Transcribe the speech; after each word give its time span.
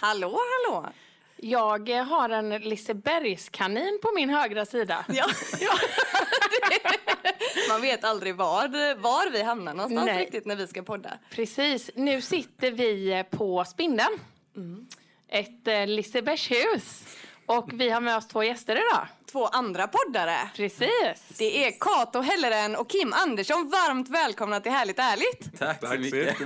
Hallå, 0.00 0.38
hallå! 0.66 0.86
Jag 1.36 1.90
har 1.90 2.28
en 2.28 2.48
Lisebergskanin 2.50 3.98
på 4.02 4.12
min 4.14 4.30
högra 4.30 4.64
sida. 4.64 5.04
Ja. 5.12 5.26
Man 7.68 7.80
vet 7.80 8.04
aldrig 8.04 8.34
var, 8.36 8.94
var 8.94 9.30
vi 9.30 9.42
hamnar 9.42 9.74
någonstans 9.74 10.06
Nej. 10.06 10.18
riktigt 10.18 10.46
när 10.46 10.56
vi 10.56 10.66
ska 10.66 10.82
podda. 10.82 11.18
Precis. 11.30 11.90
Nu 11.94 12.20
sitter 12.20 12.70
vi 12.70 13.24
på 13.30 13.64
Spindeln. 13.64 14.18
Ett 15.28 15.68
eh, 15.68 15.86
Lisebergshus. 15.86 17.04
Och 17.48 17.70
vi 17.72 17.90
har 17.90 18.00
med 18.00 18.16
oss 18.16 18.28
två 18.28 18.44
gäster 18.44 18.76
idag. 18.76 19.06
Två 19.32 19.46
andra 19.46 19.88
poddare. 19.88 20.50
Precis. 20.56 21.38
Det 21.38 21.66
är 21.66 21.72
Kato 21.80 22.20
Helleren 22.20 22.76
och 22.76 22.90
Kim 22.90 23.12
Andersson. 23.12 23.70
Varmt 23.70 24.08
välkomna 24.08 24.60
till 24.60 24.72
Härligt 24.72 24.98
Ärligt. 24.98 25.58
Tack, 25.58 25.80
Tack 25.80 25.92
så 25.94 25.98
mycket. 25.98 26.38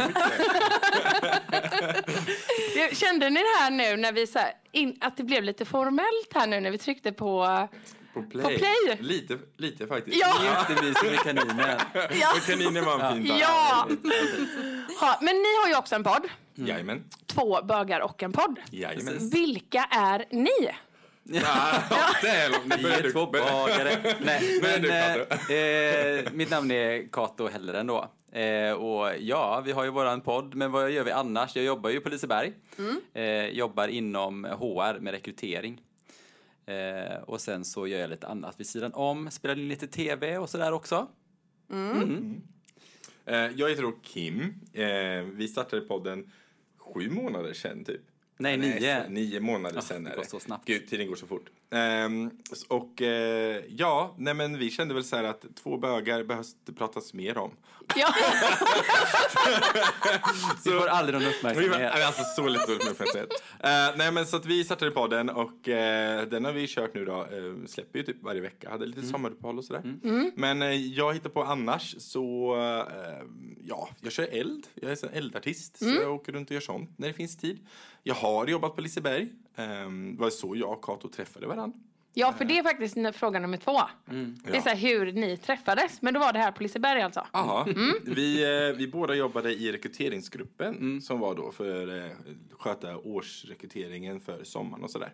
Du, 2.75 2.97
Kände 2.97 3.31
ni 3.31 3.41
det 3.41 3.63
här 3.63 3.71
nu 3.71 3.97
när 3.97 4.13
vi 4.13 4.27
så 4.27 4.39
här, 4.39 4.53
in, 4.73 4.99
att 5.01 5.17
det 5.17 5.25
blev 5.25 5.45
lite 5.45 5.65
formellt 5.65 6.33
här 6.35 6.47
nu 6.47 6.61
när 6.61 6.71
vi 6.71 6.79
tryckte 6.79 7.13
på... 7.13 7.69
På 8.15 8.23
play. 8.23 8.43
På 8.43 8.49
play. 8.49 8.99
Lite, 9.01 9.39
lite 9.57 9.87
faktiskt. 9.87 10.17
Ja. 10.17 10.45
Jättemysigt 10.45 11.11
med 11.11 11.21
kaninen. 11.21 11.81
Och 12.37 12.47
kaninen 12.47 12.85
var 12.85 13.01
en 13.01 13.15
fin 13.15 13.29
dag. 13.29 13.39
Ja! 13.41 13.89
Ha, 15.01 15.19
men 15.21 15.37
ni 15.37 15.57
har 15.63 15.69
ju 15.69 15.77
också 15.77 15.95
en 15.95 16.05
podd. 16.05 16.29
Jajamän. 16.55 17.05
Två 17.27 17.63
bögar 17.63 18.01
och 18.01 18.23
en 18.23 18.33
podd. 18.33 18.59
Jajamän. 18.71 19.31
Vilka 19.31 19.89
är 19.91 20.25
ni? 20.31 20.71
Ja, 21.25 21.83
Vi 22.79 22.85
är 22.85 23.13
två 23.13 23.27
bagare. 23.27 24.17
Nej, 24.25 24.61
men, 24.63 24.85
eh, 24.85 25.57
eh, 25.57 26.33
mitt 26.33 26.51
namn 26.51 26.71
är 26.71 27.09
Kato 27.13 27.49
Helleren 27.49 27.87
då. 27.87 28.11
Eh, 28.39 28.73
och 28.73 29.09
ja, 29.21 29.63
vi 29.65 29.73
har 29.73 29.85
ju 29.85 29.91
våran 29.91 30.21
podd, 30.21 30.55
men 30.55 30.73
vad 30.73 30.91
gör 30.91 31.05
vi 31.05 31.11
annars? 31.11 31.57
Jag 31.57 31.65
jobbar 31.65 31.91
ju 31.91 32.01
på 32.01 32.09
Liseberg. 32.09 32.53
Eh, 33.15 33.47
jobbar 33.47 33.89
inom 33.89 34.45
HR 34.45 34.99
med 35.01 35.11
rekrytering. 35.13 35.81
Eh, 36.67 37.19
och 37.23 37.41
sen 37.41 37.65
så 37.65 37.87
gör 37.87 38.01
jag 38.01 38.11
lite 38.11 38.27
annat 38.27 38.61
vid 38.61 38.67
sidan 38.67 38.93
om, 38.95 39.31
spelar 39.31 39.59
in 39.59 39.69
lite 39.69 39.87
tv 39.87 40.39
och 40.39 40.51
sådär 40.51 40.73
också. 40.73 41.07
Eh, 43.27 43.37
Jag 43.57 43.71
heter 43.71 43.83
då 43.83 43.93
Kim. 44.03 44.55
Eh, 44.73 45.23
Vi 45.33 45.49
startade 45.49 45.83
podden 45.83 46.31
sju 46.79 47.11
månader 47.11 47.53
sedan 47.53 47.85
typ. 47.85 48.01
Nej, 48.43 48.57
nio. 48.57 49.09
Nio 49.09 49.41
månader 49.41 49.79
Ah, 49.79 49.83
sedan 49.83 50.05
det 50.05 50.11
är 50.11 50.15
går 50.17 50.23
det. 50.23 50.29
så 50.29 50.41
snabbt. 50.41 50.67
Gud, 50.67 50.87
tiden 50.89 51.07
går 51.09 51.17
så 51.17 51.27
fort. 51.27 51.51
S- 52.53 52.63
och 52.69 53.03
eh, 53.03 53.63
ja, 53.69 54.15
nej 54.19 54.35
men 54.35 54.59
vi 54.59 54.71
kände 54.71 54.95
väl 54.95 55.05
så 55.05 55.17
här 55.17 55.25
att 55.25 55.45
två 55.63 55.77
bögar 55.77 56.25
behövs 56.25 56.57
det 56.65 56.73
pratas 56.73 57.15
mer 57.15 57.39
om. 57.39 57.51
Ja. 57.97 58.15
Vi 60.65 60.71
får 60.71 60.87
aldrig 60.87 61.15
någon 61.15 61.23
Vi 61.23 61.29
var, 61.29 61.35
uppmärksamhet. 61.37 61.91
nej, 61.95 62.05
alltså 62.05 62.23
så 62.37 62.49
lite 62.49 62.73
uppmärksamhet. 62.73 63.43
Eh, 63.61 63.97
nej 63.97 64.13
men 64.13 64.27
så 64.27 64.37
att 64.37 64.47
vi 64.47 64.65
startade 64.65 64.91
podden 64.91 65.31
och 65.31 65.69
eh, 65.69 66.29
den 66.29 66.45
har 66.45 66.53
vi 66.53 66.67
kört 66.69 66.95
nu 66.95 67.05
då, 67.05 67.27
uh, 67.33 67.67
släpper 67.67 67.99
ju 67.99 68.05
typ 68.05 68.23
varje 68.23 68.41
vecka, 68.41 68.71
hade 68.71 68.87
lite 68.87 69.03
sommaruppehåll 69.07 69.59
och 69.59 69.65
sådär. 69.65 69.83
Men 70.37 70.63
eh, 70.63 70.73
jag 70.73 71.15
hittar 71.15 71.31
på 71.31 71.43
annars 71.45 71.95
så, 71.99 72.57
ja, 73.65 73.89
jag 74.01 74.13
kör 74.13 74.29
eld, 74.33 74.67
jag 74.75 74.93
är 74.93 75.05
en 75.05 75.15
eldartist 75.15 75.79
så 75.79 75.85
jag 76.03 76.15
åker 76.15 76.33
runt 76.33 76.49
och 76.51 76.55
gör 76.55 76.61
sånt 76.61 76.91
när 76.99 77.09
det 77.09 77.15
finns 77.15 77.37
tid. 77.37 77.59
Jag 78.03 78.15
har 78.15 78.47
jobbat 78.47 78.75
på 78.75 78.81
Liseberg, 78.81 79.29
um, 79.57 80.17
var 80.17 80.31
så 80.31 80.57
jag 80.57 80.71
och 80.73 80.85
Kato 80.85 81.09
träffade 81.09 81.47
varandra. 81.47 81.62
Abend. 81.63 81.92
Ja, 82.15 82.33
för 82.33 82.45
det 82.45 82.59
är 82.59 82.63
faktiskt 82.63 82.97
fråga 83.17 83.41
nummer 83.41 83.57
två. 83.57 83.81
Det 84.45 84.57
är 84.57 84.61
så 84.61 84.69
här 84.69 84.77
hur 84.77 85.13
ni 85.13 85.37
träffades. 85.37 86.03
Men 86.03 86.15
då 86.15 86.21
var 86.21 86.33
det 86.33 86.39
här 86.39 86.53
på 86.53 86.63
Liseberg 86.63 87.03
alltså? 87.03 87.27
Ja, 87.33 87.67
vi, 88.05 88.43
eh, 88.43 88.77
vi 88.77 88.89
båda 88.89 89.15
jobbade 89.15 89.53
i 89.53 89.73
rekryteringsgruppen 89.73 91.01
som 91.03 91.21
var 91.21 91.35
då 91.35 91.53
för 91.53 92.05
eh, 92.05 92.11
sköta 92.59 92.97
årsrekryteringen 92.97 94.21
för 94.21 94.45
sommaren 94.45 94.85
och 94.85 94.91
sådär. 94.91 95.13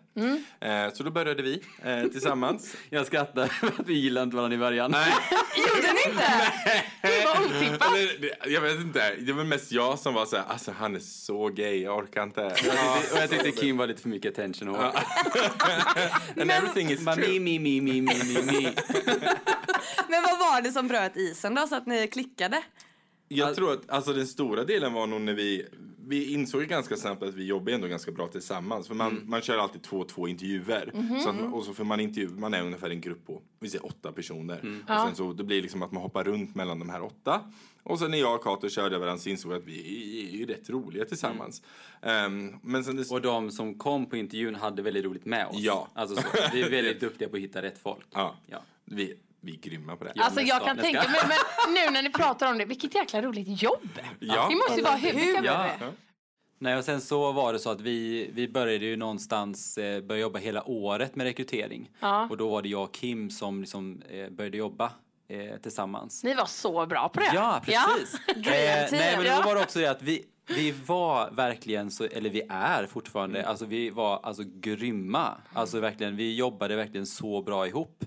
Eh, 0.59 0.93
så 0.93 1.03
då 1.03 1.11
började 1.11 1.43
vi 1.43 1.63
tillsammans. 2.11 2.75
Jag 2.89 3.05
skrattar 3.05 3.47
för 3.47 3.67
att 3.67 3.87
vi 3.87 3.93
gillade 3.93 4.23
inte 4.23 4.35
varandra 4.35 4.55
i 4.55 4.59
början. 4.59 4.91
Nej, 4.91 5.13
Gjorde 5.57 5.93
ni 5.93 6.11
inte? 6.11 6.53
Det 7.01 7.25
var 7.25 7.45
otippat. 7.45 8.51
jag 8.53 8.61
vet 8.61 8.79
inte. 8.79 9.15
Det 9.19 9.33
var 9.33 9.43
mest 9.43 9.71
jag 9.71 9.99
som 9.99 10.13
var 10.13 10.25
så 10.25 10.35
här, 10.35 10.45
alltså 10.47 10.71
han 10.79 10.95
är 10.95 10.99
så 10.99 11.47
gay, 11.47 11.83
jag 11.83 11.97
orkar 11.97 12.23
inte. 12.23 12.41
Jag 12.41 12.55
tyckte, 12.57 12.77
och 13.13 13.19
jag 13.21 13.29
tyckte 13.29 13.51
Kim 13.51 13.77
var 13.77 13.87
lite 13.87 14.01
för 14.01 14.09
mycket 14.09 14.39
attention. 14.39 14.69
Och, 14.69 14.83
And 16.41 16.51
everything 16.51 16.88
is 16.89 17.05
Bara, 17.05 17.15
true. 17.15 17.39
mi, 17.39 17.59
mi, 17.59 17.81
mi, 17.81 18.01
mi, 18.01 18.13
mi, 18.23 18.41
mi. 18.41 18.61
Men 20.09 20.23
vad 20.23 20.39
var 20.39 20.61
det 20.61 20.71
som 20.71 20.87
bröt 20.87 21.17
isen 21.17 21.55
då 21.55 21.67
så 21.67 21.75
att 21.75 21.85
ni 21.87 22.07
klickade? 22.07 22.63
Jag 23.27 23.55
tror 23.55 23.73
att 23.73 23.89
alltså, 23.89 24.13
den 24.13 24.27
stora 24.27 24.63
delen 24.63 24.93
var 24.93 25.07
nog 25.07 25.21
när 25.21 25.33
vi, 25.33 25.67
vi 26.09 26.33
insåg 26.33 26.63
ganska 26.63 26.97
snabbt 26.97 27.23
att 27.23 27.33
vi 27.33 27.45
jobbar 27.45 27.71
ändå 27.71 27.87
ganska 27.87 28.11
bra 28.11 28.27
tillsammans. 28.27 28.87
För 28.87 28.95
man, 28.95 29.21
man 29.25 29.41
kör 29.41 29.57
alltid 29.57 29.81
två 29.81 30.03
två 30.03 30.27
intervjuer. 30.27 30.91
Så 31.23 31.29
att, 31.29 31.53
och 31.53 31.63
så 31.63 31.73
får 31.73 31.83
man 31.83 31.99
intervju, 31.99 32.29
man 32.29 32.53
är 32.53 32.61
ungefär 32.63 32.89
en 32.89 33.01
grupp 33.01 33.25
på, 33.25 33.41
vi 33.59 33.69
säger 33.69 33.85
åtta 33.85 34.11
personer. 34.11 34.81
Och 34.83 35.07
sen 35.07 35.15
så 35.15 35.33
det 35.33 35.43
blir 35.43 35.61
liksom 35.61 35.81
att 35.83 35.91
man 35.91 36.03
hoppar 36.03 36.23
runt 36.23 36.55
mellan 36.55 36.79
de 36.79 36.89
här 36.89 37.01
åtta. 37.03 37.41
Och 37.83 37.99
sen 37.99 38.11
när 38.11 38.17
jag 38.17 38.35
och 38.35 38.43
Kato 38.43 38.69
körde 38.69 38.97
varandra 38.97 39.17
så 39.19 39.29
insåg 39.29 39.51
vi 39.51 39.57
att 39.57 39.65
vi 39.65 40.27
är 40.33 40.37
ju 40.37 40.45
rätt 40.45 40.69
roliga 40.69 41.05
tillsammans. 41.05 41.61
Ehm, 42.01 42.55
men 42.63 42.83
sen 42.83 42.95
det, 42.95 43.11
Och 43.11 43.21
de 43.21 43.51
som 43.51 43.77
kom 43.77 44.05
på 44.09 44.17
intervjun 44.17 44.55
hade 44.55 44.81
väldigt 44.81 45.05
roligt 45.05 45.25
med 45.25 45.47
oss. 45.47 45.55
Ja. 45.57 45.87
Alltså 45.93 46.15
så, 46.15 46.27
vi 46.53 46.61
är 46.61 46.69
väldigt 46.69 46.99
duktiga 46.99 47.29
på 47.29 47.35
att 47.35 47.41
hitta 47.41 47.61
rätt 47.61 47.77
folk. 47.77 48.05
ja, 48.13 48.35
Ja. 48.47 48.61
Vi, 48.85 49.15
vi 49.41 49.51
är 49.53 49.57
grymma 49.57 49.95
på 49.95 50.03
det. 50.03 50.11
Ja. 50.15 50.23
Alltså 50.23 50.41
jag 50.41 50.65
kan 50.65 50.77
tänka 50.77 51.09
mig, 51.09 51.19
men 51.27 51.73
nu 51.73 51.91
när 51.91 52.01
ni 52.01 52.09
pratar 52.11 52.51
om 52.51 52.57
det, 52.57 52.65
vilket 52.65 52.95
jäkla 52.95 53.21
roligt 53.21 53.61
jobb! 53.61 53.89
Ja. 54.19 54.47
Det 54.49 54.55
måste 54.55 54.75
ju 54.75 54.81
vara 54.83 54.95
hur? 54.95 55.45
Ja. 55.45 55.69
Ja. 55.79 55.87
Nej, 56.61 56.77
och 56.77 56.83
sen 56.85 57.01
så 57.01 57.31
var 57.31 57.53
det 57.53 57.59
så 57.59 57.69
att 57.71 57.81
vi, 57.81 58.29
vi 58.33 58.47
började 58.47 58.85
ju 58.85 58.95
någonstans 58.97 59.77
eh, 59.77 60.01
börja 60.01 60.21
jobba 60.21 60.39
hela 60.39 60.69
året 60.69 61.15
med 61.15 61.23
rekrytering. 61.25 61.89
Ja. 61.99 62.27
Och 62.29 62.37
då 62.37 62.49
var 62.49 62.61
det 62.61 62.69
jag 62.69 62.83
och 62.83 62.93
Kim 62.93 63.29
som 63.29 63.61
liksom, 63.61 64.01
eh, 64.09 64.29
började 64.29 64.57
jobba 64.57 64.91
eh, 65.29 65.57
tillsammans. 65.61 66.23
Ni 66.23 66.33
var 66.33 66.45
så 66.45 66.85
bra 66.85 67.09
på 67.09 67.19
det. 67.19 67.31
Ja, 67.33 67.61
precis. 67.65 68.19
eh, 68.27 68.33
Dream 68.41 68.87
nej, 68.91 69.13
men 69.17 69.25
Ja. 69.25 69.35
då 69.37 69.41
var 69.45 69.55
det 69.55 69.61
också 69.61 69.79
det 69.79 69.87
att 69.87 70.01
vi, 70.01 70.25
vi 70.47 70.71
var 70.71 71.31
verkligen 71.31 71.91
så, 71.91 72.03
eller 72.03 72.29
vi 72.29 72.41
är 72.49 72.85
fortfarande, 72.85 73.47
alltså 73.47 73.65
vi 73.65 73.89
var 73.89 74.19
alltså 74.23 74.43
grymma. 74.45 75.37
Alltså 75.53 75.79
verkligen, 75.79 76.15
vi 76.15 76.35
jobbade 76.35 76.75
verkligen 76.75 77.05
så 77.05 77.41
bra 77.41 77.67
ihop. 77.67 78.03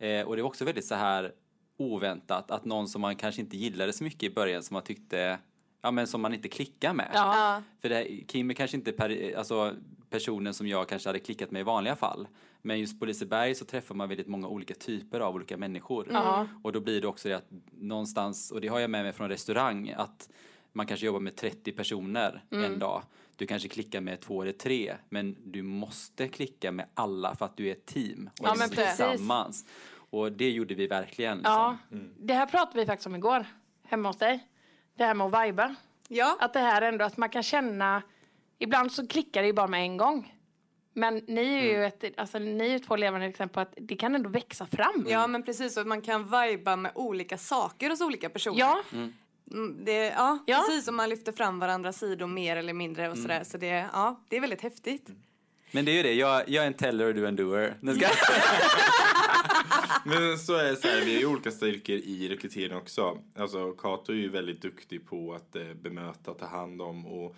Eh, 0.00 0.26
och 0.26 0.36
det 0.36 0.42
var 0.42 0.48
också 0.48 0.64
väldigt 0.64 0.84
så 0.86 0.94
här 0.94 1.32
oväntat 1.76 2.50
att 2.50 2.64
någon 2.64 2.88
som 2.88 3.00
man 3.00 3.16
kanske 3.16 3.40
inte 3.40 3.56
gillade 3.56 3.92
så 3.92 4.04
mycket 4.04 4.22
i 4.22 4.30
början 4.30 4.62
som 4.62 4.74
man 4.74 4.82
tyckte, 4.82 5.38
ja 5.82 5.90
men 5.90 6.06
som 6.06 6.20
man 6.20 6.34
inte 6.34 6.48
klickar 6.48 6.92
med. 6.94 7.10
Ja. 7.14 7.62
För 7.80 7.88
det, 7.88 7.94
här- 7.94 8.24
Kim 8.26 8.50
är 8.50 8.54
kanske 8.54 8.76
inte 8.76 8.92
per, 8.92 9.34
alltså, 9.36 9.74
personen 10.10 10.54
som 10.54 10.66
jag 10.66 10.88
kanske 10.88 11.08
hade 11.08 11.18
klickat 11.18 11.50
med 11.50 11.60
i 11.60 11.62
vanliga 11.62 11.96
fall. 11.96 12.28
Men 12.62 12.80
just 12.80 13.00
på 13.00 13.06
Liseberg 13.06 13.54
så 13.54 13.64
träffar 13.64 13.94
man 13.94 14.08
väldigt 14.08 14.26
många 14.26 14.48
olika 14.48 14.74
typer 14.74 15.20
av 15.20 15.34
olika 15.34 15.56
människor. 15.56 16.08
Ja. 16.12 16.46
Och 16.62 16.72
då 16.72 16.80
blir 16.80 17.00
det 17.00 17.06
också 17.08 17.28
det 17.28 17.34
att 17.36 17.50
någonstans, 17.72 18.50
och 18.50 18.60
det 18.60 18.68
har 18.68 18.78
jag 18.80 18.90
med 18.90 19.04
mig 19.04 19.12
från 19.12 19.28
restaurang, 19.28 19.90
att 19.96 20.28
man 20.72 20.86
kanske 20.86 21.06
jobbar 21.06 21.20
med 21.20 21.36
30 21.36 21.72
personer 21.72 22.44
en 22.50 22.78
dag. 22.78 23.02
Du 23.36 23.46
kanske 23.46 23.68
klickar 23.68 24.00
med 24.00 24.20
två 24.20 24.42
eller 24.42 24.52
tre, 24.52 24.94
men 25.08 25.36
du 25.44 25.62
måste 25.62 26.28
klicka 26.28 26.72
med 26.72 26.86
alla 26.94 27.34
för 27.34 27.44
att 27.44 27.56
du 27.56 27.68
är 27.68 27.72
ett 27.72 27.86
team 27.86 28.30
och 28.40 28.46
Ja, 28.46 28.52
är 28.52 28.58
precis. 28.68 28.76
tillsammans. 28.96 29.64
Och 30.10 30.32
det 30.32 30.50
gjorde 30.50 30.74
vi 30.74 30.86
verkligen. 30.86 31.36
Liksom. 31.38 31.52
Ja, 31.52 31.76
det 32.18 32.34
här 32.34 32.46
pratade 32.46 32.78
vi 32.80 32.86
faktiskt 32.86 33.06
om 33.06 33.14
igår, 33.14 33.46
hemma 33.88 34.08
hos 34.08 34.16
dig. 34.18 34.46
Det 34.96 35.04
här 35.04 35.14
med 35.14 35.26
att 35.26 35.46
viba. 35.48 35.74
Ja. 36.08 36.36
Att 36.40 36.52
det 36.52 36.60
här 36.60 36.82
ändå, 36.82 37.04
att 37.04 37.16
man 37.16 37.28
kan 37.28 37.42
känna, 37.42 38.02
ibland 38.58 38.92
så 38.92 39.06
klickar 39.06 39.40
det 39.42 39.46
ju 39.46 39.52
bara 39.52 39.66
med 39.66 39.80
en 39.82 39.96
gång. 39.96 40.34
Men 40.92 41.14
ni 41.26 41.54
är 41.54 41.62
ju, 41.62 41.84
ett, 41.84 42.04
alltså, 42.16 42.38
ni 42.38 42.70
är 42.74 42.78
två 42.78 42.96
levande 42.96 43.26
exempel 43.26 43.54
på 43.54 43.60
att 43.60 43.74
det 43.76 43.96
kan 43.96 44.14
ändå 44.14 44.28
växa 44.28 44.66
fram. 44.66 45.06
Ja 45.08 45.26
men 45.26 45.42
precis, 45.42 45.76
och 45.76 45.86
man 45.86 46.00
kan 46.02 46.30
viba 46.42 46.76
med 46.76 46.92
olika 46.94 47.38
saker 47.38 47.90
hos 47.90 48.00
olika 48.00 48.30
personer. 48.30 48.58
Ja, 48.58 48.82
Mm, 49.52 49.84
Det, 49.84 49.92
ja, 50.06 50.38
Ja. 50.46 50.64
precis. 50.68 50.88
Och 50.88 50.94
man 50.94 51.08
lyfter 51.08 51.32
fram 51.32 51.58
varandras 51.58 51.98
sidor 51.98 52.26
mer 52.26 52.56
eller 52.56 52.72
mindre 52.72 53.10
och 53.10 53.18
sådär. 53.18 53.44
Så 53.44 53.58
det, 53.58 53.88
ja, 53.92 54.20
det 54.28 54.36
är 54.36 54.40
väldigt 54.40 54.62
häftigt. 54.62 55.08
Men 55.70 55.84
det 55.84 55.92
är 55.92 55.96
ju 55.96 56.02
det, 56.02 56.14
jag, 56.14 56.48
jag 56.48 56.62
är 56.64 56.66
en 56.66 56.74
teller 56.74 57.06
och 57.06 57.14
du 57.14 57.24
är 57.24 57.28
en 57.28 57.36
doer. 57.36 57.76
Men 60.04 60.38
så 60.38 60.54
är 60.54 60.64
det 60.64 60.76
så 60.76 60.88
här, 60.88 61.04
vi 61.04 61.14
har 61.14 61.20
ju 61.20 61.26
olika 61.26 61.50
styrkor 61.50 61.96
i 61.96 62.28
rekrytering 62.28 62.76
också. 62.76 63.18
Alltså 63.36 63.72
Kato 63.72 64.12
är 64.12 64.16
ju 64.16 64.28
väldigt 64.28 64.62
duktig 64.62 65.06
på 65.06 65.34
att 65.34 65.56
eh, 65.56 65.74
bemöta, 65.74 66.34
ta 66.34 66.46
hand 66.46 66.82
om 66.82 67.06
och, 67.06 67.36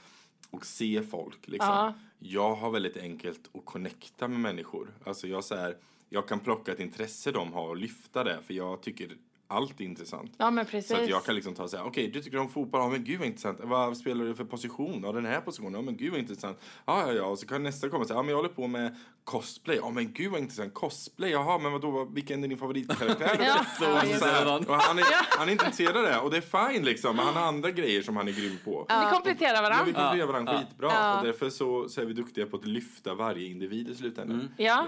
och 0.50 0.66
se 0.66 1.02
folk. 1.02 1.48
Liksom. 1.48 1.68
Ja. 1.68 1.94
Jag 2.18 2.54
har 2.54 2.70
väldigt 2.70 2.96
enkelt 2.96 3.50
att 3.54 3.64
connecta 3.64 4.28
med 4.28 4.40
människor. 4.40 4.88
Alltså 5.04 5.28
jag, 5.28 5.44
så 5.44 5.56
här, 5.56 5.76
jag 6.08 6.28
kan 6.28 6.40
plocka 6.40 6.72
ett 6.72 6.80
intresse 6.80 7.32
de 7.32 7.52
har 7.52 7.68
och 7.68 7.76
lyfta 7.76 8.24
det. 8.24 8.38
För 8.46 8.54
jag 8.54 8.82
tycker 8.82 9.16
allt 9.52 9.80
är 9.80 9.84
intressant. 9.84 10.32
Ja, 10.38 10.50
men 10.50 10.66
precis. 10.66 10.90
Så 10.96 11.02
att 11.02 11.08
jag 11.08 11.24
kan 11.24 11.34
liksom 11.34 11.54
ta 11.54 11.62
och 11.62 11.70
säga, 11.70 11.84
okej 11.84 12.08
du 12.08 12.22
tycker 12.22 12.38
om 12.38 12.48
fotboll, 12.48 12.80
ja 12.80 12.88
men 12.88 13.04
gud 13.04 13.18
vad 13.18 13.26
intressant. 13.28 13.58
Vad 13.62 13.96
spelar 13.96 14.24
du 14.24 14.34
för 14.34 14.44
position? 14.44 15.00
Ja 15.04 15.12
den 15.12 15.26
här 15.26 15.40
positionen, 15.40 15.74
ja 15.74 15.82
men 15.82 15.96
gud 15.96 16.10
vad 16.10 16.20
intressant. 16.20 16.58
Ja 16.86 17.04
ja 17.06 17.12
ja, 17.12 17.24
och 17.24 17.38
så 17.38 17.46
kan 17.46 17.62
nästa 17.62 17.88
komma 17.88 18.00
och 18.00 18.06
säga, 18.06 18.18
ja 18.18 18.22
men 18.22 18.30
jag 18.30 18.36
håller 18.36 18.48
på 18.48 18.66
med 18.66 18.96
cosplay. 19.24 19.76
Ja 19.76 19.90
men 19.90 20.12
gud 20.12 20.30
vad 20.32 20.40
intressant, 20.40 20.74
cosplay, 20.74 21.30
jaha 21.30 21.58
men 21.58 21.72
vadå, 21.72 22.04
vilken 22.04 22.44
är 22.44 22.48
din 22.48 22.58
favoritkaraktär? 22.58 23.36
Ja. 23.46 23.64
så, 23.78 23.84
Ja, 23.84 24.18
så, 24.18 24.24
här, 24.26 24.68
och 24.70 24.74
han, 24.74 24.98
är, 24.98 25.04
han 25.38 25.48
är 25.48 25.52
intresserad 25.52 25.96
av 25.96 26.02
det 26.02 26.18
och 26.18 26.30
det 26.30 26.36
är 26.36 26.70
fine 26.72 26.84
liksom. 26.84 27.16
Men 27.16 27.24
han 27.24 27.34
har 27.34 27.42
andra 27.42 27.70
grejer 27.70 28.02
som 28.02 28.16
han 28.16 28.28
är 28.28 28.32
grym 28.32 28.56
på. 28.64 28.86
Vi 28.88 29.10
kompletterar 29.14 29.54
Ja, 29.54 29.60
vi 29.62 29.62
varandra. 29.62 29.84
kompletterar 29.84 30.26
varandra 30.26 30.52
Ja. 30.52 30.58
skitbra. 30.60 30.88
Ja. 30.92 31.18
Och 31.18 31.26
därför 31.26 31.50
så, 31.50 31.88
så 31.88 32.00
är 32.00 32.04
vi 32.04 32.12
duktiga 32.12 32.46
på 32.46 32.56
att 32.56 32.64
lyfta 32.66 33.14
varje 33.14 33.46
individ 33.46 33.88
i 33.88 33.94
slutändan. 33.94 34.48
Ja. 34.56 34.86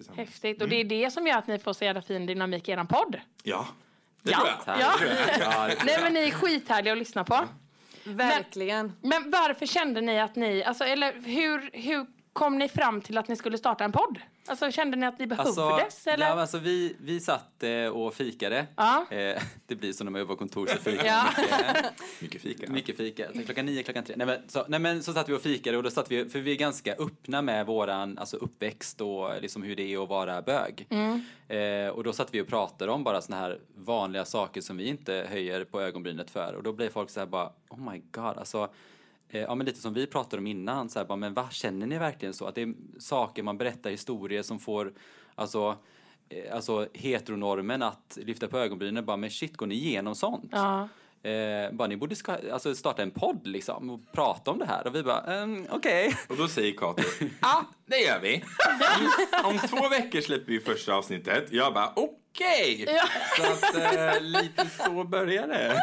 Tillsammans. 0.00 0.28
Häftigt. 0.30 0.62
Och 0.62 0.68
det 0.68 0.76
är 0.80 0.84
det 0.84 1.10
som 1.10 1.26
gör 1.26 1.38
att 1.38 1.46
ni 1.46 1.58
får 1.58 1.72
så 1.72 1.84
jävla 1.84 2.02
fin 2.02 2.26
dynamik 2.26 2.68
i 2.68 2.72
er 2.72 2.84
podd. 2.84 3.20
Ja, 3.42 3.66
det 4.22 4.30
Ja. 4.30 4.38
tror 4.38 4.76
jag. 4.78 4.80
Ja. 4.80 4.94
Ja, 5.40 5.70
Nej 5.84 5.98
men 6.02 6.12
ni 6.12 6.20
är 6.20 6.30
skithärliga 6.30 6.92
att 6.92 6.98
lyssna 6.98 7.24
på. 7.24 7.48
Verkligen. 8.04 8.92
Men 9.02 9.30
varför 9.30 9.66
kände 9.66 10.00
ni 10.00 10.20
att 10.20 10.36
ni, 10.36 10.64
alltså, 10.64 10.84
eller 10.84 11.12
hur, 11.12 11.70
hur 11.72 12.06
kom 12.32 12.58
ni 12.58 12.68
fram 12.68 13.00
till 13.00 13.18
att 13.18 13.28
ni 13.28 13.36
skulle 13.36 13.58
starta 13.58 13.84
en 13.84 13.92
podd? 13.92 14.18
Alltså 14.46 14.70
kände 14.70 14.96
ni 14.96 15.06
att 15.06 15.18
ni 15.18 15.26
behövdes 15.26 15.58
Alltså, 15.58 16.10
eller? 16.10 16.26
ja, 16.26 16.30
men 16.32 16.38
alltså 16.38 16.58
vi, 16.58 16.96
vi 17.00 17.20
satt 17.20 17.62
eh, 17.62 17.84
och 17.86 18.14
fikade. 18.14 18.66
Ja. 18.76 19.06
Eh, 19.10 19.42
det 19.66 19.74
blir 19.76 19.92
så 19.92 20.04
när 20.04 20.10
man 20.10 20.20
jobbar 20.20 20.34
på 20.34 20.38
kontor 20.38 20.66
så 20.66 20.76
fikar 20.90 21.04
Ja. 21.06 21.24
mycket. 21.38 22.20
Mycket 22.22 22.42
fika. 22.42 22.72
Mycket 22.72 22.96
fika. 22.96 23.26
Så 23.34 23.42
klockan 23.44 23.66
nio, 23.66 23.82
klockan 23.82 24.04
tre. 24.04 24.14
Nej 24.18 24.26
men, 24.26 24.48
så, 24.48 24.64
nej 24.68 24.80
men 24.80 25.02
så 25.02 25.12
satt 25.12 25.28
vi 25.28 25.32
och 25.34 25.42
fikade 25.42 25.76
och 25.76 25.82
då 25.82 25.90
satt 25.90 26.10
vi, 26.10 26.28
för 26.28 26.38
vi 26.38 26.52
är 26.52 26.56
ganska 26.56 26.94
öppna 26.94 27.42
med 27.42 27.66
våran 27.66 28.18
alltså 28.18 28.36
uppväxt 28.36 29.00
och 29.00 29.30
liksom 29.42 29.62
hur 29.62 29.76
det 29.76 29.94
är 29.94 30.02
att 30.02 30.08
vara 30.08 30.42
bög. 30.42 30.86
Eh, 31.48 31.88
och 31.88 32.04
då 32.04 32.12
satt 32.12 32.34
vi 32.34 32.40
och 32.40 32.46
pratade 32.48 32.92
om 32.92 33.04
bara 33.04 33.20
såna 33.20 33.36
här 33.38 33.58
vanliga 33.76 34.24
saker 34.24 34.60
som 34.60 34.76
vi 34.76 34.86
inte 34.88 35.26
höjer 35.30 35.64
på 35.64 35.80
ögonbrynet 35.80 36.30
för. 36.30 36.54
Och 36.56 36.62
då 36.62 36.72
blev 36.72 36.88
folk 36.90 37.10
så 37.10 37.20
här 37.20 37.26
bara, 37.26 37.50
oh 37.68 37.90
my 37.92 38.02
god, 38.10 38.38
alltså 38.38 38.68
ja, 39.30 39.54
men 39.54 39.66
lite 39.66 39.80
som 39.80 39.94
vi 39.94 40.06
pratade 40.06 40.40
om 40.40 40.46
innan, 40.46 40.88
så 40.88 40.98
här, 40.98 41.06
bara, 41.06 41.16
men 41.16 41.34
vad 41.34 41.52
känner 41.52 41.86
ni 41.86 41.98
verkligen 41.98 42.34
så? 42.34 42.46
Att 42.46 42.54
det 42.54 42.62
är 42.62 42.74
saker 42.98 43.42
man 43.42 43.58
berättar 43.58 43.90
historier 43.90 44.42
som 44.42 44.58
får, 44.58 44.92
alltså, 45.34 45.76
eh, 46.28 46.54
alltså 46.54 46.88
heteronormen 46.94 47.82
att 47.82 48.18
lyfta 48.22 48.48
på 48.48 48.58
ögonbrynen, 48.58 49.04
bara 49.04 49.16
men 49.16 49.30
shit, 49.30 49.56
går 49.56 49.66
ni 49.66 49.74
igenom 49.74 50.14
sånt? 50.14 50.50
Ja. 50.52 50.88
Eh, 51.22 51.72
bara 51.72 51.88
ni 51.88 51.96
borde 51.96 52.16
ska, 52.16 52.36
alltså, 52.52 52.74
starta 52.74 53.02
en 53.02 53.10
podd 53.10 53.46
liksom 53.46 53.90
och 53.90 54.00
prata 54.12 54.50
om 54.50 54.58
det 54.58 54.66
här 54.66 54.86
och 54.86 54.94
vi 54.94 55.02
bara, 55.02 55.20
ehm, 55.20 55.66
okej. 55.70 56.16
Och 56.28 56.36
då 56.36 56.48
säger 56.48 56.76
Kato, 56.76 57.02
ja 57.40 57.64
det 57.86 57.98
gör 57.98 58.20
vi. 58.20 58.44
Om 59.44 59.58
två 59.58 59.88
veckor 59.88 60.20
släpper 60.20 60.52
vi 60.52 60.60
första 60.60 60.94
avsnittet. 60.94 61.48
Jag 61.50 61.74
bara 61.74 61.92
okej. 62.30 62.86
Så 63.36 63.42
att 63.52 63.74
eh, 63.76 64.20
lite 64.20 64.66
så 64.66 65.04
börjar 65.04 65.48
det. 65.48 65.82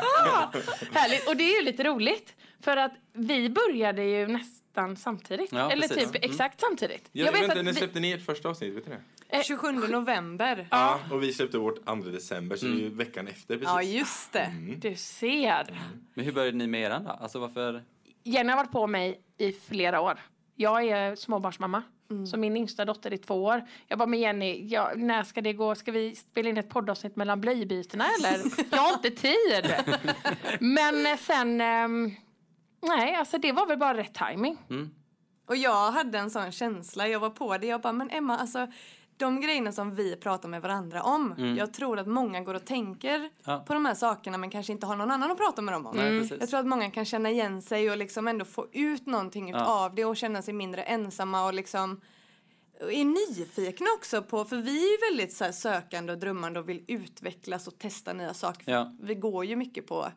Härligt. 0.99 1.27
Och 1.27 1.37
det 1.37 1.43
är 1.43 1.59
ju 1.59 1.65
lite 1.65 1.83
roligt. 1.83 2.33
För 2.61 2.77
att 2.77 2.91
vi 3.13 3.49
började 3.49 4.03
ju 4.03 4.27
nästan 4.27 4.95
samtidigt. 4.97 5.51
Ja, 5.51 5.71
eller 5.71 5.87
precis. 5.87 6.11
typ 6.11 6.25
exakt 6.25 6.59
samtidigt. 6.61 7.09
Jag, 7.11 7.31
vet 7.31 7.43
inte, 7.43 7.55
när 7.55 7.63
vi- 7.63 7.73
släppte 7.73 7.99
ni 7.99 8.11
ert 8.11 8.25
första 8.25 8.49
avsnitt? 8.49 8.73
Vet 8.73 8.87
ni 8.87 8.95
det? 9.29 9.43
27 9.43 9.71
november. 9.71 10.67
Ja. 10.71 10.99
Och 11.11 11.23
vi 11.23 11.33
släppte 11.33 11.57
vårt 11.57 11.85
2 11.85 11.95
december, 11.95 12.55
så 12.55 12.65
det 12.65 12.71
är 12.71 12.75
ju 12.75 12.89
veckan 12.89 13.27
efter 13.27 13.53
precis. 13.53 13.67
Ja, 13.67 13.81
just 13.81 14.33
det. 14.33 14.51
Du 14.77 14.95
ser. 14.95 15.81
Men 16.13 16.25
hur 16.25 16.31
började 16.31 16.57
ni 16.57 16.67
med 16.67 16.81
eran 16.81 17.03
då? 17.03 17.09
Alltså 17.09 17.39
varför? 17.39 17.83
Jenny 18.23 18.49
har 18.49 18.57
varit 18.57 18.71
på 18.71 18.87
mig 18.87 19.21
i 19.37 19.51
flera 19.51 20.01
år. 20.01 20.19
Jag 20.55 20.83
är 20.87 21.15
småbarnsmamma. 21.15 21.83
Så 22.31 22.37
min 22.37 22.57
yngsta 22.57 22.85
dotter 22.85 23.13
är 23.13 23.17
två 23.17 23.43
år. 23.43 23.67
Jag 23.87 23.99
bara, 23.99 24.05
men 24.05 24.19
Jenny, 24.19 24.67
ja, 24.67 24.91
när 24.95 25.23
ska 25.23 25.41
det 25.41 25.53
gå? 25.53 25.75
Ska 25.75 25.91
vi 25.91 26.15
spela 26.15 26.49
in 26.49 26.57
ett 26.57 26.69
poddavsnitt 26.69 27.15
mellan 27.15 27.41
blöjbytena 27.41 28.05
eller? 28.19 28.41
jag 28.71 28.77
har 28.77 28.93
inte 28.93 29.09
tid. 29.09 29.73
men 30.59 31.05
eh, 31.05 31.17
sen, 31.17 31.61
ehm, 31.61 32.11
nej, 32.81 33.15
alltså 33.15 33.37
det 33.37 33.51
var 33.51 33.67
väl 33.67 33.77
bara 33.77 33.97
rätt 33.97 34.13
timing. 34.13 34.57
Och 35.47 35.55
jag 35.55 35.91
hade 35.91 36.17
en 36.17 36.29
sån 36.29 36.51
känsla. 36.51 37.07
Jag 37.07 37.19
var 37.19 37.29
på 37.29 37.57
det. 37.57 37.67
Jag 37.67 37.81
bara, 37.81 37.93
men 37.93 38.09
Emma, 38.09 38.37
alltså 38.37 38.67
de 39.17 39.41
grejerna 39.41 39.71
som 39.71 39.95
vi 39.95 40.15
pratar 40.15 40.49
med 40.49 40.61
varandra 40.61 41.03
om. 41.03 41.55
Jag 41.57 41.73
tror 41.73 41.99
att 41.99 42.07
många 42.07 42.41
går 42.41 42.53
och 42.53 42.65
tänker 42.65 43.29
Ja. 43.43 43.63
på 43.67 43.73
de 43.73 43.85
här 43.85 43.93
sakerna 43.95 44.37
men 44.37 44.49
kanske 44.49 44.73
inte 44.73 44.85
har 44.85 44.95
någon 44.95 45.11
annan 45.11 45.31
att 45.31 45.37
prata 45.37 45.61
med 45.61 45.73
dem 45.73 45.85
om. 45.85 45.95
Nej, 45.95 46.19
precis. 46.19 46.37
Jag 46.39 46.49
tror 46.49 46.59
att 46.59 46.65
många 46.67 46.91
kan 46.91 47.05
känna 47.05 47.29
igen 47.29 47.61
sig 47.61 47.91
och 47.91 47.97
liksom 47.97 48.27
ändå 48.27 48.45
få 48.45 48.67
ut 48.71 49.05
någonting 49.05 49.49
Ja. 49.49 49.65
av 49.65 49.95
det 49.95 50.05
och 50.05 50.17
känna 50.17 50.41
sig 50.41 50.53
mindre 50.53 50.81
ensamma 50.83 51.45
och 51.45 51.53
liksom 51.53 52.01
och 52.81 52.91
är 52.93 53.05
nyfikna 53.05 53.87
också 53.97 54.21
på, 54.21 54.45
för 54.45 54.57
vi 54.57 54.87
är 54.87 54.91
ju 54.91 54.97
väldigt 55.11 55.33
så 55.35 55.43
här 55.43 55.51
sökande 55.51 56.13
och 56.13 56.19
drömmande 56.19 56.59
och 56.59 56.69
vill 56.69 56.83
utvecklas 56.87 57.67
och 57.67 57.77
testa 57.79 58.13
nya 58.13 58.33
saker. 58.33 58.63
För 58.65 58.71
Ja. 58.71 58.95
Vi 59.01 59.15
går 59.15 59.45
ju 59.45 59.55
mycket 59.55 59.87
på 59.87 60.07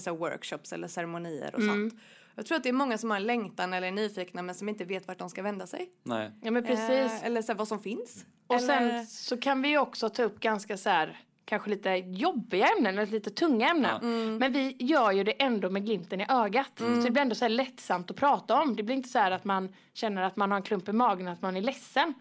så 0.00 0.10
här 0.10 0.16
workshops 0.16 0.72
eller 0.72 0.88
ceremonier 0.88 1.54
och 1.54 1.62
sånt. 1.62 1.94
Jag 2.36 2.46
tror 2.46 2.56
att 2.56 2.62
det 2.62 2.68
är 2.68 2.72
många 2.72 2.98
som 2.98 3.10
har 3.10 3.16
en 3.16 3.26
längtan 3.26 3.72
eller 3.72 3.88
är 3.88 3.92
nyfikna 3.92 4.42
men 4.42 4.54
som 4.54 4.68
inte 4.68 4.84
vet 4.84 5.08
vart 5.08 5.18
de 5.18 5.30
ska 5.30 5.42
vända 5.42 5.66
sig. 5.66 5.90
Nej. 6.02 6.30
Ja, 6.42 6.50
men 6.50 6.64
precis. 6.64 6.88
Eh, 6.88 7.24
eller 7.24 7.42
så 7.42 7.52
här, 7.52 7.58
vad 7.58 7.68
som 7.68 7.80
finns. 7.80 8.26
Och 8.46 8.56
eller, 8.56 8.66
sen 8.66 9.06
så 9.06 9.36
kan 9.36 9.62
vi 9.62 9.68
ju 9.68 9.78
också 9.78 10.08
ta 10.08 10.22
upp 10.22 10.40
ganska 10.40 10.76
så 10.76 10.90
här, 10.90 11.20
kanske 11.44 11.70
lite 11.70 11.90
jobbiga 11.90 12.66
ämnen, 12.66 12.98
eller 12.98 13.12
lite 13.12 13.30
tunga 13.30 13.68
ämnen. 13.68 14.02
Mm. 14.02 14.38
Men 14.38 14.52
vi 14.52 14.76
gör 14.78 15.12
ju 15.12 15.24
det 15.24 15.42
ändå 15.42 15.70
med 15.70 15.84
glimten 15.84 16.20
i 16.20 16.26
ögat. 16.28 16.72
Så 16.76 16.84
det 16.84 17.10
blir 17.10 17.22
ändå 17.22 17.34
så 17.34 17.44
här 17.44 17.50
lättsamt 17.50 18.10
att 18.10 18.16
prata 18.16 18.62
om. 18.62 18.76
Det 18.76 18.82
blir 18.82 18.96
inte 18.96 19.08
så 19.08 19.18
här 19.18 19.30
att 19.30 19.44
man 19.44 19.74
känner 19.94 20.22
att 20.22 20.36
man 20.36 20.50
har 20.50 20.56
en 20.56 20.62
klump 20.62 20.88
i 20.88 20.92
magen, 20.92 21.28
att 21.28 21.42
man 21.42 21.56
är 21.56 21.60
ledsen 21.60 22.14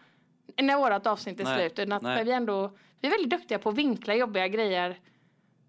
när 0.61 0.77
vårt 0.77 1.07
avsnitt 1.07 1.39
är 1.39 1.43
Nej, 1.43 1.57
slut. 1.57 1.79
Utan 1.79 1.91
att 1.91 2.01
nej. 2.01 2.23
vi 2.23 2.31
ändå, 2.31 2.77
vi 3.01 3.07
är 3.07 3.11
väldigt 3.11 3.29
duktiga 3.29 3.59
på 3.59 3.69
att 3.69 3.75
vinkla 3.75 4.15
jobbiga 4.15 4.47
grejer. 4.47 4.99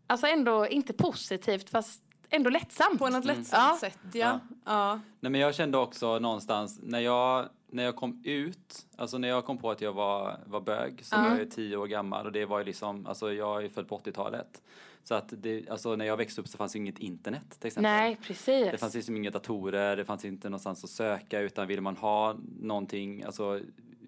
Alltså 0.06 0.26
ändå 0.26 0.66
inte 0.66 0.93
positivt 0.93 1.70
fast 1.70 2.02
ändå 2.31 2.50
lättsamt. 2.50 2.99
på 2.99 3.08
något 3.08 3.25
lättsamt 3.25 3.49
Ja. 3.52 3.76
sätt, 3.81 3.99
ja. 4.12 4.40
ja. 4.64 5.00
Nej 5.20 5.32
men 5.32 5.40
jag 5.40 5.55
kände 5.55 5.78
också 5.78 6.19
någonstans 6.19 6.78
när 6.82 7.00
jag, 7.00 7.49
när 7.70 7.82
jag 7.84 7.96
kom 7.96 8.20
ut, 8.25 8.87
alltså 8.96 9.19
när 9.19 9.28
jag 9.28 9.44
kom 9.44 9.58
på 9.58 9.70
att 9.70 9.81
jag 9.81 9.93
var, 9.93 10.40
var 10.46 10.61
bög 10.61 11.05
så 11.05 11.17
var 11.17 11.38
jag 11.38 11.50
tio 11.50 11.76
år 11.76 11.87
gammal 11.87 12.26
och 12.26 12.32
det 12.32 12.44
var 12.44 12.58
ju 12.58 12.64
liksom, 12.64 13.06
alltså 13.06 13.32
jag 13.32 13.64
är 13.64 13.69
född 13.69 13.88
på 13.88 13.99
80-talet. 13.99 14.62
Så 15.05 15.14
att 15.14 15.25
det, 15.37 15.69
alltså 15.70 15.96
när 15.96 16.05
jag 16.05 16.17
växte 16.17 16.40
upp 16.40 16.49
så 16.49 16.58
fanns 16.58 16.76
ju 16.76 16.81
inget 16.81 16.99
internet 16.99 17.56
till 17.61 17.67
exempel. 17.67 17.93
Nej, 17.93 18.17
precis. 18.23 18.70
Det 18.70 18.79
fanns 18.79 18.94
liksom 18.94 19.17
inga 19.17 19.31
datorer, 19.31 19.96
det 19.96 20.05
fanns 20.05 20.25
inte 20.25 20.49
någonstans 20.49 20.84
att 20.84 20.90
söka 20.90 21.40
utan 21.40 21.67
ville 21.67 21.81
man 21.81 21.96
ha 21.96 22.37
någonting, 22.61 23.22
alltså 23.22 23.61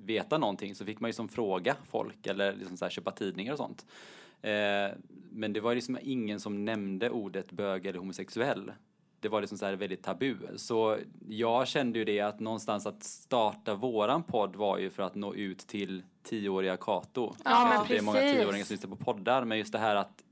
veta 0.05 0.39
någonting 0.39 0.75
så 0.75 0.85
fick 0.85 1.01
man 1.01 1.09
ju 1.09 1.13
som 1.13 1.29
fråga 1.29 1.77
folk 1.91 2.27
eller 2.27 2.53
liksom 2.53 2.77
så 2.77 2.85
här, 2.85 2.91
köpa 2.91 3.11
tidningar 3.11 3.53
och 3.53 3.59
sånt. 3.59 3.87
Eh, 4.43 4.97
men 5.31 5.53
det 5.53 5.61
var 5.61 5.75
liksom 5.75 5.99
ingen 6.03 6.41
som 6.41 6.65
nämnde 6.65 7.11
ordet 7.11 7.53
bög 7.53 7.87
eller 7.87 7.99
homosexuell. 7.99 8.73
Det 9.21 9.29
var 9.29 9.41
liksom 9.41 9.59
så 9.59 9.67
här 9.67 9.73
väldigt 9.77 10.03
tabu. 10.03 10.37
Så 10.57 10.99
jag 11.29 11.69
kände 11.69 11.99
ju 11.99 12.05
det 12.05 12.21
att 12.21 12.41
någonstans 12.41 12.87
att 12.87 13.03
starta 13.03 13.75
våran 13.75 14.23
podd 14.23 14.57
var 14.57 14.79
ju 14.79 14.91
för 14.91 15.03
att 15.03 15.15
nå 15.15 15.35
ut 15.35 15.59
till 15.59 16.03
tioåriga 16.23 16.77
Kato. 16.77 17.35
Ja, 17.45 17.69
men 17.79 17.89
det 17.89 17.97
är 17.99 18.03
många 18.03 18.19
precis. 18.19 18.37
tioåringar 18.41 18.65
som 18.65 18.75
lyssnar 18.75 18.91
på 18.91 18.97
poddar 18.97 19.45
men 19.45 19.59
just 19.59 19.73
det 19.73 19.79
här 19.79 19.97
att 19.97 20.25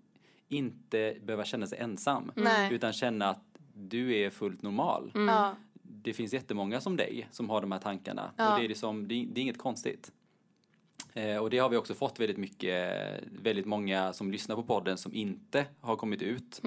inte 0.49 1.17
behöva 1.23 1.45
känna 1.45 1.67
sig 1.67 1.79
ensam. 1.79 2.33
Nej. 2.35 2.75
Utan 2.75 2.93
känna 2.93 3.29
att 3.31 3.43
du 3.75 4.17
är 4.17 4.31
fullt 4.31 4.63
normal. 4.63 5.11
Ja. 5.15 5.55
Det 5.83 6.13
finns 6.13 6.33
jättemånga 6.35 6.81
som 6.81 6.97
dig 6.97 7.29
som 7.31 7.51
har 7.51 7.61
de 7.61 7.73
här 7.73 7.79
tankarna. 7.79 8.31
Ja. 8.37 8.53
Och 8.53 8.59
det 8.61 8.65
är, 8.65 8.69
liksom, 8.69 9.09
det, 9.09 9.15
är- 9.15 9.27
det 9.27 9.41
är 9.41 9.43
inget 9.43 9.59
konstigt. 9.59 10.13
Eh, 11.17 11.37
och 11.37 11.51
det 11.51 11.59
har 11.59 11.69
vi 11.69 11.77
också 11.77 11.95
fått 11.95 12.21
väldigt 12.21 12.37
mycket, 12.37 13.05
väldigt 13.43 13.67
många 13.67 14.13
som 14.13 14.31
lyssnar 14.31 14.57
på 14.57 14.63
podden 14.63 14.99
som 14.99 15.15
inte 15.15 15.67
har 15.81 15.97
kommit 15.97 16.23
ut. 16.23 16.61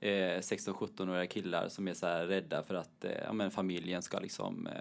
Eh, 0.00 0.38
16-17-åriga 0.40 1.26
killar 1.26 1.68
som 1.68 1.88
är 1.88 1.94
så 1.94 2.06
här 2.06 2.26
rädda 2.26 2.62
för 2.62 2.74
att 2.74 3.04
eh, 3.04 3.10
ja, 3.24 3.32
men 3.32 3.50
familjen 3.50 4.02
ska 4.02 4.18
liksom 4.18 4.66
eh, 4.66 4.72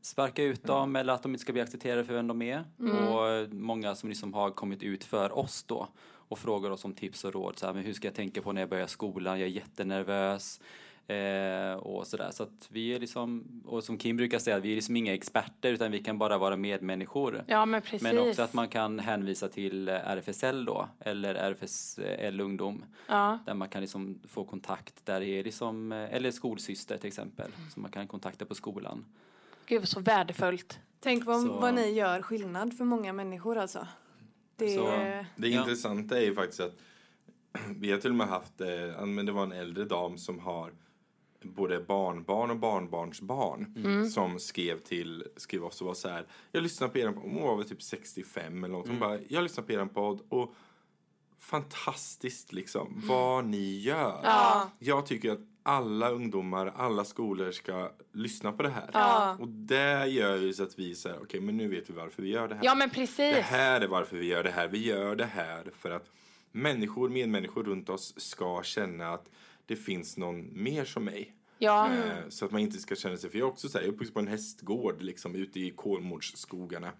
sparka 0.00 0.42
ut 0.42 0.64
dem 0.64 0.96
eller 0.96 1.12
att 1.12 1.22
de 1.22 1.32
inte 1.32 1.42
ska 1.42 1.52
bli 1.52 1.62
accepterade 1.62 2.04
för 2.04 2.14
vem 2.14 2.26
de 2.26 2.42
är. 2.42 2.64
Och 3.08 3.54
många 3.54 3.94
som 3.94 4.08
liksom 4.08 4.34
har 4.34 4.50
kommit 4.50 4.82
ut 4.82 5.04
för 5.04 5.38
oss 5.38 5.64
då 5.64 5.88
och 6.28 6.38
frågar 6.38 6.70
oss 6.70 6.84
om 6.84 6.94
tips 6.94 7.24
och 7.24 7.32
råd. 7.32 7.58
Så 7.58 7.66
här, 7.66 7.72
men 7.74 7.84
hur 7.84 7.92
ska 7.92 8.08
jag 8.08 8.14
tänka 8.14 8.42
på 8.42 8.52
när 8.52 8.62
jag 8.62 8.68
börjar 8.70 8.86
skolan? 8.86 9.40
Jag 9.40 9.48
är 9.48 9.52
jättenervös. 9.52 10.60
Eh, 11.06 11.72
och 11.74 12.06
sådär. 12.06 12.30
Så 12.30 12.42
att 12.42 12.68
vi 12.68 12.94
är 12.94 13.00
liksom, 13.00 13.44
och 13.66 13.84
som 13.84 13.98
Kim 13.98 14.16
brukar 14.16 14.38
säga, 14.38 14.58
vi 14.58 14.70
är 14.70 14.74
liksom 14.74 14.96
inga 14.96 15.14
experter 15.14 15.72
utan 15.72 15.90
vi 15.92 15.98
kan 16.02 16.18
bara 16.18 16.38
vara 16.38 16.56
medmänniskor. 16.56 17.44
Ja, 17.46 17.66
men 17.66 17.82
precis. 17.82 18.02
Men 18.02 18.18
också 18.18 18.42
att 18.42 18.54
man 18.54 18.68
kan 18.68 18.98
hänvisa 18.98 19.48
till 19.48 19.88
RFSL 19.88 20.64
då, 20.64 20.88
eller 21.00 21.34
RFSL 21.34 22.40
Ungdom. 22.40 22.84
Ja. 23.08 23.38
Där 23.46 23.54
man 23.54 23.68
kan 23.68 23.80
liksom 23.80 24.18
få 24.28 24.44
kontakt, 24.44 25.06
där 25.06 25.20
det 25.20 25.26
är 25.26 25.44
liksom, 25.44 25.92
eller 25.92 26.30
skolsyster 26.30 26.98
till 26.98 27.08
exempel, 27.08 27.50
som 27.72 27.82
man 27.82 27.90
kan 27.90 28.06
kontakta 28.08 28.44
på 28.44 28.54
skolan. 28.54 29.04
Gud, 29.66 29.88
så 29.88 30.00
värdefullt. 30.00 30.78
Tänk 31.00 31.24
vad, 31.24 31.42
Så- 31.42 31.52
vad 31.60 31.74
ni 31.74 31.90
gör 31.90 32.22
skillnad 32.22 32.76
för 32.76 32.84
många 32.84 33.12
människor 33.12 33.58
alltså. 33.58 33.86
Det 34.56 34.68
Så- 34.68 34.86
är... 34.86 35.26
Det 35.36 35.48
Ja. 35.48 35.60
intressanta 35.60 36.18
är 36.18 36.24
ju 36.24 36.34
faktiskt 36.34 36.60
att 36.60 36.74
vi 37.76 37.90
har 37.92 37.98
till 37.98 38.10
och 38.10 38.16
med 38.16 38.26
haft, 38.26 38.60
eh, 38.60 39.06
men 39.06 39.26
det 39.26 39.32
var 39.32 39.42
en 39.42 39.52
äldre 39.52 39.84
dam 39.84 40.18
som 40.18 40.38
har 40.38 40.72
både 41.44 41.80
barnbarn 41.80 42.50
och 42.50 42.56
barnbarnsbarn 42.56 44.10
som 44.10 44.38
skrev 44.38 44.78
till 44.80 45.24
skrev 45.36 45.64
oss 45.64 45.80
och 45.80 45.86
var 45.86 45.94
så 45.94 46.08
här. 46.08 46.26
Jag 46.52 46.62
lyssnar 46.62 46.88
på 46.88 46.98
er 46.98 47.06
hon 47.06 47.42
var 47.42 47.56
väl 47.56 47.68
typ 47.68 47.82
65 47.82 48.64
eller 48.64 48.74
något. 48.74 48.88
Hon 48.88 48.98
bara, 48.98 49.18
jag 49.28 49.42
lyssnar 49.42 49.64
på 49.64 49.72
er 49.72 49.86
podd 49.86 50.20
och 50.28 50.54
fantastiskt 51.38 52.52
liksom 52.52 53.02
vad 53.06 53.44
ni 53.44 53.78
gör. 53.78 54.20
Ja. 54.22 54.70
Jag 54.78 55.06
tycker 55.06 55.30
att 55.30 55.40
alla 55.62 56.10
ungdomar, 56.10 56.72
alla 56.76 57.04
skolor 57.04 57.50
ska 57.52 57.90
lyssna 58.12 58.52
på 58.52 58.62
det 58.62 58.70
här. 58.70 58.90
Ja. 58.92 59.36
Och 59.40 59.48
det 59.48 60.06
gör 60.06 60.36
ju 60.36 60.52
så 60.52 60.62
att 60.62 60.78
vi 60.78 60.94
säger, 60.94 61.22
okej 61.22 61.40
men 61.40 61.56
nu 61.56 61.68
vet 61.68 61.90
vi 61.90 61.94
varför 61.94 62.22
vi 62.22 62.28
gör 62.28 62.48
det 62.48 62.54
här. 62.54 62.64
Ja 62.64 62.74
men 62.74 62.88
Det 62.88 62.94
precis. 62.94 63.36
här 63.36 63.80
är 63.80 63.88
varför 63.88 64.16
vi 64.16 64.26
gör 64.26 64.42
det 64.42 64.50
här. 64.50 64.68
Vi 64.68 64.86
gör 64.86 65.16
det 65.16 65.24
här 65.24 65.70
för 65.78 65.90
att 65.90 66.10
människor, 66.52 67.08
medmänniskor 67.08 67.64
runt 67.64 67.88
oss 67.88 68.14
ska 68.16 68.62
känna 68.62 69.14
att 69.14 69.30
det 69.66 69.76
finns 69.76 70.16
någon 70.16 70.62
mer 70.62 70.84
som 70.84 71.04
mig. 71.04 71.34
Ja. 71.58 71.92
Eh, 71.94 72.28
Så 72.28 72.44
att 72.44 72.50
man 72.50 72.60
inte 72.60 72.78
ska 72.78 72.94
känna 72.94 73.16
sig, 73.16 73.30
för 73.30 73.38
jag 73.38 73.46
är 73.46 73.50
också 73.52 73.68
så 73.68 73.78
här, 73.78 73.84
jag 73.84 73.88
är 73.88 73.92
uppvuxen 73.94 74.14
på 74.14 74.20
en 74.20 74.28
hästgård 74.28 75.02
liksom 75.02 75.34
ute 75.34 75.60
i 75.60 75.70
Kolmårdsskogarna. 75.70 76.92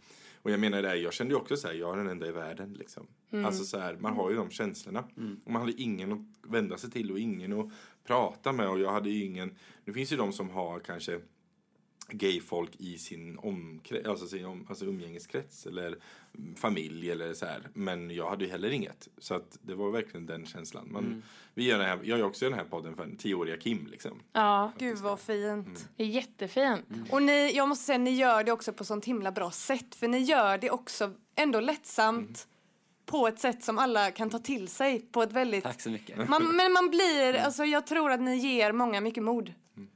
Och 0.42 0.50
jag 0.50 0.61
menar 0.61 0.83
det, 0.83 0.97
jag 0.97 1.12
kände 1.12 1.35
ju 1.35 1.40
också 1.40 1.57
så 1.57 1.69
här, 1.69 1.75
jag 1.75 1.92
är 1.92 1.97
den 1.97 2.09
enda 2.09 2.26
i 2.28 2.33
världen 2.33 2.73
liksom. 2.73 3.07
Alltså 3.45 3.64
så 3.64 3.78
här, 3.78 3.97
man 3.97 4.12
har 4.16 4.31
ju 4.31 4.37
de 4.37 4.50
känslorna. 4.50 5.04
Och 5.45 5.50
man 5.52 5.62
hade 5.62 5.83
ingen 5.83 6.12
att 6.12 6.50
vända 6.52 6.78
sig 6.78 6.90
till 6.90 7.11
och 7.12 7.19
ingen 7.19 7.52
att 7.61 7.71
prata 8.04 8.52
med 8.52 8.69
och 8.69 8.81
jag 8.81 8.92
hade 8.92 9.11
ju 9.11 9.25
ingen, 9.25 9.57
nu 9.85 9.92
finns 9.92 10.12
ju 10.12 10.16
de 10.16 10.33
som 10.33 10.50
har 10.50 10.81
kanske 10.81 11.21
gayfolk 12.12 12.71
i 12.78 12.99
sin, 12.99 13.38
omkrets, 13.38 14.09
alltså 14.09 14.26
sin 14.26 14.45
om, 14.45 14.66
alltså 14.69 14.85
umgängeskrets 14.85 15.66
eller 15.66 15.99
familj 16.57 17.11
eller 17.11 17.35
så 17.35 17.47
här. 17.47 17.69
Men 17.75 18.11
jag 18.11 18.31
hade 18.31 18.45
ju 18.45 18.50
heller 18.50 18.71
inget. 18.71 19.09
Så 19.19 19.35
att 19.35 19.59
det 19.62 19.75
var 19.75 19.90
verkligen 19.90 20.26
den 20.26 20.47
känslan. 20.47 20.88
Man, 20.92 21.23
vi 21.54 21.64
gör 21.64 21.78
det 21.78 21.85
här, 21.85 21.99
jag 22.04 22.19
gör 22.19 22.26
också 22.26 22.45
den 22.45 22.59
här 22.59 22.64
podden 22.64 22.97
för 22.97 23.02
en 23.02 23.16
tioåriga 23.16 23.57
Kim 23.57 23.87
liksom. 23.90 24.21
ja. 24.33 24.73
Gud 24.78 24.99
vad 24.99 25.21
fint. 25.21 25.88
Det 25.97 26.02
är 26.02 26.07
jättefint. 26.07 26.87
Och 27.11 27.23
ni, 27.23 27.52
jag 27.54 27.69
måste 27.69 27.85
säga, 27.85 27.99
ni 27.99 28.11
gör 28.11 28.45
det 28.45 28.52
också 28.52 28.73
på 28.73 28.85
sånt 28.85 29.04
himla 29.04 29.33
bra 29.33 29.50
sätt. 29.50 29.95
För 29.95 30.09
ni 30.09 30.19
gör 30.19 30.59
det 30.59 30.71
också 30.71 31.14
ändå 31.35 31.61
lättsamt 31.61 32.49
på 33.07 33.28
ett 33.28 33.38
sätt 33.38 33.64
som 33.64 33.78
alla 33.78 34.11
kan 34.11 34.31
ta 34.31 34.38
till 34.38 34.69
sig. 34.69 35.00
På 35.00 35.23
ett 35.23 35.33
väldigt... 35.33 35.64
Tack 35.64 35.81
så 35.81 35.90
mycket. 35.90 36.28
Man, 36.28 36.57
men 36.57 36.73
man 36.73 36.88
blir, 36.90 37.35
alltså 37.35 37.64
jag 37.64 37.87
tror 37.87 38.11
att 38.11 38.21
ni 38.21 38.37
ger 38.37 38.73
många 38.73 39.00
mycket 39.00 39.23
mod. 39.23 39.52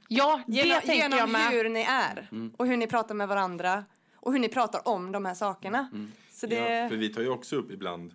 Ja, 0.07 0.41
det 0.47 0.53
Genom, 0.55 0.81
tänker 0.81 1.03
jag 1.03 1.11
genom 1.11 1.31
med. 1.31 1.51
hur 1.51 1.69
ni 1.69 1.81
är. 1.81 2.27
Mm. 2.31 2.53
Och 2.57 2.67
hur 2.67 2.77
ni 2.77 2.87
pratar 2.87 3.15
med 3.15 3.27
varandra. 3.27 3.85
Och 4.15 4.31
hur 4.33 4.39
ni 4.39 4.49
pratar 4.49 4.87
om 4.87 5.11
de 5.11 5.25
här 5.25 5.33
sakerna. 5.33 5.89
Mm. 5.93 6.11
Så 6.31 6.47
det... 6.47 6.55
Ja, 6.55 6.89
för 6.89 6.95
vi 6.95 7.09
tar 7.09 7.21
ju 7.21 7.29
också 7.29 7.55
upp 7.55 7.71
ibland 7.71 8.13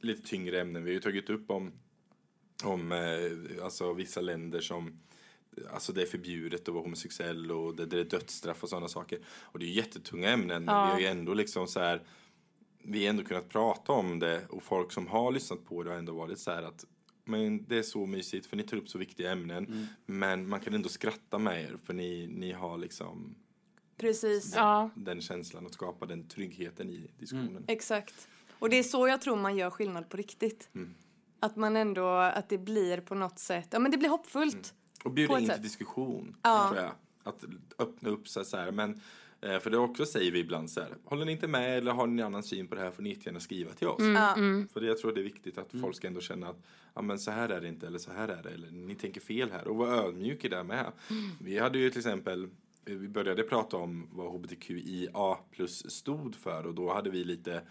lite 0.00 0.28
tyngre 0.28 0.60
ämnen. 0.60 0.84
Vi 0.84 0.90
har 0.90 0.94
ju 0.94 1.00
tagit 1.00 1.30
upp 1.30 1.50
om, 1.50 1.72
om 2.64 2.92
eh, 2.92 3.64
alltså 3.64 3.92
vissa 3.92 4.20
länder 4.20 4.60
som 4.60 5.00
Alltså 5.72 5.92
det 5.92 6.02
är 6.02 6.06
förbjudet 6.06 6.68
att 6.68 6.74
vara 6.74 6.82
homosexuell 6.82 7.52
och 7.52 7.76
det, 7.76 7.86
det 7.86 8.00
är 8.00 8.04
dödsstraff 8.04 8.62
och 8.62 8.68
sådana 8.68 8.88
saker. 8.88 9.18
Och 9.42 9.58
det 9.58 9.64
är 9.64 9.68
ju 9.68 9.74
jättetunga 9.74 10.30
ämnen 10.30 10.64
men 10.64 10.74
Ja. 10.74 10.84
vi 10.86 10.92
har 10.92 11.00
ju 11.00 11.06
ändå 11.06 11.34
liksom 11.34 11.66
så 11.66 11.80
här 11.80 12.02
Vi 12.82 13.02
har 13.04 13.10
ändå 13.10 13.24
kunnat 13.24 13.48
prata 13.48 13.92
om 13.92 14.18
det 14.18 14.46
och 14.48 14.62
folk 14.62 14.92
som 14.92 15.06
har 15.06 15.32
lyssnat 15.32 15.64
på 15.64 15.82
det 15.82 15.90
har 15.90 15.96
ändå 15.98 16.12
varit 16.12 16.38
så 16.38 16.50
här 16.50 16.62
att 16.62 16.84
men 17.24 17.64
det 17.64 17.78
är 17.78 17.82
så 17.82 18.06
mysigt 18.06 18.46
för 18.46 18.56
ni 18.56 18.62
tar 18.62 18.76
upp 18.76 18.88
så 18.88 18.98
viktiga 18.98 19.32
ämnen 19.32 19.86
men 20.06 20.48
man 20.48 20.60
kan 20.60 20.74
ändå 20.74 20.88
skratta 20.88 21.38
med 21.38 21.62
er 21.62 21.76
för 21.84 21.94
ni, 21.94 22.26
ni 22.26 22.52
har 22.52 22.78
liksom 22.78 23.34
Precis. 23.96 24.52
Ja. 24.56 24.90
den 24.94 25.20
känslan 25.20 25.66
och 25.66 25.72
skapa 25.72 26.06
den 26.06 26.28
tryggheten 26.28 26.90
i 26.90 27.10
diskussionen. 27.18 27.64
Exakt. 27.68 28.28
Och 28.58 28.70
det 28.70 28.76
är 28.78 28.82
så 28.82 29.08
jag 29.08 29.20
tror 29.20 29.36
man 29.36 29.56
gör 29.56 29.70
skillnad 29.70 30.08
på 30.08 30.16
riktigt. 30.16 30.68
Mm. 30.74 30.94
Att 31.40 31.56
man 31.56 31.76
ändå, 31.76 32.08
att 32.08 32.48
det 32.48 32.58
blir 32.58 33.00
på 33.00 33.14
något 33.14 33.38
sätt, 33.38 33.68
ja 33.70 33.78
men 33.78 33.90
det 33.90 33.98
blir 33.98 34.08
hoppfullt. 34.08 34.74
Och 35.04 35.12
bjuda 35.12 35.38
in 35.38 35.48
till 35.48 35.62
diskussion, 35.62 36.36
Ja. 36.42 36.68
tror 36.72 36.82
jag. 36.82 36.92
Att 37.22 37.44
öppna 37.78 38.08
upp 38.10 38.28
sig 38.28 38.44
så 38.44 38.56
här. 38.56 38.70
Men, 38.70 39.00
för 39.60 39.70
det 39.70 39.78
också 39.78 40.06
säger 40.06 40.32
vi 40.32 40.38
ibland 40.38 40.70
så 40.70 40.80
här. 40.80 40.94
Håller 41.04 41.24
ni 41.24 41.32
inte 41.32 41.48
med 41.48 41.78
eller 41.78 41.92
har 41.92 42.06
ni 42.06 42.22
en 42.22 42.26
annan 42.26 42.42
syn 42.42 42.66
på 42.66 42.74
det 42.74 42.80
här 42.80 42.90
får 42.90 43.02
ni 43.02 43.08
jättegärna 43.08 43.40
skriva 43.40 43.72
till 43.72 43.88
oss. 43.88 44.02
Ja. 44.02 44.34
För 44.72 44.80
det, 44.80 44.86
jag 44.86 44.98
tror 44.98 45.12
det 45.12 45.20
är 45.20 45.24
viktigt 45.24 45.58
att 45.58 45.72
folk 45.80 45.96
ska 45.96 46.06
ändå 46.06 46.20
känna 46.20 46.48
att 46.48 46.62
ja, 46.94 47.02
men 47.02 47.18
så 47.18 47.30
här 47.30 47.48
är 47.48 47.60
det 47.60 47.68
inte 47.68 47.86
eller 47.86 47.98
så 47.98 48.12
här 48.12 48.28
är 48.28 48.42
det. 48.42 48.50
Eller 48.50 48.70
ni 48.70 48.94
tänker 48.94 49.20
fel 49.20 49.50
här. 49.50 49.68
Och 49.68 49.76
vara 49.76 49.96
ödmjuk 49.96 50.44
i 50.44 50.48
det 50.48 50.64
med. 50.64 50.92
Vi 51.40 51.58
hade 51.58 51.78
ju 51.78 51.90
till 51.90 51.98
exempel 51.98 52.48
eh, 52.84 52.94
vi 52.94 53.08
började 53.08 53.42
prata 53.42 53.76
om 53.76 54.08
vad 54.12 54.32
hbtqia 54.32 55.36
plus 55.50 55.90
stod 55.90 56.34
för 56.34 56.66
och 56.66 56.74
då 56.74 56.92
hade 56.92 57.10
vi 57.10 57.24
lite 57.24 57.62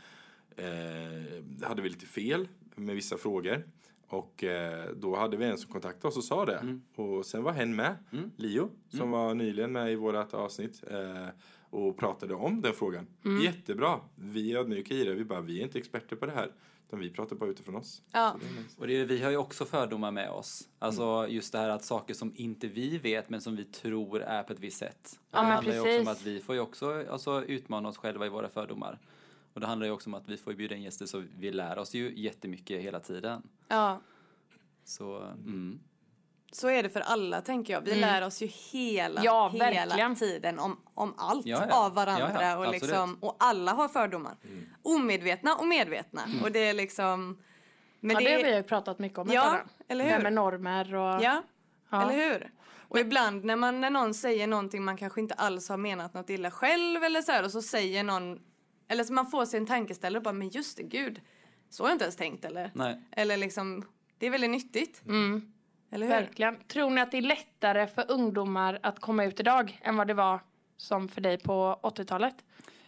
eh, 0.56 1.68
hade 1.68 1.82
vi 1.82 1.90
lite 1.90 2.06
fel 2.06 2.48
med 2.76 2.96
vissa 2.96 3.18
frågor. 3.18 3.64
Och 4.08 4.44
eh, 4.44 4.86
då 4.96 5.16
hade 5.16 5.38
vi 5.38 5.46
en 5.46 5.58
som 5.58 5.72
kontaktade 5.72 6.08
oss 6.08 6.18
och 6.18 6.24
sa 6.24 6.46
det. 6.46 6.80
Och 6.96 7.26
sen 7.26 7.44
var 7.44 7.52
hen 7.52 7.76
med, 7.76 7.96
Lio, 8.38 8.70
som 8.90 9.12
var 9.12 9.34
nyligen 9.34 9.72
med 9.72 9.92
i 9.92 9.96
vårt 9.96 10.34
avsnitt. 10.34 10.84
Eh, 10.88 11.28
och 11.74 11.98
pratade 11.98 12.34
om 12.34 12.62
den 12.62 12.74
frågan. 12.74 13.08
Jättebra. 13.44 14.00
Vi 14.16 14.54
är 14.54 14.58
ödmjuka 14.60 14.94
i 14.94 15.04
det. 15.06 15.14
Vi 15.14 15.26
bara, 15.26 15.42
vi 15.42 15.60
är 15.60 15.64
inte 15.64 15.78
experter 15.80 16.16
på 16.16 16.26
det 16.26 16.32
här. 16.32 16.52
Utan 16.88 17.00
vi 17.00 17.10
pratar 17.10 17.36
bara 17.36 17.50
utifrån 17.50 17.76
oss. 17.76 18.02
Ja. 18.12 18.36
Och 18.78 18.88
det, 18.88 18.94
är- 19.02 19.06
vi 19.06 19.24
har 19.24 19.32
ju 19.32 19.38
också 19.38 19.66
fördomar 19.66 20.12
med 20.12 20.30
oss. 20.30 20.68
Alltså 20.80 21.28
just 21.30 21.52
det 21.52 21.58
här 21.58 21.70
att 21.70 21.84
saker 21.84 22.14
som 22.14 22.32
inte 22.36 22.68
vi 22.68 22.98
vet 22.98 23.30
men 23.30 23.42
som 23.42 23.56
vi 23.56 23.66
tror 23.66 24.22
är 24.22 24.44
på 24.44 24.54
ett 24.54 24.60
visst 24.60 24.78
sätt. 24.78 25.20
Ja, 25.32 25.38
det 25.40 25.44
men 25.44 25.52
handlar 25.56 25.74
ju 25.74 25.80
också 25.80 26.00
om 26.00 26.06
precis. 26.06 26.22
att 26.22 26.28
vi 26.28 26.40
får 26.40 26.56
ju 26.56 26.62
också 26.62 27.06
alltså, 27.12 27.44
utmana 27.46 27.90
oss 27.90 27.98
själva 27.98 28.26
i 28.26 28.30
våra 28.30 28.50
fördomar. 28.50 29.00
Och 29.54 29.60
det 29.62 29.68
handlar 29.68 29.88
ju 29.88 29.94
också 29.94 30.10
om 30.10 30.14
att 30.14 30.30
vi 30.30 30.38
får 30.38 30.54
bjuda 30.54 30.76
in 30.76 30.82
gäster 30.84 31.06
så 31.06 31.24
vi 31.38 31.52
lär 31.52 31.78
oss 31.78 31.94
ju 31.94 32.14
jättemycket 32.20 32.82
hela 32.82 33.00
tiden. 33.00 33.42
ja. 33.68 34.02
Så, 34.86 35.18
mm. 35.22 35.80
Så 36.56 36.68
är 36.70 36.84
det 36.84 36.90
för 36.90 37.00
alla 37.00 37.42
tänker 37.42 37.74
jag. 37.74 37.82
Vi 37.82 37.96
lär 37.96 38.22
oss 38.26 38.42
ju 38.42 38.46
hela, 38.46 39.22
Mm. 39.22 39.24
Ja, 39.24 39.50
hela 39.50 39.66
verkligen. 39.86 40.16
tiden 40.16 40.60
om, 40.60 40.80
om 40.94 41.14
allt 41.18 41.46
Ja, 41.46 41.66
ja. 41.70 41.86
av 41.86 41.94
varandra. 41.94 42.32
Ja, 42.34 42.44
ja, 42.44 42.58
och, 42.68 42.72
liksom, 42.72 43.18
och 43.22 43.36
alla 43.40 43.72
har 43.72 43.88
fördomar. 43.88 44.36
Omedvetna 44.82 45.56
och 45.56 45.68
medvetna. 45.68 46.22
Och 46.44 46.52
det 46.52 46.60
är 46.60 46.74
liksom... 46.74 47.38
Men 48.00 48.14
Ja, 48.16 48.20
det 48.30 48.36
har 48.36 48.44
vi 48.44 48.56
ju 48.56 48.64
pratat 48.64 49.00
mycket 49.00 49.18
om. 49.20 49.30
Ja, 49.32 49.60
eller 49.88 50.04
Det 50.06 50.10
här 50.10 50.18
hur? 50.18 50.24
med 50.24 50.34
normer 50.34 50.96
och... 50.96 51.24
Ja, 51.24 51.44
Ja. 51.90 52.02
eller 52.02 52.30
hur? 52.30 52.52
Och 52.88 53.00
ibland 53.00 53.44
när, 53.46 53.56
man, 53.56 53.82
när 53.82 53.90
någon 53.90 54.14
säger 54.14 54.48
någonting 54.48 54.84
man 54.84 54.98
kanske 54.98 55.22
inte 55.22 55.34
alls 55.34 55.70
har 55.70 55.78
menat 55.78 56.14
något 56.14 56.30
illa 56.30 56.52
själv 56.52 57.04
eller 57.04 57.22
så 57.22 57.32
här, 57.32 57.44
och 57.44 57.52
så 57.52 57.62
säger 57.62 58.04
någon, 58.04 58.40
eller 58.88 59.04
så 59.04 59.14
man 59.14 59.28
får 59.32 59.46
sig 59.46 59.60
en 59.60 59.66
tankeställare 59.66 60.18
och 60.20 60.24
bara 60.24 60.34
men 60.34 60.50
just 60.50 60.78
det, 60.78 60.84
gud, 60.84 61.22
så 61.70 61.84
har 61.84 61.90
jag 61.90 61.96
inte 61.96 62.06
ens 62.06 62.16
tänkt 62.16 62.46
eller? 62.46 62.72
Nej. 62.74 63.02
Eller 63.12 63.38
liksom, 63.38 63.86
det 64.18 64.26
är 64.26 64.30
väldigt 64.32 64.50
nyttigt. 64.52 65.02
Eller 65.94 66.06
hur? 66.06 66.14
Verkligen. 66.14 66.58
Tror 66.68 66.90
ni 66.90 67.02
att 67.02 67.12
det 67.12 67.18
är 67.18 67.22
lättare 67.22 67.88
för 67.88 68.12
ungdomar 68.12 68.80
att 68.84 69.00
komma 69.00 69.26
ut 69.26 69.40
idag 69.40 69.80
än 69.82 69.98
vad 69.98 70.08
det 70.08 70.14
var 70.14 70.40
som 70.78 71.08
för 71.08 71.22
dig 71.22 71.38
på 71.38 71.80
80-talet? 71.84 72.36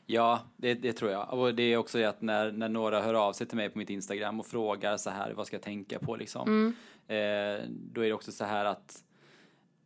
Ja, 0.06 0.40
det, 0.58 0.74
det 0.74 0.94
tror 0.94 1.12
jag. 1.12 1.34
Och 1.34 1.56
det 1.56 1.64
är 1.64 1.78
också 1.78 1.98
det 1.98 2.06
att 2.06 2.22
när, 2.22 2.52
när 2.52 2.70
några 2.70 3.02
hör 3.02 3.14
av 3.14 3.34
sig 3.34 3.48
till 3.48 3.58
mig 3.58 3.70
på 3.70 3.78
mitt 3.78 3.90
Instagram 3.90 4.40
och 4.40 4.46
frågar 4.46 4.98
så 4.98 5.10
här, 5.10 5.34
vad 5.34 5.48
ska 5.48 5.56
jag 5.56 5.64
tänka 5.64 6.00
på 6.00 6.16
liksom? 6.16 6.76
Eh, 7.08 7.16
då 7.70 8.02
är 8.02 8.08
det 8.08 8.14
också 8.14 8.32
så 8.32 8.46
här 8.46 8.66
att 8.66 9.04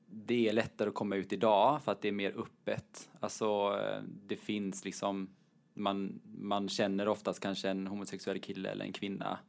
det 0.06 0.50
är 0.50 0.54
lättare 0.54 0.90
att 0.90 0.96
komma 0.96 1.16
ut 1.16 1.34
idag 1.34 1.84
för 1.84 1.92
att 1.92 2.02
det 2.02 2.08
är 2.08 2.12
mer 2.12 2.34
öppet. 2.38 3.10
Alltså, 3.20 3.80
det 4.28 4.36
finns 4.36 4.86
liksom 4.86 5.30
man, 5.74 6.22
man 6.40 6.70
känner 6.70 7.08
oftast 7.08 7.40
kanske 7.40 7.70
en 7.70 7.88
homosexuell 7.88 8.40
kille 8.40 8.70
eller 8.70 8.86
en 8.86 8.94
kvinna. 8.94 9.40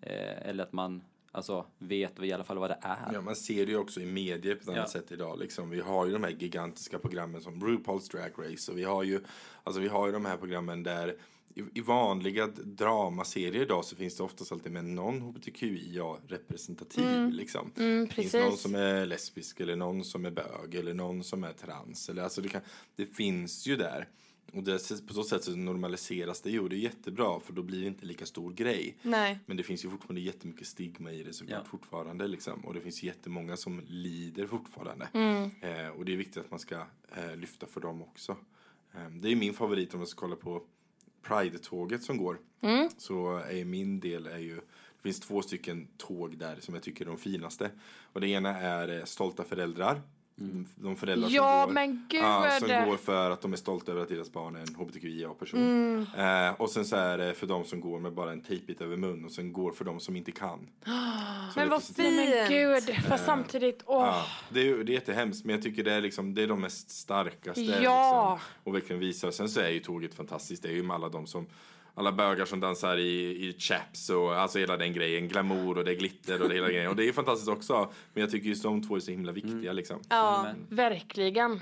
Eh, 0.00 0.48
eller 0.48 0.62
att 0.62 0.72
man 0.72 1.02
alltså, 1.32 1.66
vet 1.78 2.22
i 2.22 2.32
alla 2.32 2.44
fall 2.44 2.58
vad 2.58 2.70
det 2.70 2.78
är. 2.80 3.10
Ja, 3.12 3.20
man 3.20 3.36
ser 3.36 3.66
det 3.66 3.72
ju 3.72 3.78
också 3.78 4.00
i 4.00 4.06
medier 4.06 4.54
på 4.54 4.62
ett 4.62 4.68
annat 4.68 4.90
Ja. 4.94 5.00
sätt 5.00 5.12
idag. 5.12 5.38
Liksom. 5.38 5.70
Vi 5.70 5.80
har 5.80 6.06
ju 6.06 6.12
de 6.12 6.22
här 6.24 6.30
gigantiska 6.30 6.98
programmen 6.98 7.40
som 7.40 7.60
RuPaul's 7.60 8.10
Drag 8.12 8.32
Race 8.50 8.72
och 8.72 8.78
vi 8.78 8.84
har 8.84 9.02
ju, 9.02 9.20
alltså, 9.64 9.80
vi 9.80 9.88
har 9.88 10.06
ju 10.06 10.12
de 10.12 10.24
här 10.24 10.36
programmen 10.36 10.82
där 10.82 11.16
i, 11.54 11.62
i 11.74 11.80
vanliga 11.80 12.46
dramaserier 12.46 13.62
idag 13.62 13.84
så 13.84 13.96
finns 13.96 14.16
det 14.16 14.22
oftast 14.22 14.52
alltid 14.52 14.72
med 14.72 14.84
någon 14.84 15.20
hbtqia-representativ. 15.22 17.30
Liksom. 17.30 17.72
Mm, 17.76 18.06
det 18.06 18.12
finns 18.14 18.34
någon 18.34 18.56
som 18.56 18.74
är 18.74 19.06
lesbisk 19.06 19.60
eller 19.60 19.76
någon 19.76 20.04
som 20.04 20.24
är 20.24 20.30
bög 20.30 20.74
eller 20.74 20.94
någon 20.94 21.24
som 21.24 21.44
är 21.44 21.52
trans. 21.52 22.08
Eller, 22.08 22.22
alltså, 22.22 22.40
det, 22.40 22.48
kan, 22.48 22.60
det 22.96 23.06
finns 23.06 23.66
ju 23.66 23.76
där. 23.76 24.08
Och 24.52 24.62
det, 24.62 25.06
på 25.06 25.14
så 25.14 25.24
sätt 25.24 25.44
så 25.44 25.56
normaliseras 25.56 26.40
det 26.40 26.50
ju 26.50 26.60
och 26.60 26.68
det 26.68 26.76
är 26.76 26.78
jättebra 26.78 27.40
för 27.40 27.52
då 27.52 27.62
blir 27.62 27.80
det 27.80 27.86
inte 27.86 28.06
lika 28.06 28.26
stor 28.26 28.52
grej. 28.52 28.96
Nej. 29.02 29.38
Men 29.46 29.56
det 29.56 29.62
finns 29.62 29.84
ju 29.84 29.90
fortfarande 29.90 30.20
jättemycket 30.20 30.66
stigma 30.66 31.12
i 31.12 31.22
det 31.22 31.32
såklart 31.32 31.60
Ja. 31.64 31.70
fortfarande 31.70 32.26
liksom. 32.28 32.64
Och 32.64 32.74
det 32.74 32.80
finns 32.80 33.02
jättemånga 33.02 33.56
som 33.56 33.80
lider 33.86 34.46
fortfarande. 34.46 35.08
Mm. 35.14 35.50
Eh, 35.60 35.88
och 35.88 36.04
det 36.04 36.12
är 36.12 36.16
viktigt 36.16 36.36
att 36.44 36.50
man 36.50 36.60
ska 36.60 36.86
eh, 37.16 37.36
lyfta 37.36 37.66
för 37.66 37.80
dem 37.80 38.02
också. 38.02 38.36
Eh, 38.94 39.10
det 39.10 39.28
är 39.32 39.36
min 39.36 39.54
favorit 39.54 39.94
om 39.94 40.00
man 40.00 40.06
ska 40.06 40.20
kolla 40.20 40.36
på 40.36 40.62
Pride-tåget 41.22 42.02
som 42.02 42.16
går. 42.16 42.38
Mm. 42.60 42.88
Så 42.98 43.36
är 43.36 43.64
min 43.64 44.00
del 44.00 44.26
är 44.26 44.38
ju 44.38 44.54
det 44.56 45.08
finns 45.08 45.20
två 45.20 45.42
stycken 45.42 45.88
tåg 45.96 46.38
där 46.38 46.56
som 46.60 46.74
jag 46.74 46.82
tycker 46.82 47.04
är 47.04 47.08
de 47.08 47.18
finaste. 47.18 47.70
Och 48.12 48.20
det 48.20 48.28
ena 48.28 48.58
är 48.60 48.98
eh, 48.98 49.04
Stolta 49.04 49.44
föräldrar. 49.44 50.02
De 50.76 50.96
föräldrar 50.96 51.28
Ja, 51.30 51.64
som, 51.66 51.74
går, 52.10 52.20
ja, 52.20 52.50
som 52.60 52.68
går 52.90 52.96
för 52.96 53.30
att 53.30 53.40
de 53.40 53.52
är 53.52 53.56
stolta 53.56 53.92
över 53.92 54.02
att 54.02 54.08
deras 54.08 54.32
barn 54.32 54.56
är 54.56 54.60
en 54.60 54.74
hbtqia-person. 54.74 56.06
Eh, 56.18 56.50
och 56.60 56.70
sen 56.70 56.84
så 56.84 56.96
är 56.96 57.18
det 57.18 57.34
för 57.34 57.46
de 57.46 57.64
som 57.64 57.80
går 57.80 57.98
med 58.00 58.12
bara 58.12 58.32
en 58.32 58.40
tejpbit 58.40 58.80
över 58.80 58.96
mun 58.96 59.24
och 59.24 59.32
sen 59.32 59.52
går 59.52 59.72
för 59.72 59.84
de 59.84 60.00
som 60.00 60.16
inte 60.16 60.32
kan. 60.32 60.58
Som 60.84 60.92
Men 61.56 61.68
vad 61.68 61.82
Nej, 61.98 62.16
men 62.16 62.46
Fint. 62.46 62.88
gud, 62.88 63.04
fast 63.04 63.24
samtidigt, 63.24 63.82
åh. 63.86 64.04
Ja, 64.06 64.24
det 64.48 64.60
är, 64.60 64.64
ju- 64.64 64.84
det 64.84 64.92
är 64.92 64.94
jättehemskt 64.94 65.44
men 65.44 65.54
jag 65.54 65.62
tycker 65.62 65.84
det 65.84 65.92
är, 65.92 66.00
liksom, 66.00 66.34
det 66.34 66.42
är 66.42 66.46
de 66.48 66.60
mest 66.60 66.90
starkaste. 66.90 67.60
Ja. 67.60 68.32
Liksom, 68.34 68.52
och 68.64 68.74
verkligen 68.74 69.00
visar. 69.00 69.30
Sen 69.30 69.48
så 69.48 69.60
är 69.60 69.68
ju 69.70 69.80
tåget 69.80 70.14
fantastiskt. 70.14 70.62
Det 70.62 70.68
är 70.68 70.72
ju 70.74 70.82
med 70.82 70.94
alla 70.94 71.08
de 71.08 71.26
som 71.26 71.46
alla 71.94 72.12
bögar 72.12 72.44
som 72.44 72.60
dansar 72.60 72.96
i, 72.96 73.48
i 73.48 73.54
chaps 73.58 74.10
och 74.10 74.34
alltså 74.34 74.58
hela 74.58 74.76
den 74.76 74.92
grejen. 74.92 75.28
Glamour 75.28 75.78
och 75.78 75.84
det 75.84 75.90
är 75.90 75.96
glitter 75.96 76.42
och 76.42 76.48
det 76.48 76.54
hela 76.54 76.68
grejen. 76.68 76.88
Och 76.88 76.96
det 76.96 77.08
är 77.08 77.12
fantastiskt 77.12 77.48
också. 77.48 77.92
Men 78.12 78.20
jag 78.20 78.30
tycker 78.30 78.48
just 78.48 78.62
de 78.62 78.82
två 78.82 78.96
är 78.96 79.00
så 79.00 79.10
himla 79.10 79.32
viktiga 79.32 79.72
liksom. 79.72 80.00
Ja. 80.08 80.42
Men, 80.42 80.76
Verkligen. 80.76 81.60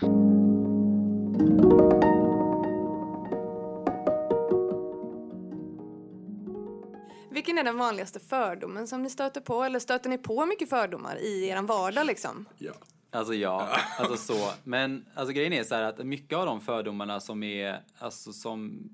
Vilken 7.31 7.59
är 7.59 7.65
den 7.65 7.79
vanligaste 7.79 8.21
fördomen 8.21 8.87
som 8.87 9.03
ni 9.03 9.11
stöter 9.11 9.41
på? 9.41 9.63
Eller 9.63 9.79
stöter 9.79 10.11
ni 10.11 10.19
på 10.19 10.47
mycket 10.47 10.71
fördomar 10.71 11.17
i 11.17 11.49
er 11.49 11.63
vardag 11.63 12.07
liksom? 12.07 12.49
Ja. 12.59 12.73
Alltså 13.13 13.35
ja, 13.35 13.69
alltså 13.99 14.17
så. 14.17 14.51
Men 14.65 15.07
alltså 15.15 15.33
grejen 15.33 15.53
är 15.53 15.65
så 15.65 15.75
här 15.75 15.83
att 15.83 16.07
mycket 16.07 16.39
av 16.39 16.47
de 16.47 16.61
fördomarna 16.61 17.21
som 17.21 17.43
är, 17.43 17.81
alltså 17.99 18.33
som, 18.33 18.91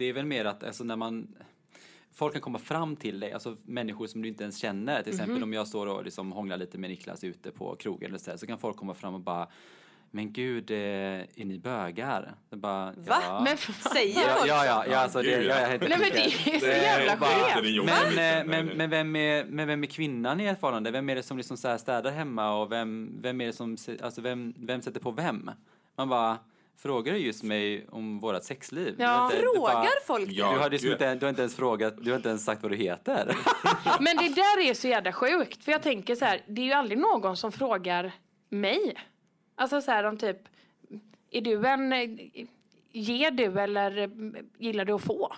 det 0.00 0.06
är 0.06 0.12
väl 0.12 0.26
mer 0.26 0.44
att 0.44 0.64
alltså 0.64 0.84
när 0.84 0.96
man, 0.96 1.28
folk 2.12 2.32
kan 2.32 2.42
komma 2.42 2.58
fram 2.58 2.96
till 2.96 3.20
dig, 3.20 3.32
alltså 3.32 3.56
människor 3.62 4.06
som 4.06 4.22
du 4.22 4.28
inte 4.28 4.42
ens 4.42 4.58
känner. 4.58 5.02
Till 5.02 5.12
exempel 5.12 5.42
om 5.42 5.52
jag 5.52 5.68
står 5.68 5.86
och 5.86 6.04
liksom 6.04 6.32
hånglar 6.32 6.56
lite 6.56 6.78
med 6.78 6.90
Niklas 6.90 7.24
ute 7.24 7.50
på 7.50 7.76
krogen 7.76 8.08
eller 8.08 8.18
så, 8.18 8.30
här, 8.30 8.38
så 8.38 8.46
kan 8.46 8.58
folk 8.58 8.76
komma 8.76 8.94
fram 8.94 9.14
och 9.14 9.20
bara 9.20 9.48
men 10.10 10.32
gud, 10.32 10.70
eh, 10.70 10.76
är 10.76 11.44
ni 11.44 11.58
bögar? 11.58 12.34
Det 12.50 12.56
bara, 12.56 12.92
Va? 12.96 13.22
Ja. 13.22 13.40
Men, 13.44 13.56
Säger 13.92 14.20
Ja, 14.20 14.34
folk 14.38 14.50
ja, 14.50 14.66
ja, 14.66 14.84
ja, 14.90 14.98
alltså 14.98 15.22
det, 15.22 15.30
ja. 15.30 15.40
jag 15.40 15.58
är 15.58 15.74
inte 15.74 15.88
nej 15.88 15.98
men 15.98 16.10
det 16.10 16.24
är 16.24 16.58
så 16.58 16.66
jävla 16.66 17.16
skevt. 17.16 17.84
men, 17.84 18.14
Nej, 18.16 18.40
eh, 18.40 18.46
men, 18.46 18.66
men, 18.66 18.90
vem 18.90 19.16
är, 19.16 19.44
men 19.44 19.66
vem 19.66 19.82
är 19.82 19.86
kvinnan 19.86 20.40
i 20.40 20.44
ert 20.44 20.60
förhållande? 20.60 20.90
Vem 20.90 21.10
är 21.10 21.14
det 21.14 21.22
som 21.22 21.36
liksom 21.36 21.56
så 21.56 21.68
här 21.68 21.78
städar 21.78 22.10
hemma 22.10 22.56
och 22.56 22.72
vem, 22.72 23.18
vem 23.22 23.40
är 23.40 23.46
det 23.46 23.52
som, 23.52 23.76
alltså 24.02 24.20
vem, 24.20 24.54
vem 24.58 24.82
sätter 24.82 25.00
på 25.00 25.10
vem? 25.10 25.50
Man 25.96 26.08
bara, 26.08 26.38
frågar 26.82 27.12
du 27.12 27.18
just 27.18 27.42
mig 27.42 27.86
om 27.90 28.20
vårat 28.20 28.44
sexliv? 28.44 28.94
Ja. 28.98 29.24
Inte- 29.24 29.36
du 29.36 29.58
bara- 29.60 29.72
Frågar 29.72 30.04
folk 30.06 30.26
det? 30.28 30.34
Ja. 30.34 30.52
Du 30.52 30.58
har, 30.58 30.70
liksom 30.70 30.90
inte, 30.92 31.14
du 31.14 31.24
har 31.26 31.30
inte 31.30 31.42
ens 31.42 31.56
frågat, 31.56 31.94
du 32.04 32.10
har 32.10 32.16
inte 32.16 32.28
ens 32.28 32.44
sagt 32.44 32.62
vad 32.62 32.72
du 32.72 32.76
heter. 32.76 33.36
Men 34.00 34.16
det 34.16 34.28
där 34.28 34.60
är 34.70 34.74
så 34.74 34.88
jävla 34.88 35.12
sjukt. 35.12 35.64
För 35.64 35.72
jag 35.72 35.82
tänker 35.82 36.14
så 36.14 36.24
här, 36.24 36.40
det 36.46 36.60
är 36.60 36.64
ju 36.66 36.72
aldrig 36.72 36.98
någon 36.98 37.36
som 37.36 37.52
frågar 37.52 38.12
mig. 38.48 38.94
Alltså 39.54 39.80
så 39.80 39.90
här 39.90 40.04
om 40.04 40.16
typ, 40.18 40.36
är 41.30 41.40
du 41.40 41.66
en, 41.66 41.92
ger 42.92 43.30
du 43.30 43.60
eller 43.60 43.96
mm, 43.98 44.36
gillar 44.58 44.84
du 44.84 44.92
att 44.92 45.02
få? 45.04 45.32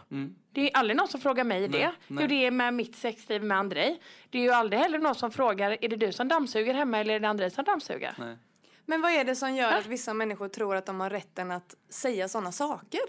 Det 0.52 0.60
är 0.60 0.64
ju 0.64 0.70
aldrig 0.74 0.96
någon 0.96 1.08
som 1.08 1.20
frågar 1.20 1.44
mig 1.44 1.68
det. 1.68 1.82
Mm. 1.82 1.94
nej. 2.08 2.22
Hur 2.22 2.28
det 2.28 2.46
är 2.46 2.50
med 2.50 2.74
mitt 2.74 2.96
sexliv 2.96 3.44
med 3.44 3.58
Andrei. 3.58 3.98
Det 4.30 4.38
är 4.38 4.42
ju 4.42 4.50
aldrig 4.50 4.80
heller 4.80 4.98
någon 4.98 5.14
som 5.14 5.30
frågar, 5.30 5.76
är 5.80 5.88
det 5.88 5.96
du 5.96 6.12
som 6.12 6.28
dammsuger 6.28 6.74
hemma 6.74 6.98
eller 6.98 7.14
är 7.14 7.20
det 7.20 7.28
Andrei 7.28 7.50
som 7.50 7.64
dammsuger? 7.64 8.14
Nej. 8.18 8.36
Men 8.86 9.00
vad 9.00 9.10
är 9.12 9.24
det 9.24 9.36
som 9.36 9.54
gör 9.54 9.72
att 9.72 9.86
vissa 9.86 10.14
människor 10.14 10.48
tror 10.48 10.76
att 10.76 10.86
de 10.86 11.00
har 11.00 11.10
rätten 11.10 11.50
att 11.50 11.74
säga 11.88 12.28
sådana 12.28 12.52
saker? 12.52 13.00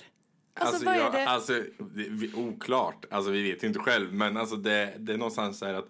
Alltså, 0.54 0.76
Alltså, 0.76 0.86
vad 0.86 0.96
är 0.96 1.00
jag, 1.00 1.12
det? 1.14 1.30
alltså 1.30 1.54
det, 1.80 2.10
vi, 2.10 2.34
oklart, 2.34 3.06
alltså 3.12 3.32
vi 3.32 3.52
vet 3.52 3.64
ju 3.64 3.68
inte 3.68 3.80
själv, 3.80 4.14
men 4.14 4.38
alltså 4.38 4.56
det, 4.56 4.94
det 4.98 5.14
är 5.14 5.18
någonstans 5.18 5.60
så 5.60 5.66
här 5.66 5.74
att 5.74 5.90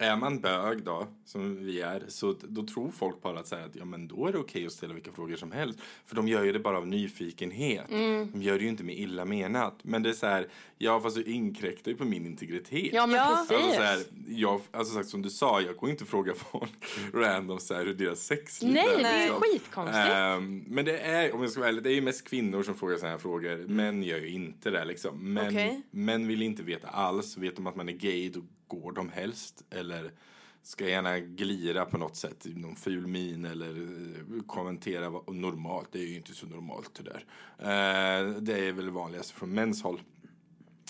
är 0.00 0.16
man 0.16 0.40
bög 0.40 0.82
då, 0.82 1.06
som 1.24 1.64
vi 1.64 1.80
är, 1.80 2.04
så 2.08 2.34
då 2.42 2.66
tror 2.66 2.90
folk 2.90 3.22
bara 3.22 3.38
att, 3.40 3.46
säga 3.46 3.64
att 3.64 3.76
ja, 3.76 3.84
men 3.84 4.08
då 4.08 4.26
är 4.26 4.32
det 4.32 4.38
okej 4.38 4.66
att 4.66 4.72
ställa 4.72 4.94
vilka 4.94 5.12
frågor 5.12 5.36
som 5.36 5.52
helst. 5.52 5.78
För 6.06 6.16
de 6.16 6.28
gör 6.28 6.44
ju 6.44 6.52
det 6.52 6.58
bara 6.58 6.76
av 6.78 6.86
nyfikenhet. 6.86 7.90
Mm. 7.90 8.30
De 8.32 8.42
gör 8.42 8.58
det 8.58 8.62
ju 8.64 8.68
inte 8.70 8.84
med 8.84 8.98
illa 8.98 9.24
menat. 9.24 9.78
Men 9.82 10.02
det 10.02 10.08
är 10.08 10.12
så 10.12 10.26
här, 10.26 10.48
ja 10.78 11.00
fast 11.00 11.16
du 11.16 11.22
inkräktar 11.24 11.90
ju 11.90 11.96
på 11.96 12.04
min 12.04 12.26
integritet. 12.26 12.90
Ja 12.92 13.06
men 13.06 13.16
Ja. 13.16 13.46
precis. 13.48 13.64
Alltså, 13.64 13.76
så 13.76 13.82
här, 13.82 13.98
jag, 14.28 14.60
alltså 14.70 14.94
sagt, 14.94 15.08
som 15.08 15.22
du 15.22 15.30
sa, 15.30 15.60
jag 15.60 15.76
går 15.76 15.90
inte 15.90 16.04
fråga 16.04 16.34
folk 16.34 16.72
random 17.14 17.58
så 17.58 17.74
här, 17.74 17.86
hur 17.86 17.94
deras 17.94 18.20
sexliv 18.26 18.72
Nej, 18.72 18.86
är. 18.94 18.98
det 19.02 19.08
är 19.08 19.20
liksom. 19.22 19.40
skitkonstigt. 19.40 20.08
Ehm, 20.08 20.64
men 20.66 20.84
det 20.84 20.98
är, 20.98 21.34
om 21.34 21.40
jag 21.42 21.50
ska 21.50 21.60
vara 21.60 21.68
ärlig, 21.68 21.82
det 21.82 21.90
är 21.90 21.94
ju 21.94 22.02
mest 22.02 22.28
kvinnor 22.28 22.62
som 22.62 22.74
frågar 22.74 22.96
sådana 22.96 23.12
här 23.12 23.18
frågor. 23.18 23.68
Män 23.68 24.02
gör 24.02 24.18
ju 24.18 24.28
inte 24.28 24.70
det 24.70 24.84
liksom. 24.84 25.34
Män, 25.34 25.46
Okej. 25.48 25.82
män 25.90 26.26
vill 26.28 26.42
inte 26.42 26.62
veta 26.62 26.88
alls. 26.88 27.36
Vet 27.36 27.56
de 27.56 27.66
att 27.66 27.76
man 27.76 27.88
är 27.88 27.92
gay, 27.92 28.28
då 28.28 28.40
går 28.70 28.92
de 28.92 29.08
helst. 29.08 29.64
Eller 29.70 30.12
ska 30.62 30.88
gärna 30.88 31.18
glira 31.18 31.84
på 31.84 31.98
något 31.98 32.16
sätt, 32.16 32.46
någon 32.56 32.76
ful 32.76 33.06
min 33.06 33.44
eller 33.44 33.70
eh, 33.70 34.42
kommentera 34.46 35.10
vad, 35.10 35.34
normalt. 35.34 35.88
Det 35.92 35.98
är 35.98 36.06
ju 36.06 36.16
inte 36.16 36.34
så 36.34 36.46
normalt 36.46 36.90
det 36.94 37.02
där. 37.02 37.24
Eh, 37.58 38.30
det 38.40 38.68
är 38.68 38.72
väl 38.72 38.90
vanligast 38.90 39.30
från 39.30 39.50
mäns 39.50 39.82
håll. 39.82 40.00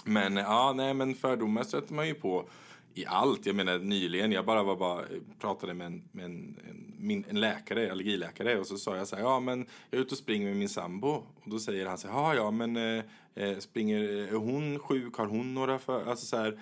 Men 0.05 0.37
eh, 0.37 0.45
ja, 0.45 0.73
nej 0.77 0.95
men 0.95 1.15
fördomar 1.15 1.63
stöter 1.63 1.95
man 1.95 2.07
ju 2.07 2.15
på 2.15 2.49
i 2.95 3.07
allt. 3.07 3.47
Jag 3.47 3.57
menar 3.57 3.79
nyligen, 3.79 4.33
jag 4.33 4.47
bara 4.47 4.63
var 4.63 4.77
bara 4.77 5.05
pratade 5.39 5.75
med 5.75 5.87
en, 5.87 6.03
med 6.13 6.25
en, 6.25 6.59
en, 6.69 6.95
min, 6.99 7.25
en 7.29 7.41
läkare, 7.41 7.93
allergiläkare 7.93 8.59
och 8.59 8.67
så 8.67 8.77
sa 8.79 8.97
jag 8.97 9.09
så 9.09 9.17
här, 9.17 9.23
ja 9.23 9.41
men 9.41 9.67
jag 9.91 9.99
är 9.99 10.03
ute 10.03 10.15
och 10.15 10.19
springer 10.19 10.47
med 10.49 10.57
min 10.57 10.69
sambo 10.69 11.09
och 11.09 11.51
då 11.51 11.59
säger 11.59 11.87
han 11.87 11.99
så 11.99 12.09
här, 12.09 12.15
ja 12.15 12.35
ja 12.35 12.51
men 12.51 12.77
eh, 12.77 13.05
eh, 13.35 13.59
springer, 13.59 14.03
eh, 14.03 14.29
är 14.29 14.37
hon 14.37 14.79
sjuk, 14.79 15.17
har 15.17 15.27
hon 15.27 15.55
några 15.55 15.79
för, 15.79 16.11
alltså 16.11 16.27
så 16.27 16.37
här, 16.37 16.61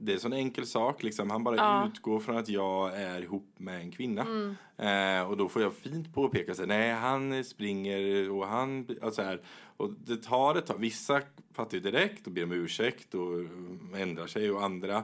det 0.00 0.12
är 0.12 0.14
en 0.14 0.20
sån 0.20 0.32
enkel 0.32 0.66
sak 0.66 1.02
liksom. 1.02 1.30
Han 1.30 1.44
bara 1.44 1.56
Ja. 1.56 1.86
utgår 1.88 2.20
från 2.20 2.36
att 2.36 2.48
jag 2.48 3.00
är 3.00 3.22
ihop 3.22 3.54
med 3.56 3.80
en 3.80 3.90
kvinna. 3.90 4.54
Eh, 4.76 5.28
och 5.30 5.36
då 5.36 5.48
får 5.48 5.62
jag 5.62 5.74
fint 5.74 6.14
påpeka 6.14 6.54
här, 6.58 6.66
nej 6.66 6.92
han 6.92 7.44
springer 7.44 8.30
och 8.30 8.46
han, 8.46 8.88
alltså 9.02 9.22
här, 9.22 9.42
och 9.76 9.90
det 10.06 10.16
tar 10.16 10.54
ett 10.54 10.66
tag. 10.66 10.78
Vissa 10.78 11.20
fattar 11.52 11.74
ju 11.74 11.80
direkt 11.80 12.26
och 12.26 12.32
ber 12.32 12.44
om 12.44 12.52
ursäkt 12.52 13.14
och 13.14 13.40
ändrar 13.98 14.26
sig 14.26 14.50
och 14.50 14.62
andra 14.64 14.96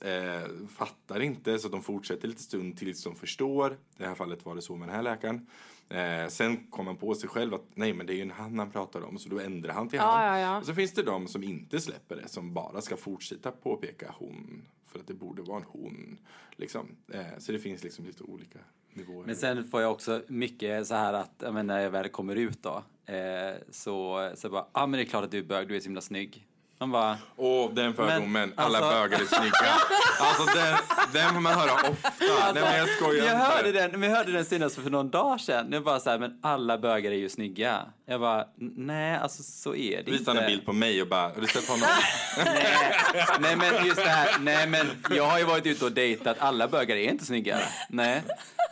eh, 0.00 0.48
fattar 0.76 1.20
inte 1.20 1.58
så 1.58 1.68
de 1.68 1.82
fortsätter 1.82 2.28
lite 2.28 2.42
stund 2.42 2.78
tills 2.78 3.04
de 3.04 3.14
förstår. 3.14 3.72
I 3.72 3.76
det 3.96 4.06
här 4.06 4.14
fallet 4.14 4.44
var 4.44 4.54
det 4.54 4.62
så 4.62 4.76
med 4.76 4.88
den 4.88 4.96
här 4.96 5.02
läkaren. 5.02 5.46
Eh, 5.90 6.28
sen 6.28 6.66
kom 6.70 6.86
han 6.86 6.96
på 6.96 7.14
sig 7.14 7.28
själv 7.28 7.54
att 7.54 7.64
nej 7.74 7.92
men 7.92 8.06
det 8.06 8.12
är 8.12 8.14
ju 8.14 8.22
en 8.22 8.30
han 8.30 8.58
han 8.58 8.70
pratar 8.70 9.02
om 9.04 9.18
så 9.18 9.28
då 9.28 9.40
ändrar 9.40 9.74
han 9.74 9.88
till 9.88 9.96
Ja, 9.96 10.10
han. 10.16 10.26
ja, 10.26 10.38
ja. 10.38 10.58
Och 10.58 10.66
så 10.66 10.74
finns 10.74 10.92
det 10.92 11.02
de 11.02 11.28
som 11.28 11.42
inte 11.42 11.80
släpper 11.80 12.16
det 12.16 12.28
som 12.28 12.54
bara 12.54 12.80
ska 12.80 12.96
fortsätta 12.96 13.50
påpeka 13.50 14.14
hon 14.18 14.62
för 14.86 14.98
att 14.98 15.06
det 15.06 15.14
borde 15.14 15.42
vara 15.42 15.58
en 15.58 15.64
hon. 15.68 16.18
Liksom. 16.56 16.96
Eh, 17.12 17.20
så 17.38 17.52
det 17.52 17.58
finns 17.58 17.84
liksom 17.84 18.04
lite 18.04 18.24
olika 18.24 18.58
nivåer. 18.92 19.26
Men 19.26 19.36
sen 19.36 19.64
får 19.64 19.82
jag 19.82 19.92
också 19.92 20.22
mycket 20.28 20.86
så 20.86 20.94
här 20.94 21.12
att, 21.12 21.34
jag 21.38 21.54
menar, 21.54 21.74
när 21.74 21.82
jag 21.82 21.90
väl 21.90 22.08
kommer 22.08 22.36
ut 22.36 22.62
då, 22.62 22.84
eh, 23.12 23.54
så, 23.70 24.30
så 24.34 24.50
bara, 24.50 24.60
ja 24.60 24.82
ah, 24.82 24.86
men 24.86 24.98
det 24.98 25.04
är 25.04 25.08
klart 25.08 25.24
att 25.24 25.30
du 25.30 25.38
är 25.38 25.42
bög, 25.42 25.68
du 25.68 25.76
är 25.76 25.80
så 25.80 25.84
himla 25.84 26.00
snygg. 26.00 26.46
Man 26.80 26.90
bara, 26.90 27.16
Åh, 27.36 27.70
den 27.74 27.94
fördomen. 27.94 28.52
Alla 28.56 28.78
alltså- 28.78 28.90
bögar 28.90 29.20
är 29.20 29.24
snygga. 29.24 29.72
alltså 30.20 30.44
den, 30.58 30.76
den 31.12 31.34
får 31.34 31.40
man 31.40 31.54
höra 31.54 31.72
ofta. 31.72 32.12
Nej 32.54 32.62
men 32.62 32.76
jag 32.78 32.88
skojar 32.88 33.26
jag 33.26 33.34
hörde 33.36 33.72
den, 33.72 33.90
men 34.00 34.10
jag 34.10 34.16
hörde 34.16 34.32
den 34.32 34.44
senast 34.44 34.74
för 34.76 34.90
någon 34.90 35.10
dag 35.10 35.40
sedan. 35.40 35.68
Jag 35.72 35.84
bara 35.84 36.00
så 36.00 36.10
här, 36.10 36.18
men 36.18 36.38
alla 36.42 36.78
bögar 36.78 37.10
är 37.10 37.16
ju 37.16 37.28
snygga. 37.28 37.78
Jag 38.06 38.20
bara, 38.20 38.40
"N- 38.40 38.72
nej 38.76 39.16
alltså 39.16 39.42
så 39.42 39.74
är 39.74 40.02
det 40.04 40.10
Visa 40.10 40.30
inte. 40.30 40.42
en 40.42 40.46
bild 40.50 40.66
på 40.66 40.72
mig 40.72 41.02
och 41.02 41.08
bara, 41.08 41.20
har 41.22 41.40
du 41.40 41.46
sett 41.46 41.68
honom? 41.68 41.88
Nej, 42.44 42.96
nej 43.40 43.56
men 43.56 43.86
just 43.86 43.96
det 44.04 44.08
här, 44.10 44.36
nej 44.40 44.66
men 44.66 44.86
jag 45.10 45.24
har 45.26 45.38
ju 45.38 45.44
varit 45.44 45.66
ute 45.66 45.84
och 45.84 45.92
dejtat, 45.92 46.36
alla 46.40 46.68
bögar 46.68 46.96
är 46.96 47.10
inte 47.10 47.24
snygga. 47.26 47.58
Nej. 47.88 48.22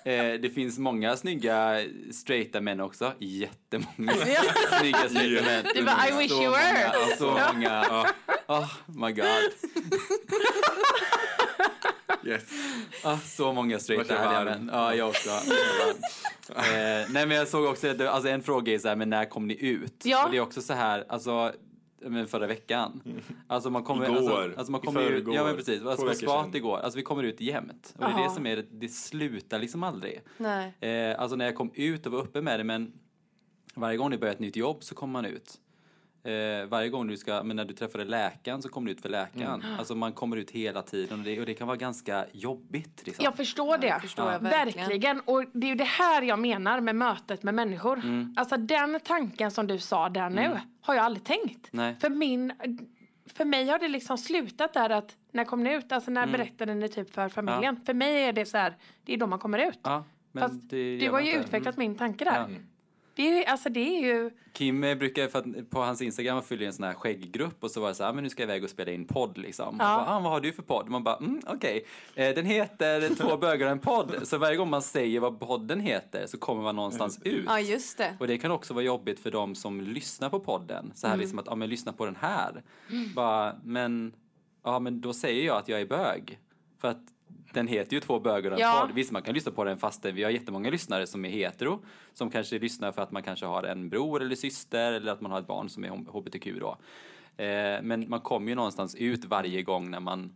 Eh, 0.07 0.33
det 0.41 0.55
finns 0.55 0.79
många 0.79 1.17
snygga 1.17 1.81
straighta 2.13 2.61
män 2.61 2.81
också. 2.81 3.13
Jättemånga 3.19 4.13
snygga 4.81 5.09
straighta 5.09 5.45
män. 5.45 5.65
Du 5.75 5.85
bara, 5.85 6.09
I 6.09 6.19
wish 6.19 6.31
Så 6.31 6.43
you 6.43 6.53
were. 6.53 6.73
Många, 6.73 7.09
ja, 7.09 7.17
så 7.19 7.31
många. 7.53 8.07
Oh 8.47 8.69
my 8.87 9.13
god. 9.13 9.27
Yes. 12.25 12.43
Ah, 13.05 13.19
så 13.25 13.53
många 13.53 13.79
straighta 13.79 14.15
härliga 14.15 14.45
män. 14.45 14.71
Ja, 14.73 14.95
jag 14.95 15.09
också. 15.09 15.31
eh, 15.31 17.07
nej 17.11 17.27
men 17.27 17.31
jag 17.31 17.49
såg 17.49 17.65
också, 17.65 18.09
alltså 18.09 18.29
en 18.29 18.43
fråga 18.43 18.75
är 18.75 18.79
så 18.79 18.89
här, 18.89 18.97
men 18.97 19.11
när 19.11 19.25
kom 19.25 19.47
ni 19.47 19.57
ut? 19.61 20.03
Ja. 20.05 20.25
Och 20.25 20.31
det 20.31 20.37
är 20.37 20.41
också 20.41 20.63
så 20.63 20.73
här, 20.73 21.05
alltså 21.09 21.53
men 22.11 22.27
förra 22.27 22.47
veckan. 22.47 23.03
Alltså 23.47 23.71
man 23.71 23.83
kommer, 23.85 24.05
Igår. 24.05 24.17
Alltså, 24.17 24.59
alltså 24.59 24.73
man 24.73 24.81
I 24.83 24.87
kommer 24.87 25.01
ut, 25.01 25.09
förrgår. 25.09 25.35
ja 25.35 25.45
men 25.45 25.57
precis, 25.57 25.83
alltså 25.83 26.07
veckor 26.07 26.19
spat 26.27 26.55
igår. 26.55 26.79
Alltså 26.79 26.97
vi 26.97 27.03
kommer 27.03 27.23
ut 27.23 27.41
jämt. 27.41 27.95
Och 27.99 28.05
det 28.05 28.11
är 28.21 28.23
det 28.25 28.31
som 28.31 28.47
är, 28.47 28.57
det- 28.57 28.67
det 28.71 28.89
slutar 28.89 29.59
liksom 29.59 29.83
aldrig. 29.83 30.21
Nej. 30.39 30.75
Eh, 30.81 31.21
alltså 31.21 31.37
när 31.37 31.45
jag 31.45 31.55
kom 31.55 31.71
ut 31.75 32.07
och 32.07 32.13
var 32.13 32.19
uppe 32.21 32.41
med 32.43 32.61
det, 32.61 32.65
men 32.65 32.93
varje 33.75 33.97
gång 33.97 34.11
du 34.11 34.19
börjar 34.19 34.35
ett 34.35 34.41
nytt 34.41 34.57
jobb 34.57 34.83
så 34.85 34.95
kommer 34.95 35.13
man 35.13 35.25
ut. 35.25 35.61
Eh, 36.27 36.67
varje 36.67 36.89
gång 36.89 37.07
du 37.07 37.17
ska, 37.17 37.43
men 37.43 37.57
när 37.57 37.65
du 37.65 37.75
träffade 37.75 38.05
läkaren 38.05 38.63
så 38.63 38.69
kommer 38.69 38.87
du 38.87 38.93
ut 38.93 39.01
för 39.01 39.09
läkaren. 39.09 39.63
Mm. 39.63 39.79
Alltså 39.79 39.95
man 39.95 40.13
kommer 40.13 40.37
ut 40.37 40.51
hela 40.51 40.83
tiden 40.83 41.19
och 41.19 41.25
det, 41.25 41.41
och 41.41 41.47
det 41.47 41.55
kan 41.55 41.67
vara 41.67 41.77
ganska 41.77 42.27
jobbigt. 42.33 43.03
Liksom. 43.07 43.25
Jag 43.25 43.35
förstår 43.37 43.79
det. 43.79 43.87
det 43.87 44.01
förstår 44.01 44.33
jag 44.33 44.39
verkligen. 44.41 44.89
verkligen. 44.89 45.21
Och 45.21 45.45
det 45.53 45.67
är 45.67 45.69
ju 45.69 45.75
det 45.75 45.85
här 45.85 46.23
jag 46.23 46.39
menar 46.39 46.81
med 46.81 46.97
mötet 46.97 47.43
med 47.43 47.55
människor. 47.55 47.99
Mm. 47.99 48.35
Alltså 48.37 48.57
den 48.57 49.01
tanken 49.05 49.51
som 49.51 49.67
du 49.67 49.79
sa 49.79 50.09
där 50.09 50.31
nu 50.31 50.51
har 50.81 50.95
jag 50.95 51.05
aldrig 51.05 51.25
tänkt. 51.25 51.69
Nej. 51.71 51.97
För, 52.01 52.11
min, 52.11 52.53
för 53.35 53.45
mig 53.45 53.69
har 53.69 53.79
det 53.79 53.89
liksom 53.89 54.19
slutat 54.19 54.75
där 54.75 54.91
att 54.91 55.17
när 55.33 55.45
kom 55.45 55.63
ni 55.65 55.75
ut? 55.75 55.93
Alltså 55.93 56.11
när 56.11 56.23
Mm. 56.23 56.33
berättade 56.33 56.75
ni 56.75 56.89
typ 56.89 57.15
för 57.15 57.29
familjen? 57.29 57.81
För 57.87 57.95
mig 57.95 58.23
är 58.25 58.33
det 58.33 58.47
så 58.47 58.57
här, 58.59 58.77
det 59.05 59.13
är 59.13 59.17
då 59.17 59.27
man 59.27 59.39
kommer 59.39 59.69
ut. 59.69 59.79
Ja, 59.83 60.05
men 60.33 60.43
Fast 60.43 60.71
det, 60.71 60.97
Du 60.99 61.11
har 61.11 61.21
ju 61.21 61.29
inte. 61.31 61.41
utvecklat 61.41 61.77
min 61.77 61.95
tanke 61.97 62.25
där. 62.25 62.35
Ja. 62.35 62.47
Det 63.17 63.45
är, 63.45 63.51
alltså 63.51 63.69
det 63.69 63.81
är 63.81 64.01
ju... 64.07 64.31
Kim 64.53 64.85
eh, 64.85 64.95
brukar, 64.95 65.29
för 65.29 65.39
att 65.39 65.71
på 65.71 65.81
hans 65.81 66.03
Instagram 66.03 66.43
följer 66.43 66.67
en 66.67 66.73
sån 66.73 66.85
här 66.85 66.95
skägggrupp 66.95 67.65
och 67.65 67.71
så 67.71 67.81
var 67.81 67.89
det 67.89 67.95
så 67.95 68.03
här, 68.03 68.11
"Ah, 68.11 68.13
men 68.13 68.25
nu 68.25 68.31
ska 68.31 68.43
jag 68.43 68.49
iväg 68.51 68.65
och 68.65 68.71
spela 68.71 68.93
in 68.93 69.07
podd 69.07 69.39
liksom. 69.39 69.77
Ja. 69.79 69.85
Bara, 69.85 70.17
ah, 70.17 70.21
vad 70.21 70.33
har 70.33 70.41
du 70.41 70.53
för 70.53 70.63
podd? 70.63 70.89
Man 70.89 71.05
bara, 71.05 71.17
mm, 71.17 71.41
okej. 71.47 71.87
Eh, 72.15 72.35
den 72.35 72.47
heter 72.47 73.15
Två 73.15 73.37
bögar 73.37 73.67
och 73.67 73.73
en 73.73 73.79
podd. 73.79 74.17
Så 74.23 74.39
varje 74.39 74.57
gång 74.57 74.71
man 74.71 74.83
säger 74.83 75.21
vad 75.21 75.41
podden 75.41 75.81
heter 75.81 76.27
så 76.27 76.39
kommer 76.39 76.63
man 76.63 76.77
någonstans 76.77 77.21
ut. 77.25 77.45
Ja, 77.47 77.61
just 77.61 77.99
det. 77.99 78.17
Och 78.21 78.27
det 78.27 78.39
kan 78.39 78.51
också 78.51 78.75
vara 78.75 78.85
jobbigt 78.85 79.21
för 79.21 79.31
de 79.31 79.55
som 79.55 79.81
lyssnar 79.81 80.31
på 80.31 80.41
podden. 80.41 80.93
Så 80.95 81.07
här 81.09 81.17
liksom 81.17 81.39
att, 81.39 81.47
ja 81.47 81.55
men 81.55 81.69
lyssna 81.69 81.93
på 81.93 82.05
den 82.05 82.17
här. 82.21 82.63
Bara, 83.15 83.57
men, 83.65 84.13
ja 84.65 84.79
men 84.79 85.01
då 85.01 85.13
säger 85.13 85.47
jag 85.47 85.57
att 85.57 85.69
jag 85.69 85.81
är 85.81 85.87
bög. 85.87 86.39
För 86.81 86.89
att 86.89 87.03
den 87.53 87.67
heter 87.67 87.95
ju 87.95 88.01
Två 88.01 88.21
bögar 88.21 88.51
och 88.51 88.57
en 88.57 88.61
Ja. 88.61 88.89
Visst, 88.95 89.13
man 89.13 89.23
kan 89.23 89.35
lyssna 89.35 89.53
på 89.53 89.65
den 89.65 89.79
fast 89.79 90.05
vi 90.05 90.23
har 90.23 90.31
jättemånga 90.31 90.71
lyssnare 90.71 91.07
som 91.07 91.25
är 91.25 91.29
hetero. 91.29 91.85
Som 92.13 92.31
kanske 92.31 92.59
lyssnar 92.59 92.93
för 92.93 93.03
att 93.03 93.13
man 93.13 93.23
kanske 93.23 93.47
har 93.47 93.63
en 93.63 93.89
bror 93.89 94.23
eller 94.23 94.35
syster 94.37 94.93
eller 94.93 95.13
att 95.13 95.21
man 95.21 95.31
har 95.33 95.41
ett 95.41 95.47
barn 95.47 95.69
som 95.69 95.85
är 95.85 95.89
hbtq 95.89 96.61
då. 96.61 96.79
Eh, 97.45 97.83
men 97.83 98.05
man 98.09 98.21
kommer 98.21 98.49
ju 98.49 98.55
någonstans 98.55 98.95
ut 98.95 99.25
varje 99.25 99.63
gång 99.63 99.91
när 99.91 100.01
man 100.01 100.33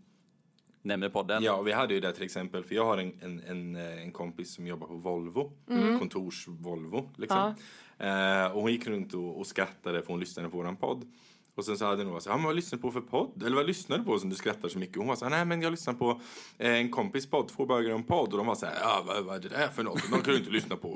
nämner 0.83 1.09
podden. 1.09 1.43
Ja, 1.43 1.63
vi 1.63 1.73
hade 1.73 1.95
ju 1.95 2.01
det 2.01 2.13
till 2.13 2.23
exempel, 2.25 2.65
för 2.65 2.75
jag 2.75 2.85
har 2.85 2.99
en, 2.99 3.13
en, 3.23 3.41
en, 3.41 3.77
eh, 3.77 4.03
en 4.03 4.13
kompis 4.13 4.55
som 4.55 4.67
jobbar 4.67 4.87
på 4.87 4.95
Volvo, 4.95 5.53
kontors-Volvo 5.99 7.09
liksom. 7.17 7.55
Eh, 7.99 8.47
och 8.47 8.63
hon 8.63 8.73
gick 8.73 8.87
runt 8.87 9.15
och, 9.15 9.39
och 9.39 9.47
skrattade 9.47 10.03
för 10.03 10.09
hon 10.09 10.21
lyssnade 10.21 10.49
på 10.49 10.57
våran 10.57 10.77
podd. 10.77 11.05
Och 11.55 11.65
sen 11.65 11.79
så 11.79 11.85
hade 11.85 12.05
någon 12.05 12.21
sagt, 12.21 12.45
vad 12.45 12.57
lyssnar 12.57 12.77
du 12.77 12.83
på 12.83 12.91
för 12.91 13.01
podd? 13.01 13.43
Eller 13.43 13.57
vad 13.57 13.67
lyssnar 13.67 13.99
du 13.99 14.05
på 14.05 14.19
som 14.19 14.31
du 14.31 14.37
skrattar 14.37 14.69
så 14.69 14.79
mycket? 14.79 14.97
Och 14.97 15.03
hon 15.03 15.09
var 15.09 15.17
så 15.17 15.25
här, 15.25 15.31
nej 15.31 15.45
men 15.45 15.63
jag 15.63 15.71
lyssnar 15.71 15.95
på 15.95 16.21
eh, 16.59 16.75
en 16.75 16.91
kompis 16.91 17.31
podd, 17.31 17.49
Två 17.49 17.67
bögar 17.67 17.95
en 17.95 18.05
podd. 18.05 18.33
Och 18.33 18.39
de 18.39 18.47
var 18.47 18.55
så 18.55 18.67
här, 18.67 18.75
ja 18.81 19.03
vad, 19.07 19.25
vad 19.25 19.37
är 19.37 19.41
det 19.41 19.49
där 19.49 19.69
för 19.69 19.83
något? 19.83 20.11
De 20.11 20.23
kan 20.23 20.33
du 20.35 20.37
inte 20.37 20.51
lyssna 20.51 20.77
på. 20.77 20.93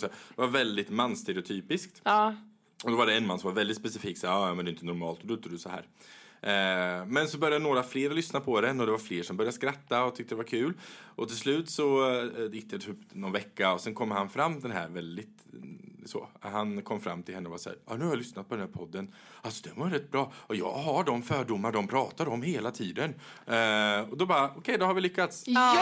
Så 0.00 0.06
här. 0.06 0.12
Det 0.36 0.40
var 0.40 0.48
väldigt 0.48 0.90
mansstereotypiskt. 0.90 2.00
Ja. 2.04 2.36
Och 2.84 2.90
då 2.90 2.96
var 2.96 3.06
det 3.06 3.14
en 3.16 3.26
man 3.26 3.38
som 3.38 3.50
var 3.50 3.54
väldigt 3.54 3.76
specifik, 3.76 4.18
så 4.18 4.26
ja 4.26 4.54
men 4.54 4.64
det 4.64 4.70
är 4.70 4.72
inte 4.72 4.86
normalt, 4.86 5.20
och 5.20 5.26
då 5.26 5.34
är 5.34 5.48
du 5.48 5.58
så 5.58 5.68
här. 5.68 5.86
Eh, 6.42 7.06
men 7.06 7.28
så 7.28 7.38
började 7.38 7.64
några 7.64 7.82
fler 7.82 8.10
lyssna 8.10 8.40
på 8.40 8.60
den 8.60 8.80
och 8.80 8.86
det 8.86 8.92
var 8.92 8.98
fler 8.98 9.22
som 9.22 9.36
började 9.36 9.52
skratta 9.52 10.04
och 10.04 10.14
tyckte 10.14 10.34
det 10.34 10.36
var 10.36 10.44
kul. 10.44 10.74
Och 11.16 11.28
till 11.28 11.36
slut 11.36 11.70
så 11.70 12.10
eh, 12.10 12.52
gick 12.52 12.70
det 12.70 12.78
typ 12.78 12.96
någon 13.12 13.32
vecka 13.32 13.72
och 13.72 13.80
sen 13.80 13.94
kom 13.94 14.10
han 14.10 14.28
fram 14.28 14.60
den 14.60 14.70
här 14.70 14.88
väldigt 14.88 15.46
så. 16.08 16.28
Han 16.40 16.82
kom 16.82 17.00
fram 17.00 17.22
till 17.22 17.34
henne 17.34 17.46
och 17.46 17.50
var 17.50 17.58
så 17.58 17.68
här, 17.68 17.78
ja 17.88 17.94
nu 17.94 18.04
har 18.04 18.10
jag 18.12 18.18
lyssnat 18.18 18.48
på 18.48 18.54
den 18.56 18.66
här 18.66 18.72
podden. 18.72 19.14
Alltså 19.42 19.68
den 19.68 19.80
var 19.80 19.90
rätt 19.90 20.10
bra. 20.10 20.32
Och 20.36 20.56
jag 20.56 20.72
har 20.72 21.04
de 21.04 21.22
fördomar 21.22 21.72
de 21.72 21.88
pratar 21.88 22.28
om 22.28 22.42
hela 22.42 22.70
tiden. 22.70 23.14
Eh, 23.46 24.10
och 24.10 24.16
då 24.16 24.26
bara, 24.26 24.50
okej 24.56 24.78
då 24.78 24.86
har 24.86 24.94
vi 24.94 25.00
lyckats. 25.00 25.44
Ja! 25.46 25.74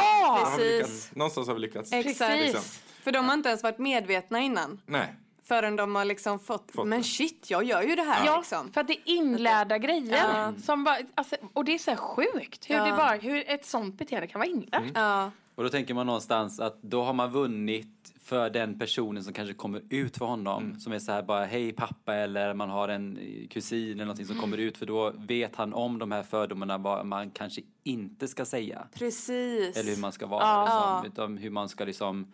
Då 0.44 0.50
har 0.50 0.58
vi 0.58 0.64
lyckats. 0.74 0.90
precis. 0.92 1.14
Någonstans 1.16 1.46
har 1.48 1.54
vi 1.54 1.60
lyckats. 1.60 1.92
Exakt. 1.92 2.30
Precis. 2.30 2.82
För 3.02 3.12
de 3.12 3.26
har 3.26 3.34
inte 3.34 3.48
ens 3.48 3.62
varit 3.62 3.78
medvetna 3.78 4.40
innan. 4.40 4.80
Nej. 4.86 5.14
Förrän 5.44 5.76
de 5.76 5.94
har 5.94 6.04
liksom 6.04 6.38
fått, 6.38 6.72
Fått 6.74 6.86
men 6.86 6.98
det. 6.98 7.04
shit, 7.04 7.50
jag 7.50 7.64
gör 7.64 7.82
ju 7.82 7.94
det 7.96 8.02
här 8.02 8.26
Ja, 8.26 8.36
liksom. 8.36 8.72
för 8.72 8.80
att 8.80 8.86
det 8.88 8.92
är 8.94 9.02
inlärda 9.04 9.78
grejer. 9.78 10.16
Ja. 10.34 10.52
Som 10.64 10.84
bara, 10.84 10.96
alltså, 11.14 11.36
och 11.52 11.64
det 11.64 11.74
är 11.74 11.78
så 11.78 11.90
här 11.90 11.98
sjukt 11.98 12.70
hur, 12.70 12.74
Ja. 12.74 12.84
det 12.84 12.92
bara, 12.92 13.14
hur 13.16 13.44
ett 13.50 13.64
sånt 13.66 13.98
beteende 13.98 14.26
kan 14.26 14.38
vara 14.38 14.48
inlärt. 14.48 14.82
Ja, 14.94 15.30
Och 15.56 15.62
då 15.64 15.68
tänker 15.68 15.94
man 15.94 16.06
någonstans 16.06 16.60
att 16.60 16.82
då 16.82 17.02
har 17.02 17.12
man 17.12 17.30
vunnit 17.32 18.12
för 18.22 18.50
den 18.50 18.78
personen 18.78 19.24
som 19.24 19.32
kanske 19.32 19.54
kommer 19.54 19.82
ut 19.90 20.16
för 20.16 20.26
honom. 20.26 20.80
Som 20.80 20.92
är 20.92 20.98
så 20.98 21.12
här 21.12 21.22
bara 21.22 21.44
hej 21.44 21.72
pappa 21.72 22.14
eller 22.14 22.54
man 22.54 22.70
har 22.70 22.88
en 22.88 23.16
eh, 23.18 23.48
kusin 23.48 23.92
eller 23.92 24.04
någonting 24.04 24.26
som 24.26 24.36
kommer 24.38 24.56
ut 24.58 24.76
för 24.78 24.86
då 24.86 25.12
vet 25.16 25.56
han 25.56 25.74
om 25.74 25.98
de 25.98 26.12
här 26.12 26.22
fördomarna 26.22 26.78
vad 26.78 27.06
man 27.06 27.30
kanske 27.30 27.60
inte 27.84 28.28
ska 28.28 28.44
säga. 28.44 28.86
precis. 28.94 29.76
Eller 29.76 29.90
hur 29.94 30.00
man 30.00 30.12
ska 30.12 30.26
vara 30.26 30.42
Ja. 30.44 31.00
liksom. 31.04 31.12
Utan 31.12 31.38
hur 31.38 31.50
man 31.50 31.68
ska 31.68 31.84
liksom 31.84 32.26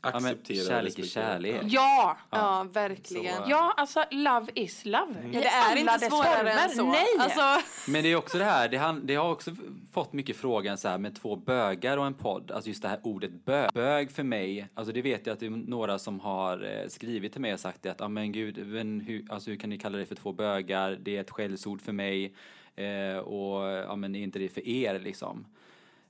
Acceptera 0.00 0.60
och 0.60 0.66
kärlek 0.66 0.98
är 0.98 1.02
kärlek. 1.02 1.60
Ja! 1.64 2.16
Ja, 2.30 2.66
verkligen. 2.72 3.36
Så- 3.36 3.42
Ja, 3.50 3.74
alltså 3.76 4.04
love 4.10 4.46
is 4.54 4.84
love. 4.84 5.14
Ja, 5.32 5.40
det 5.40 5.46
är 5.46 5.70
alla 5.70 5.94
inte 5.94 6.06
svårare 6.10 6.52
än 6.52 6.70
så. 6.70 6.86
Nej! 6.92 7.06
Alltså, 7.18 7.68
Men 7.90 8.02
det 8.02 8.12
är 8.12 8.16
också 8.16 8.38
det 8.38 8.44
här, 8.44 8.68
det, 8.68 8.76
han, 8.76 9.06
det 9.06 9.14
har 9.14 9.30
också 9.30 9.50
fått 9.92 10.12
mycket 10.12 10.36
frågan 10.36 10.78
så 10.78 10.88
här 10.88 10.98
med 10.98 11.16
två 11.20 11.36
bögar 11.36 11.96
och 11.96 12.06
en 12.06 12.14
podd. 12.14 12.50
Alltså 12.50 12.68
just 12.68 12.82
det 12.82 12.88
här 12.88 13.00
ordet 13.02 13.44
bög. 13.44 13.70
Bög 13.74 14.10
för 14.10 14.22
mig, 14.22 14.68
alltså 14.74 14.92
det 14.92 15.02
vet 15.02 15.26
jag 15.26 15.34
att 15.34 15.40
det 15.40 15.46
är 15.46 15.50
några 15.50 15.98
som 15.98 16.20
har 16.20 16.64
eh, 16.82 16.88
skrivit 16.88 17.32
till 17.32 17.40
mig 17.40 17.52
och 17.54 17.60
sagt 17.60 17.82
det 17.82 17.90
att, 17.90 18.00
ja 18.00 18.08
men 18.08 18.32
gud, 18.32 18.66
men 18.66 19.00
hur, 19.00 19.24
alltså 19.28 19.50
hur 19.50 19.56
kan 19.56 19.70
ni 19.70 19.78
kalla 19.78 19.98
det 19.98 20.06
för 20.06 20.14
två 20.14 20.32
bögar? 20.32 20.98
Det 21.00 21.16
är 21.16 21.20
ett 21.20 21.30
skällsord 21.30 21.80
för 21.82 21.92
mig. 21.92 22.34
Eh, 22.76 23.18
och 23.18 23.62
ja 23.68 23.96
men 23.96 24.14
är 24.14 24.22
inte 24.22 24.38
det 24.38 24.48
för 24.48 24.68
er 24.68 24.98
liksom? 24.98 25.46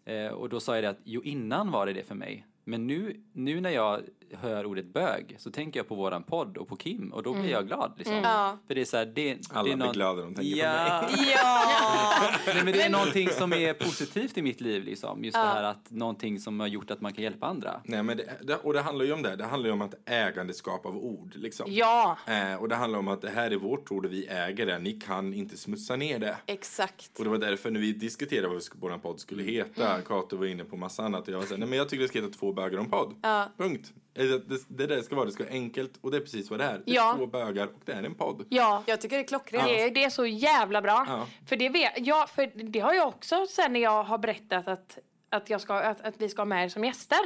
Eh, 0.04 0.26
och 0.26 0.48
då 0.48 0.60
sa 0.60 0.74
jag 0.74 0.84
det 0.84 0.90
att 0.90 1.00
jo 1.04 1.22
innan 1.24 1.70
var 1.70 1.86
det 1.86 1.92
det 1.92 2.02
för 2.08 2.14
mig. 2.14 2.44
Men 2.68 2.86
nu, 2.86 3.20
nu 3.32 3.60
när 3.60 3.70
jag 3.70 4.02
hör 4.40 4.66
ordet 4.66 4.86
bög 4.92 5.36
så 5.38 5.50
tänker 5.50 5.80
jag 5.80 5.88
på 5.88 5.94
våran 5.94 6.22
podd 6.22 6.56
och 6.56 6.68
på 6.68 6.76
Kim 6.76 7.12
och 7.12 7.22
då 7.22 7.32
blir 7.34 7.50
jag 7.50 7.66
glad 7.66 7.92
liksom. 7.96 8.16
Ja. 8.16 8.58
För 8.66 8.74
det 8.74 8.80
är 8.80 8.84
så 8.84 8.96
här, 8.96 9.06
det, 9.06 9.38
Alla 9.50 9.62
det 9.64 9.70
är 9.70 9.76
blir 9.76 9.84
någon- 9.86 9.92
glada, 9.94 10.22
de 10.22 10.34
tänker 10.34 10.52
på 10.52 10.58
ja, 10.58 11.08
ja. 11.34 12.30
Nej, 12.46 12.64
men 12.64 12.72
det 12.72 12.82
är 12.82 12.90
någonting 12.90 13.28
som 13.28 13.52
är 13.52 13.72
positivt 13.74 14.38
i 14.38 14.42
mitt 14.42 14.60
liv 14.60 14.84
liksom. 14.84 15.24
Just 15.24 15.36
Ja. 15.36 15.42
det 15.42 15.48
här 15.48 15.62
att 15.62 15.90
någonting 15.90 16.40
som 16.40 16.60
har 16.60 16.66
gjort 16.66 16.90
att 16.90 17.00
man 17.00 17.12
kan 17.12 17.24
hjälpa 17.24 17.46
andra. 17.46 17.80
Nej, 17.84 18.02
men 18.02 18.20
det, 18.42 18.54
och 18.62 18.72
det 18.72 18.80
handlar 18.80 19.04
ju 19.04 19.12
om 19.12 19.22
det. 19.22 19.36
Det 19.36 19.44
handlar 19.44 19.68
ju 19.68 19.72
om 19.72 19.82
att 19.82 19.94
ägandeskap 20.08 20.86
av 20.86 20.96
ord. 20.96 21.32
Liksom. 21.36 21.66
Ja! 21.72 22.18
Eh, 22.26 22.54
och 22.54 22.68
det 22.68 22.74
handlar 22.76 22.98
om 22.98 23.08
att 23.08 23.22
det 23.22 23.30
här 23.30 23.50
är 23.50 23.56
vårt 23.56 23.90
ord 23.90 24.04
och 24.06 24.12
vi 24.12 24.26
äger 24.26 24.66
det. 24.66 24.78
Ni 24.78 24.92
kan 24.92 25.34
inte 25.34 25.56
smutsa 25.56 25.96
ner 25.96 26.18
det. 26.18 26.36
Exakt. 26.46 27.18
Och 27.18 27.24
det 27.24 27.30
var 27.30 27.38
därför 27.38 27.70
när 27.70 27.80
vi 27.80 27.92
diskuterade 27.92 28.48
vad 28.48 28.62
vår 28.80 28.98
podd 28.98 29.20
skulle 29.20 29.42
heta, 29.42 30.00
Kato 30.00 30.36
var 30.36 30.46
inne 30.46 30.64
på 30.64 30.76
massa 30.76 31.02
annat 31.02 31.28
och 31.28 31.34
jag 31.34 31.38
var 31.38 31.46
såhär, 31.46 31.58
nej 31.58 31.68
men 31.68 31.78
jag 31.78 31.88
tycker 31.88 32.02
det 32.02 32.08
ska 32.08 32.20
heta 32.20 32.38
två 32.38 32.52
bögar 32.52 32.78
om 32.78 32.90
podd. 32.90 33.14
Ja. 33.22 33.48
Punkt. 33.58 33.92
Eh, 34.18 34.40
Det, 34.68 34.86
där 34.86 35.02
ska 35.02 35.14
vara, 35.16 35.26
det 35.26 35.32
ska 35.32 35.44
vara 35.44 35.52
enkelt 35.52 35.92
och 36.00 36.10
det 36.10 36.16
är 36.16 36.20
precis 36.20 36.50
vad 36.50 36.58
det 36.60 36.64
är. 36.64 36.82
Det 36.86 36.90
är 36.90 36.94
Ja. 36.94 37.14
två 37.16 37.26
bögar 37.26 37.66
och 37.66 37.80
det 37.84 37.92
är 37.92 38.02
en 38.02 38.14
podd. 38.14 38.46
Ja. 38.48 38.82
Jag 38.86 39.00
tycker 39.00 39.16
det 39.16 39.22
är 39.22 39.26
klockrent. 39.26 39.64
Det, 39.64 39.82
är, 39.82 39.90
det 39.90 40.04
är 40.04 40.10
så 40.10 40.26
jävla 40.26 40.82
bra. 40.82 41.04
Ja. 41.08 41.26
För, 41.46 41.56
det 41.56 41.68
vet, 41.68 41.92
ja, 41.96 42.26
för 42.34 42.50
det 42.64 42.80
har 42.80 42.92
jag 42.94 43.08
också 43.08 43.46
sen 43.46 43.72
när 43.72 43.80
jag 43.80 44.04
har 44.04 44.18
berättat 44.18 44.68
att, 44.68 44.98
att, 45.30 45.50
jag 45.50 45.60
ska, 45.60 45.74
att, 45.74 46.00
att 46.00 46.14
vi 46.18 46.28
ska 46.28 46.40
ha 46.40 46.46
med 46.46 46.64
er 46.64 46.68
som 46.68 46.84
gäster. 46.84 47.18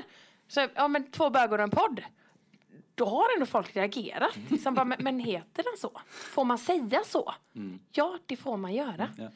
Så, 0.48 0.68
ja 0.74 0.88
men 0.88 1.10
två 1.10 1.30
bögar 1.30 1.58
och 1.58 1.64
en 1.64 1.70
podd. 1.70 2.00
Då 2.94 3.04
har 3.04 3.34
ändå 3.34 3.46
folk 3.46 3.76
reagerat. 3.76 4.30
Liksom 4.50 4.74
bara, 4.74 4.84
men, 4.84 4.98
men 5.04 5.18
heter 5.18 5.62
den 5.62 5.76
så? 5.78 6.00
Får 6.10 6.44
man 6.44 6.58
säga 6.58 7.00
så? 7.06 7.34
Ja, 7.92 8.18
det 8.26 8.36
får 8.36 8.56
man 8.56 8.74
göra. 8.74 9.08
Ja. 9.18 9.28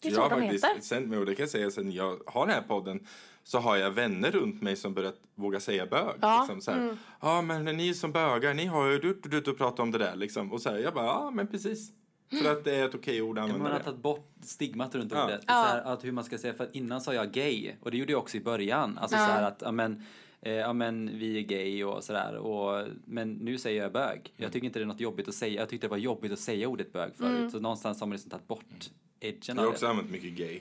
Det 0.00 0.08
är 0.08 0.12
jag 0.12 0.14
så 0.14 0.22
har 0.22 0.30
de 0.30 0.40
faktiskt, 0.42 0.64
heter. 0.64 0.80
sen, 0.80 1.14
och 1.18 1.26
det 1.26 1.34
kan 1.34 1.42
jag 1.42 1.50
säga, 1.50 1.70
sen 1.70 1.92
jag 1.92 2.20
har 2.26 2.46
den 2.46 2.54
här 2.54 2.62
podden 2.62 3.06
så 3.44 3.58
har 3.58 3.76
jag 3.76 3.90
vänner 3.90 4.30
runt 4.30 4.62
mig 4.62 4.76
som 4.76 4.94
börjat 4.94 5.20
våga 5.34 5.60
säga 5.60 5.86
bög. 5.86 6.14
Ja. 6.20 6.38
Liksom, 6.40 6.60
så 6.60 6.70
här, 6.70 6.96
Ja, 7.20 7.42
men 7.42 7.64
ni 7.64 7.94
som 7.94 8.12
bögar, 8.12 8.54
ni 8.54 8.66
har 8.66 8.90
ju 8.90 8.98
du, 8.98 9.20
du, 9.22 9.40
du, 9.40 9.54
pratat 9.54 9.80
om 9.80 9.90
det 9.90 9.98
där 9.98 10.16
liksom. 10.16 10.52
Och 10.52 10.60
så 10.62 10.70
här, 10.70 10.78
jag 10.78 10.94
bara, 10.94 11.06
ja 11.06 11.30
men 11.30 11.46
precis. 11.46 11.92
För 12.42 12.52
att 12.52 12.64
det 12.64 12.74
är 12.74 12.84
ett 12.84 12.94
okej 12.94 13.22
ord 13.22 13.38
att 13.38 13.42
använda 13.44 13.62
man 13.62 13.72
har 13.72 13.80
tagit 13.80 14.02
bort 14.02 14.32
stigmat 14.42 14.94
runt 14.94 15.12
Ja. 15.12 15.24
ordet. 15.24 15.40
Så 15.46 15.52
här, 15.52 15.82
att 15.82 16.04
hur 16.04 16.12
man 16.12 16.24
ska 16.24 16.38
säga, 16.38 16.54
för 16.54 16.64
att 16.64 16.74
innan 16.74 17.00
sa 17.00 17.14
jag 17.14 17.32
gay 17.32 17.72
och 17.80 17.90
det 17.90 17.96
gjorde 17.96 18.12
jag 18.12 18.20
också 18.20 18.36
i 18.36 18.40
början. 18.40 18.98
Alltså 18.98 19.16
Ja. 19.16 19.26
så 19.26 19.32
här 19.32 19.42
att, 19.42 19.62
ja 19.62 19.72
men, 19.72 20.02
eh, 20.42 20.52
ja 20.52 20.72
men 20.72 21.18
vi 21.18 21.38
är 21.38 21.42
gay 21.42 21.84
och 21.84 22.04
sådär. 22.04 22.36
Och, 22.36 22.86
men 23.04 23.32
nu 23.32 23.58
säger 23.58 23.82
jag 23.82 23.92
bög. 23.92 24.32
Jag 24.36 24.52
tycker 24.52 24.66
inte 24.66 24.78
det 24.78 24.84
är 24.84 24.86
något 24.86 25.00
jobbigt 25.00 25.28
att 25.28 25.34
säga. 25.34 25.60
Jag 25.60 25.68
tyckte 25.68 25.86
det 25.86 25.90
var 25.90 25.96
jobbigt 25.96 26.32
att 26.32 26.38
säga 26.38 26.68
ordet 26.68 26.92
bög 26.92 27.16
förut. 27.16 27.52
Så 27.52 27.60
någonstans 27.60 28.00
har 28.00 28.06
man 28.06 28.12
liksom 28.12 28.30
tagit 28.30 28.48
bort 28.48 28.90
edgen 29.26 29.56
Jag 29.56 29.62
har 29.62 29.66
också 29.70 29.84
det. 29.86 29.90
använt 29.90 30.10
mycket 30.10 30.32
gay. 30.32 30.60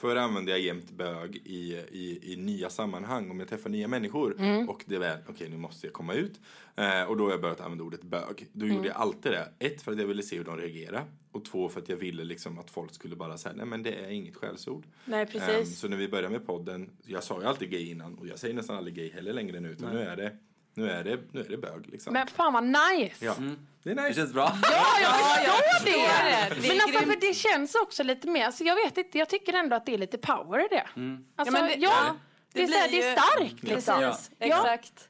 Förr 0.00 0.16
använde 0.16 0.50
jag 0.50 0.60
jämt 0.60 0.90
bög 0.90 1.36
i, 1.36 1.72
i, 1.90 2.32
i 2.32 2.36
nya 2.36 2.70
sammanhang. 2.70 3.30
Om 3.30 3.38
jag 3.40 3.48
träffar 3.48 3.70
nya 3.70 3.88
människor 3.88 4.36
och 4.68 4.84
det 4.86 4.98
var 4.98 5.18
okej 5.28 5.48
nu 5.48 5.56
måste 5.56 5.86
jag 5.86 5.94
komma 5.94 6.14
ut. 6.14 6.40
Eh, 6.76 7.02
och 7.02 7.16
då 7.16 7.24
har 7.24 7.30
jag 7.30 7.40
börjat 7.40 7.60
använda 7.60 7.84
ordet 7.84 8.02
bög. 8.02 8.46
Då 8.52 8.66
gjorde 8.66 8.88
jag 8.88 8.96
alltid 8.96 9.32
det. 9.32 9.48
Ett 9.58 9.82
för 9.82 9.92
att 9.92 9.98
jag 9.98 10.06
ville 10.06 10.22
se 10.22 10.36
hur 10.36 10.44
de 10.44 10.56
reagerade. 10.56 11.02
Och 11.32 11.44
två 11.44 11.68
för 11.68 11.80
att 11.80 11.88
jag 11.88 11.96
ville 11.96 12.24
liksom 12.24 12.58
att 12.58 12.70
folk 12.70 12.94
skulle 12.94 13.16
bara 13.16 13.38
säga 13.38 13.54
nej 13.56 13.66
men 13.66 13.82
det 13.82 13.92
är 13.94 14.10
inget 14.10 14.36
skällsord. 14.36 14.86
Nej, 15.04 15.20
Ehm, 15.22 15.26
precis. 15.28 15.78
så 15.78 15.88
när 15.88 15.96
vi 15.96 16.08
började 16.08 16.28
med 16.28 16.46
podden, 16.46 16.90
jag 17.06 17.24
sa 17.24 17.40
ju 17.40 17.46
alltid 17.46 17.70
gay 17.70 17.90
innan 17.90 18.14
och 18.14 18.26
jag 18.26 18.38
säger 18.38 18.54
nästan 18.54 18.76
aldrig 18.76 18.94
gay 18.96 19.10
heller 19.12 19.32
längre 19.32 19.60
nu. 19.60 19.68
Utan 19.70 19.94
nu 19.94 20.00
är 20.00 20.16
det, 20.16 20.36
nu 20.76 20.90
är 20.90 21.04
det, 21.04 21.18
nu 21.32 21.40
är 21.40 21.48
det 21.48 21.56
bög 21.56 21.86
liksom. 21.86 22.12
Men 22.12 22.26
fan 22.26 22.52
vad 22.52 22.64
nice! 22.64 23.24
ja. 23.24 23.34
Det 23.82 23.90
är 23.90 23.94
Det 23.94 24.02
nice. 24.02 24.14
känns 24.14 24.32
bra. 24.32 24.52
Ja, 24.62 24.84
jag 25.00 25.14
förstår 25.14 25.84
det! 25.84 26.54
det. 26.54 26.60
Det 26.60 26.68
Men 26.68 26.80
alltså, 26.80 26.98
för 27.12 27.20
det 27.20 27.34
känns 27.34 27.74
också 27.74 28.02
lite 28.02 28.28
mer, 28.28 28.46
alltså, 28.46 28.64
jag 28.64 28.74
vet 28.76 28.98
inte, 28.98 29.18
jag 29.18 29.28
tycker 29.28 29.52
ändå 29.52 29.76
att 29.76 29.86
det 29.86 29.94
är 29.94 29.98
lite 29.98 30.18
power 30.18 30.64
i 30.64 30.68
det. 30.70 30.80
Alltså, 30.80 30.96
Ja, 31.36 31.50
men 31.50 31.64
det- 31.66 31.74
ja, 31.74 31.90
ja, 32.06 32.16
det, 32.52 32.62
är 32.62 32.66
det 32.68 32.74
här, 32.76 32.88
blir 32.88 32.98
det 33.00 33.06
är 33.06 33.10
ju- 33.10 33.16
starkt 33.20 33.60
Precis, 33.60 33.74
liksom. 33.74 34.02
Ja. 34.02 34.18
exakt. 34.46 35.08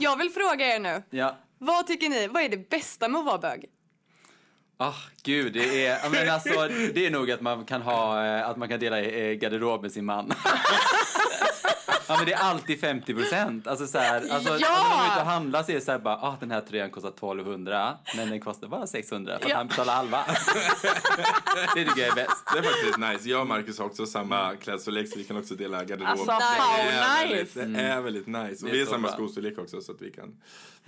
Jag 0.00 0.16
vill 0.16 0.30
fråga 0.30 0.74
er 0.74 0.78
nu. 0.78 1.02
Ja. 1.10 1.36
Vad 1.58 1.86
tycker 1.86 2.08
ni, 2.08 2.26
vad 2.26 2.42
är 2.42 2.48
det 2.48 2.70
bästa 2.70 3.08
med 3.08 3.18
att 3.18 3.26
vara 3.26 3.38
bög? 3.38 3.64
Ah, 4.80 4.94
gud, 5.22 5.52
det 5.52 5.86
är, 5.86 6.10
men 6.10 6.30
alltså, 6.30 6.68
det 6.94 7.06
är 7.06 7.10
nog 7.10 7.30
att 7.30 7.40
man 7.40 7.64
kan 7.64 7.82
ha, 7.82 8.26
eh, 8.26 8.48
att 8.48 8.56
man 8.56 8.68
kan 8.68 8.80
dela 8.80 9.00
eh, 9.00 9.32
garderob 9.34 9.82
med 9.82 9.92
sin 9.92 10.04
man. 10.04 10.32
Ja 12.08 12.16
men 12.16 12.26
det 12.26 12.32
är 12.32 12.38
alltid 12.38 12.80
50 12.80 13.14
procent. 13.14 13.66
Alltså 13.66 13.86
så 13.86 13.98
här, 13.98 14.28
alltså, 14.30 14.58
Ja! 14.58 14.68
när 14.82 14.88
man 14.96 15.06
är 15.06 15.12
ute 15.12 15.20
och 15.20 15.26
handlar 15.26 15.62
så 15.62 15.70
är 15.70 15.74
det 15.74 15.80
så 15.80 15.90
här 15.90 15.98
bara, 15.98 16.16
ah 16.16 16.36
den 16.40 16.50
här 16.50 16.60
tröjan 16.60 16.90
kostar 16.90 17.08
1200 17.10 17.98
men 18.16 18.30
den 18.30 18.40
kostar 18.40 18.68
bara 18.68 18.86
600 18.86 19.38
för 19.38 19.44
att 19.44 19.50
Ja. 19.50 19.56
han 19.56 19.68
betalar 19.68 19.94
halva. 19.94 20.24
det 21.74 21.84
tycker 21.84 22.00
jag 22.00 22.08
är 22.10 22.14
bäst. 22.14 22.44
Det 22.52 22.58
är 22.58 22.62
faktiskt 22.62 22.98
nice. 22.98 23.28
Jag 23.28 23.40
och 23.40 23.46
Marcus 23.46 23.78
har 23.78 23.86
också 23.86 24.06
samma 24.06 24.56
klädstorlek 24.56 25.08
så 25.08 25.18
vi 25.18 25.24
kan 25.24 25.36
också 25.36 25.54
dela 25.54 25.84
garderob. 25.84 26.08
Alltså, 26.10 26.24
det, 26.26 26.32
how 26.32 26.78
är 26.78 26.84
nice. 27.28 27.60
väldigt, 27.60 27.74
det 27.76 27.82
är 27.82 28.00
väldigt 28.00 28.26
nice. 28.26 28.40
Och 28.40 28.56
Det 28.62 28.68
är 28.70 28.72
vi 28.72 28.82
är 28.82 28.86
samma 28.86 29.08
skostorlek 29.12 29.58
också 29.58 29.80
så 29.80 29.92
att 29.92 30.02
vi 30.02 30.10
kan... 30.10 30.36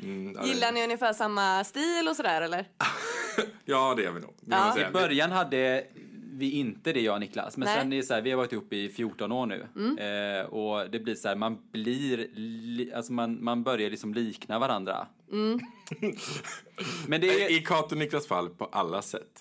Mm, 0.02 0.34
ja, 0.40 0.46
Gillar 0.46 0.72
ni 0.72 0.84
ungefär 0.84 1.12
samma 1.12 1.64
stil 1.64 2.08
och 2.10 2.16
sådär 2.16 2.42
eller? 2.42 2.64
Ja, 3.64 3.94
det 3.96 4.04
är 4.04 4.10
vi 4.10 4.20
nog. 4.20 4.34
Ja. 4.46 4.78
I 4.88 4.92
början 4.92 5.32
hade 5.32 5.84
vi 6.40 6.50
inte 6.50 6.92
det 6.92 7.00
jag 7.00 7.14
och 7.14 7.20
Niklas. 7.20 7.56
Men 7.56 7.66
Nej. 7.66 7.78
sen 7.78 7.92
är 7.92 7.96
det 7.96 8.02
så 8.02 8.14
här, 8.14 8.22
vi 8.22 8.30
har 8.30 8.36
varit 8.36 8.52
ihop 8.52 8.72
i 8.72 8.88
14 8.88 9.32
år 9.32 9.46
nu. 9.46 9.66
Eh, 9.98 10.44
och 10.46 10.90
det 10.90 10.98
blir 10.98 11.14
så 11.14 11.28
här, 11.28 11.36
man 11.36 11.58
blir, 11.72 12.28
li, 12.34 12.92
alltså 12.94 13.12
man, 13.12 13.44
man 13.44 13.62
börjar 13.62 13.90
liksom 13.90 14.14
likna 14.14 14.58
varandra. 14.58 15.06
Men, 17.06 17.20
det 17.20 17.44
är, 17.44 17.50
I 17.50 17.60
Kat 17.60 17.92
och 17.92 17.98
Niklas 17.98 18.26
fall 18.26 18.48
på 18.48 18.64
alla 18.64 19.02
sätt. 19.02 19.40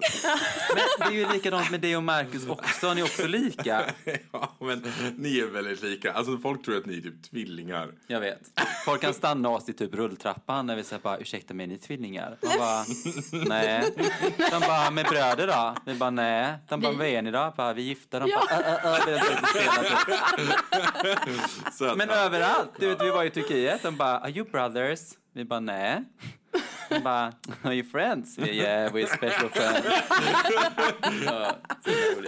men 1.00 1.14
det 1.14 1.18
är 1.18 1.28
ju 1.28 1.34
likadant 1.34 1.72
med 1.72 1.82
dig 1.82 1.98
och 1.98 2.04
Marcus 2.04 2.48
också. 2.48 2.94
Ni 2.94 3.02
är 3.02 3.06
också 3.06 3.28
lika. 3.28 3.94
ja, 4.32 4.56
men 4.60 4.84
ni 5.18 5.40
är 5.40 5.46
väldigt 5.46 5.84
lika. 5.84 6.14
Alltså 6.14 6.38
folk 6.38 6.66
tror 6.66 6.78
att 6.78 6.86
ni 6.86 6.98
är 6.98 7.02
typ 7.02 7.24
tvillingar. 7.24 7.92
Jag 8.08 8.20
vet. 8.20 8.40
Folk 8.86 9.02
kan 9.02 9.14
stanna 9.14 9.50
oss 9.50 9.70
i 9.70 9.74
typ 9.74 9.94
rulltrappan 9.94 10.66
när 10.66 10.76
vi 10.76 10.84
säger 10.84 11.02
bara 11.02 11.18
ursäkta 11.18 11.54
mig, 11.54 11.64
är 11.64 11.68
ni 11.68 11.78
tvillingar? 11.78 12.38
De 12.42 12.58
bara 12.58 12.86
nej. 13.48 13.94
De 14.52 14.60
bara 14.60 14.92
med 14.92 15.06
bröder 15.06 15.48
då? 15.48 15.76
Vi 15.86 15.94
bara 15.94 16.10
nej. 16.10 16.54
De 16.70 16.82
bara 16.82 16.92
vad 16.92 17.08
är 17.08 17.22
ni 17.22 17.32
då? 17.32 17.54
Bara, 17.58 17.74
vi 17.74 17.82
är 17.82 17.86
gifta. 17.86 18.20
De 18.20 18.32
bara 18.32 18.60
äh, 18.60 18.74
äh, 18.74 18.86
äh. 18.86 19.06
Det 19.06 19.12
är 19.12 19.20
så 21.72 21.78
typ. 21.78 21.92
Att, 21.92 21.98
Men 21.98 22.10
överallt. 22.10 22.72
Du 22.80 22.88
vet, 22.88 23.02
vi 23.02 23.10
var 23.10 23.24
i 23.24 23.30
Turkiet. 23.30 23.84
De 23.84 23.98
bara 23.98 24.20
are 24.20 24.32
you 24.32 24.50
brothers? 24.50 25.00
Vi 25.40 25.46
bara 25.46 25.60
nej. 25.60 26.04
De 26.90 27.00
bara 27.00 27.34
are 27.62 27.76
you 27.76 27.84
friends? 27.84 28.38
Vi, 28.38 28.58
yeah, 28.58 28.94
we're 28.94 29.06
special 29.06 29.50
friends. 29.50 29.86
ja, 31.26 31.56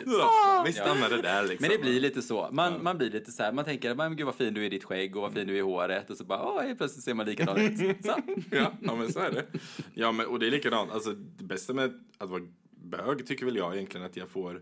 så. 0.06 0.18
Ja, 0.18 0.64
vi 0.66 0.74
stannade 0.74 1.22
där 1.22 1.44
liksom. 1.44 1.68
Men 1.68 1.78
det 1.78 1.84
blir 1.84 2.00
lite 2.00 2.22
så. 2.22 2.50
Man, 2.52 2.84
man 2.84 2.98
blir 2.98 3.12
lite 3.12 3.32
så 3.32 3.44
här, 3.44 3.52
man 3.52 3.66
tänker, 3.66 3.96
men 3.96 4.16
gud 4.16 4.26
vad 4.26 4.36
fin 4.36 4.54
du 4.54 4.62
är 4.62 4.66
i 4.66 4.70
ditt 4.70 4.84
skägg 4.84 5.16
och 5.16 5.22
vad 5.22 5.34
fin 5.34 5.48
du 5.48 5.54
är 5.54 5.58
i 5.58 5.62
håret 5.62 6.10
och 6.10 6.18
så 6.18 6.24
bara, 6.24 6.44
åh, 6.44 6.62
helt 6.62 6.78
plötsligt 6.78 7.04
ser 7.04 7.14
man 7.14 7.26
likadan 7.26 7.58
ut. 7.58 7.78
Så. 8.06 8.16
ja, 8.52 8.72
ja, 8.82 8.96
men 8.96 9.14
så 9.14 9.20
är 9.20 9.32
det. 9.32 9.46
Ja, 9.94 10.12
men, 10.12 10.26
och 10.26 10.40
det 10.40 10.48
är 10.48 10.52
likadant. 10.52 10.92
Alltså, 10.92 11.12
det 11.12 11.44
bästa 11.44 11.74
med 11.74 11.94
att 12.18 12.30
vara 12.30 12.42
bög 12.72 13.28
tycker 13.28 13.46
väl 13.46 13.56
jag 13.56 13.76
egentligen 13.76 14.06
att 14.06 14.18
jag 14.18 14.30
får... 14.30 14.62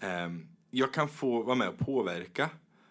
ehm, 0.00 0.46
jag 0.70 0.92
kan 0.94 1.08
få 1.08 1.42
vara 1.42 1.56
med 1.56 1.68
och 1.68 1.78
påverka. 1.78 2.50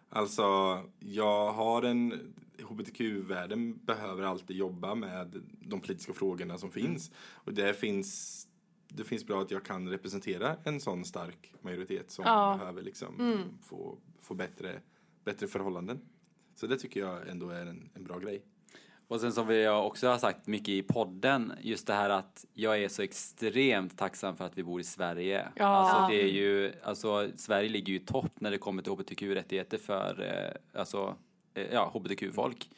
Alltså, 0.09 0.79
jag 0.99 1.51
har 1.53 1.83
en... 1.83 2.35
HBTQ-världen 2.63 3.77
behöver 3.85 4.23
alltid 4.23 4.57
jobba 4.57 4.95
med 4.95 5.41
de 5.61 5.81
politiska 5.81 6.13
frågorna 6.13 6.57
som 6.57 6.71
finns. 6.71 7.11
Och 7.33 7.53
det 7.53 7.73
finns... 7.73 8.41
Det 8.87 9.03
finns 9.03 9.25
bra 9.25 9.41
att 9.41 9.51
jag 9.51 9.65
kan 9.65 9.89
representera 9.89 10.55
en 10.63 10.79
sån 10.79 11.05
stark 11.05 11.53
majoritet 11.61 12.11
som 12.11 12.25
Ja. 12.25 12.55
behöver 12.59 12.81
liksom 12.81 13.13
få, 13.63 13.97
få 14.21 14.33
bättre, 14.33 14.81
bättre 15.23 15.47
förhållanden. 15.47 16.01
Så 16.55 16.67
det 16.67 16.77
tycker 16.77 16.99
jag 16.99 17.27
ändå 17.29 17.49
är 17.49 17.65
en, 17.65 17.89
en 17.93 18.03
bra 18.03 18.19
grej. 18.19 18.41
Och 19.07 19.21
sen 19.21 19.31
som 19.33 19.47
vi 19.47 19.67
också 19.67 20.07
har 20.07 20.17
sagt 20.17 20.47
mycket 20.47 20.69
i 20.69 20.83
podden, 20.83 21.53
just 21.61 21.87
det 21.87 21.93
här 21.93 22.09
att 22.09 22.45
jag 22.53 22.83
är 22.83 22.87
så 22.89 23.01
extremt 23.01 23.97
tacksam 23.97 24.37
för 24.37 24.45
att 24.45 24.57
vi 24.57 24.63
bor 24.63 24.81
i 24.81 24.83
Sverige. 24.83 25.47
Ja. 25.55 25.65
Alltså 25.65 26.07
det 26.15 26.23
är 26.23 26.27
ju, 26.27 26.73
alltså 26.83 27.29
Sverige 27.35 27.69
ligger 27.69 27.93
ju 27.93 27.95
i 27.99 28.05
topp 28.05 28.31
när 28.39 28.51
det 28.51 28.57
kommer 28.57 28.81
till 28.83 28.91
hbtq-rättigheter 28.91 29.77
för, 29.77 30.21
eh, 30.21 30.79
alltså, 30.79 31.15
ja, 31.71 31.91
hbtq-folk. 31.93 32.69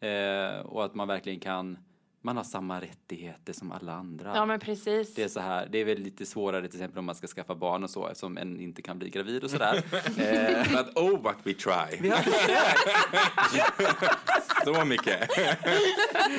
Eh, 0.00 0.60
och 0.60 0.84
att 0.84 0.94
man 0.94 1.08
verkligen 1.08 1.40
kan, 1.40 1.78
man 2.22 2.36
har 2.36 2.44
samma 2.44 2.80
rättigheter 2.80 3.52
som 3.52 3.72
alla 3.72 3.92
andra. 3.92 4.32
Ja 4.34 4.46
men 4.46 4.60
precis. 4.60 5.14
Det 5.14 5.22
är 5.22 5.28
så 5.28 5.40
här, 5.40 5.68
det 5.70 5.78
är 5.78 5.84
väl 5.84 5.98
lite 5.98 6.26
svårare 6.26 6.68
till 6.68 6.78
exempel 6.78 6.98
om 6.98 7.04
man 7.04 7.14
ska 7.14 7.26
skaffa 7.26 7.54
barn 7.54 7.84
och 7.84 7.90
så 7.90 8.06
eftersom 8.06 8.38
en 8.38 8.60
inte 8.60 8.82
kan 8.82 8.98
bli 8.98 9.10
gravid 9.10 9.44
och 9.44 9.50
sådär. 9.50 9.76
eh, 10.18 10.72
But 10.72 10.96
oh 10.96 11.22
what 11.22 11.36
we 11.42 11.54
try. 11.54 11.98
vi 12.00 12.08
har 12.08 12.18
Så 14.64 14.84
mycket. 14.84 15.20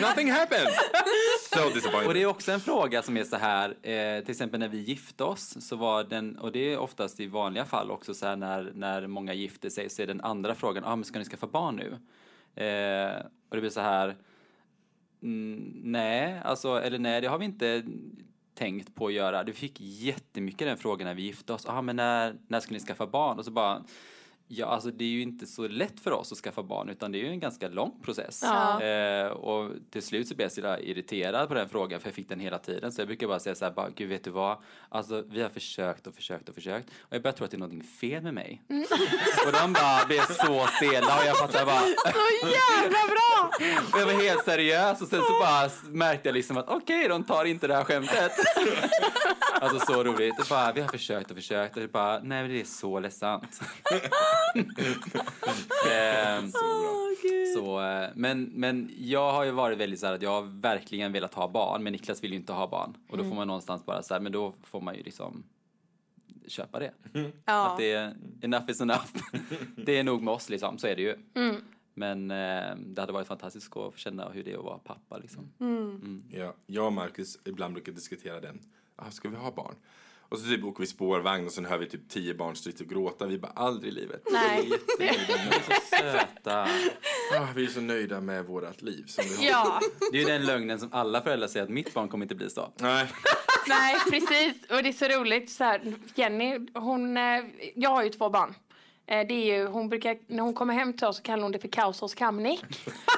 Nothing 0.02 0.32
happened. 0.32 0.68
So 1.54 2.08
Och 2.08 2.14
det 2.14 2.22
är 2.22 2.26
också 2.26 2.52
en 2.52 2.60
fråga 2.60 3.02
som 3.02 3.18
är 3.18 3.24
så 3.24 3.36
här, 3.36 3.70
eh, 3.70 4.22
till 4.22 4.32
exempel 4.32 4.60
när 4.60 4.68
vi 4.68 4.78
gifte 4.78 5.24
oss 5.24 5.68
så 5.68 5.76
var 5.76 6.04
den, 6.04 6.38
och 6.38 6.52
det 6.52 6.74
är 6.74 6.78
oftast 6.78 7.20
i 7.20 7.28
vanliga 7.28 7.66
fall 7.66 7.92
också 7.92 8.14
så 8.14 8.26
här 8.26 8.36
när, 8.36 8.72
när 8.76 9.08
många 9.08 9.34
gifter 9.34 9.70
sig 9.70 9.90
så 9.90 10.02
är 10.02 10.08
den 10.08 10.22
andra 10.22 10.56
frågan, 10.56 10.84
ah, 10.84 10.96
men 10.96 11.06
ska 11.06 11.20
ni 11.20 11.26
skaffa 11.26 11.48
barn 11.48 11.76
nu? 11.76 11.90
Eh, 12.64 13.26
och 13.50 13.56
det 13.56 13.62
blir 13.62 13.70
så 13.70 13.82
här, 13.82 14.16
mm, 15.24 15.82
nej, 15.84 16.42
alltså, 16.44 16.82
eller 16.82 17.00
nej, 17.00 17.22
det 17.22 17.28
har 17.28 17.38
vi 17.38 17.46
inte 17.46 17.84
tänkt 18.54 18.96
på 18.96 19.08
att 19.08 19.14
göra. 19.14 19.44
Vi 19.44 19.54
fick 19.54 19.82
jättemycket 19.82 20.68
den 20.68 20.78
frågan 20.78 21.08
när 21.08 21.14
vi 21.14 21.22
gifte 21.22 21.54
oss, 21.54 21.66
ah, 21.68 21.82
men 21.82 21.96
när, 21.96 22.36
när 22.48 22.60
ska 22.60 22.74
ni 22.74 22.80
skaffa 22.80 23.08
barn? 23.08 23.40
Och 23.40 23.46
så 23.46 23.52
bara, 23.52 23.84
Ja, 24.52 24.66
alltså 24.66 24.92
det 24.92 25.04
är 25.04 25.10
ju 25.10 25.22
inte 25.22 25.46
så 25.46 25.68
lätt 25.68 26.00
för 26.00 26.12
oss 26.12 26.32
att 26.32 26.38
skaffa 26.38 26.64
barn 26.64 26.90
utan 26.90 27.12
det 27.12 27.18
är 27.18 27.24
ju 27.24 27.30
en 27.30 27.40
ganska 27.40 27.68
lång 27.68 28.00
process. 28.02 28.42
Ja. 28.44 28.84
Eh, 28.84 29.28
och 29.28 29.72
till 29.90 30.02
slut 30.04 30.28
så 30.28 30.36
blev 30.36 30.46
jag 30.46 30.52
så 30.52 30.84
irriterad 30.84 31.48
på 31.48 31.54
den 31.54 31.70
frågan 31.70 32.00
för 32.00 32.08
jag 32.08 32.16
fick 32.16 32.30
den 32.30 32.40
hela 32.40 32.58
tiden. 32.58 32.92
Så 32.92 33.02
jag 33.02 33.08
brukar 33.08 33.28
bara 33.28 33.40
säga 33.40 33.56
så 33.56 33.66
här, 33.66 33.72
bara, 33.72 33.90
gud 33.90 34.10
vet 34.10 34.24
du 34.24 34.30
vad? 34.30 34.58
Alltså 34.90 35.24
vi 35.30 35.42
har 35.42 35.50
försökt 35.50 36.08
och 36.08 36.16
försökt 36.16 36.50
och 36.50 36.56
försökt 36.56 36.88
och 37.00 37.16
jag 37.16 37.22
börjar 37.22 37.34
tro 37.34 37.46
att 37.46 37.52
det 37.52 37.58
är 37.58 37.60
någonting 37.60 37.84
fel 37.84 38.24
med 38.24 38.34
mig. 38.34 38.62
och 39.46 39.52
de 39.52 39.74
bara 39.74 40.06
blev 40.06 40.22
så 40.22 40.68
stela 40.78 41.20
och 41.20 41.26
jag 41.26 41.38
fattade 41.38 41.66
bara, 41.66 41.80
Så 42.14 42.48
jävla 42.48 43.00
bra! 43.08 43.52
jag 44.00 44.06
var 44.06 44.24
helt 44.24 44.46
seriös 44.46 45.02
och 45.02 45.08
sen 45.08 45.22
så 45.22 45.40
bara 45.40 45.70
märkte 45.84 46.30
jag 46.30 46.34
liksom 46.34 46.58
att 46.58 46.70
okej, 46.70 47.08
de 47.08 47.24
tar 47.24 47.46
inte 47.46 47.68
det 47.68 47.76
här 47.76 47.84
skämtet. 47.84 48.32
alltså 49.52 49.94
så 49.94 50.04
roligt. 50.04 50.40
Och 50.40 50.46
bara, 50.50 50.72
vi 50.72 50.82
har 50.82 50.88
försökt 50.88 51.32
och 51.32 51.38
försökt 51.38 51.78
och 51.78 51.90
bara, 51.90 52.20
nej 52.20 52.42
men 52.42 52.52
det 52.52 52.62
är 52.62 52.66
så 52.66 53.00
ledsamt. 53.00 53.62
Ehm, 55.92 56.52
så, 57.56 57.82
eh, 57.82 58.10
men, 58.16 58.44
men 58.44 58.92
jag 58.98 59.32
har 59.32 59.44
ju 59.44 59.52
varit 59.52 59.78
väldigt 59.78 60.00
så 60.00 60.06
här 60.06 60.14
att 60.14 60.22
jag 60.22 60.30
har 60.30 60.62
verkligen 60.62 61.12
velat 61.12 61.34
ha 61.34 61.48
barn 61.48 61.84
men 61.84 61.94
Niklas 61.94 62.24
vill 62.24 62.32
ju 62.32 62.38
inte 62.38 62.54
ha 62.54 62.68
barn. 62.68 62.98
Och 63.10 63.18
då 63.18 63.24
får 63.24 63.36
man 63.36 63.48
någonstans 63.48 63.86
bara 63.86 64.04
så 64.04 64.14
här, 64.14 64.22
men 64.22 64.32
då 64.32 64.54
får 64.64 64.82
man 64.82 64.96
ju 64.96 65.04
liksom 65.04 65.44
köpa 66.48 66.80
det. 66.80 66.92
Ja. 67.46 67.72
Att 67.72 67.78
det 67.78 67.92
är 67.92 68.16
enough 68.42 68.70
is 68.70 68.82
enough. 68.82 69.06
det 69.76 69.98
är 69.98 70.04
nog 70.04 70.22
med 70.22 70.34
oss 70.34 70.50
liksom, 70.50 70.78
så 70.78 70.88
är 70.88 70.96
det 70.96 71.02
ju. 71.02 71.16
Men 71.94 72.32
eh, 72.32 72.76
det 72.78 73.02
hade 73.02 73.14
varit 73.14 73.28
fantastiskt 73.28 73.68
att 73.68 73.74
få 73.74 73.94
känna 73.96 74.30
hur 74.30 74.44
det 74.44 74.52
är 74.52 74.58
att 74.58 74.64
vara 74.64 74.78
pappa 74.78 75.18
liksom. 75.18 75.52
Ja, 76.32 76.54
jag 76.66 76.86
och 76.86 76.94
Marcus 76.94 77.40
ibland 77.46 77.74
brukar 77.74 77.92
diskutera 77.92 78.40
den. 78.40 78.60
Ah, 78.96 79.12
ska 79.12 79.30
vi 79.30 79.36
ha 79.36 79.52
barn? 79.52 79.76
Och 80.30 80.40
så 80.40 80.46
typ 80.50 80.64
åker 80.64 80.80
vi 80.82 80.88
spårvagn 80.88 81.46
och 81.46 81.52
sen 81.52 81.66
hör 81.66 81.78
vi 81.78 81.86
typ 81.90 82.10
tio 82.10 82.34
barn 82.34 82.56
stå 82.56 82.70
och 82.70 82.90
gråta. 82.90 83.26
Vi 83.26 83.38
bara, 83.38 83.52
aldrig 83.56 83.94
i 83.94 83.96
livet. 83.96 84.22
Nej. 84.32 84.70
De 85.00 85.04
är 85.08 85.52
så 85.52 85.96
söta. 85.98 86.62
Ah, 87.40 87.48
vi 87.56 87.64
är 87.66 87.70
så 87.70 87.82
nöjda 87.82 88.22
med 88.22 88.46
vårt 88.46 88.82
liv 88.82 89.04
som 89.08 89.24
vi 89.30 89.36
har. 89.36 89.44
Ja, 89.52 89.80
Det 90.12 90.18
är 90.18 90.22
ju 90.22 90.28
den 90.28 90.46
lögnen 90.46 90.80
som 90.80 90.90
alla 90.94 91.22
föräldrar 91.22 91.48
säger 91.48 91.64
att 91.64 91.70
mitt 91.70 91.94
barn 91.94 92.08
kommer 92.08 92.26
inte 92.26 92.36
bli 92.36 92.50
så. 92.50 92.74
Nej. 92.78 93.06
nej 93.68 93.96
precis. 94.12 94.54
Och 94.70 94.84
det 94.84 94.90
är 94.90 94.94
så 94.94 95.06
roligt. 95.20 95.50
Så 95.52 95.64
här, 95.64 95.94
Jenny, 96.16 96.60
hon, 96.74 97.18
eh, 97.18 97.24
jag 97.76 97.90
har 97.90 98.04
ju 98.04 98.10
två 98.10 98.30
barn. 98.30 98.56
Eh, 99.08 99.28
Det 99.28 99.34
är 99.34 99.58
ju, 99.58 99.66
hon 99.68 99.90
brukar, 99.90 100.18
när 100.28 100.44
hon 100.44 100.54
kommer 100.54 100.74
hem 100.74 100.94
till 100.94 101.08
oss 101.08 101.18
så 101.18 101.24
kallar 101.24 101.44
hon 101.44 101.52
det 101.52 101.60
för 101.60 101.68
kaos 101.68 102.02
hos 102.02 102.14
Kamnik. 102.16 102.62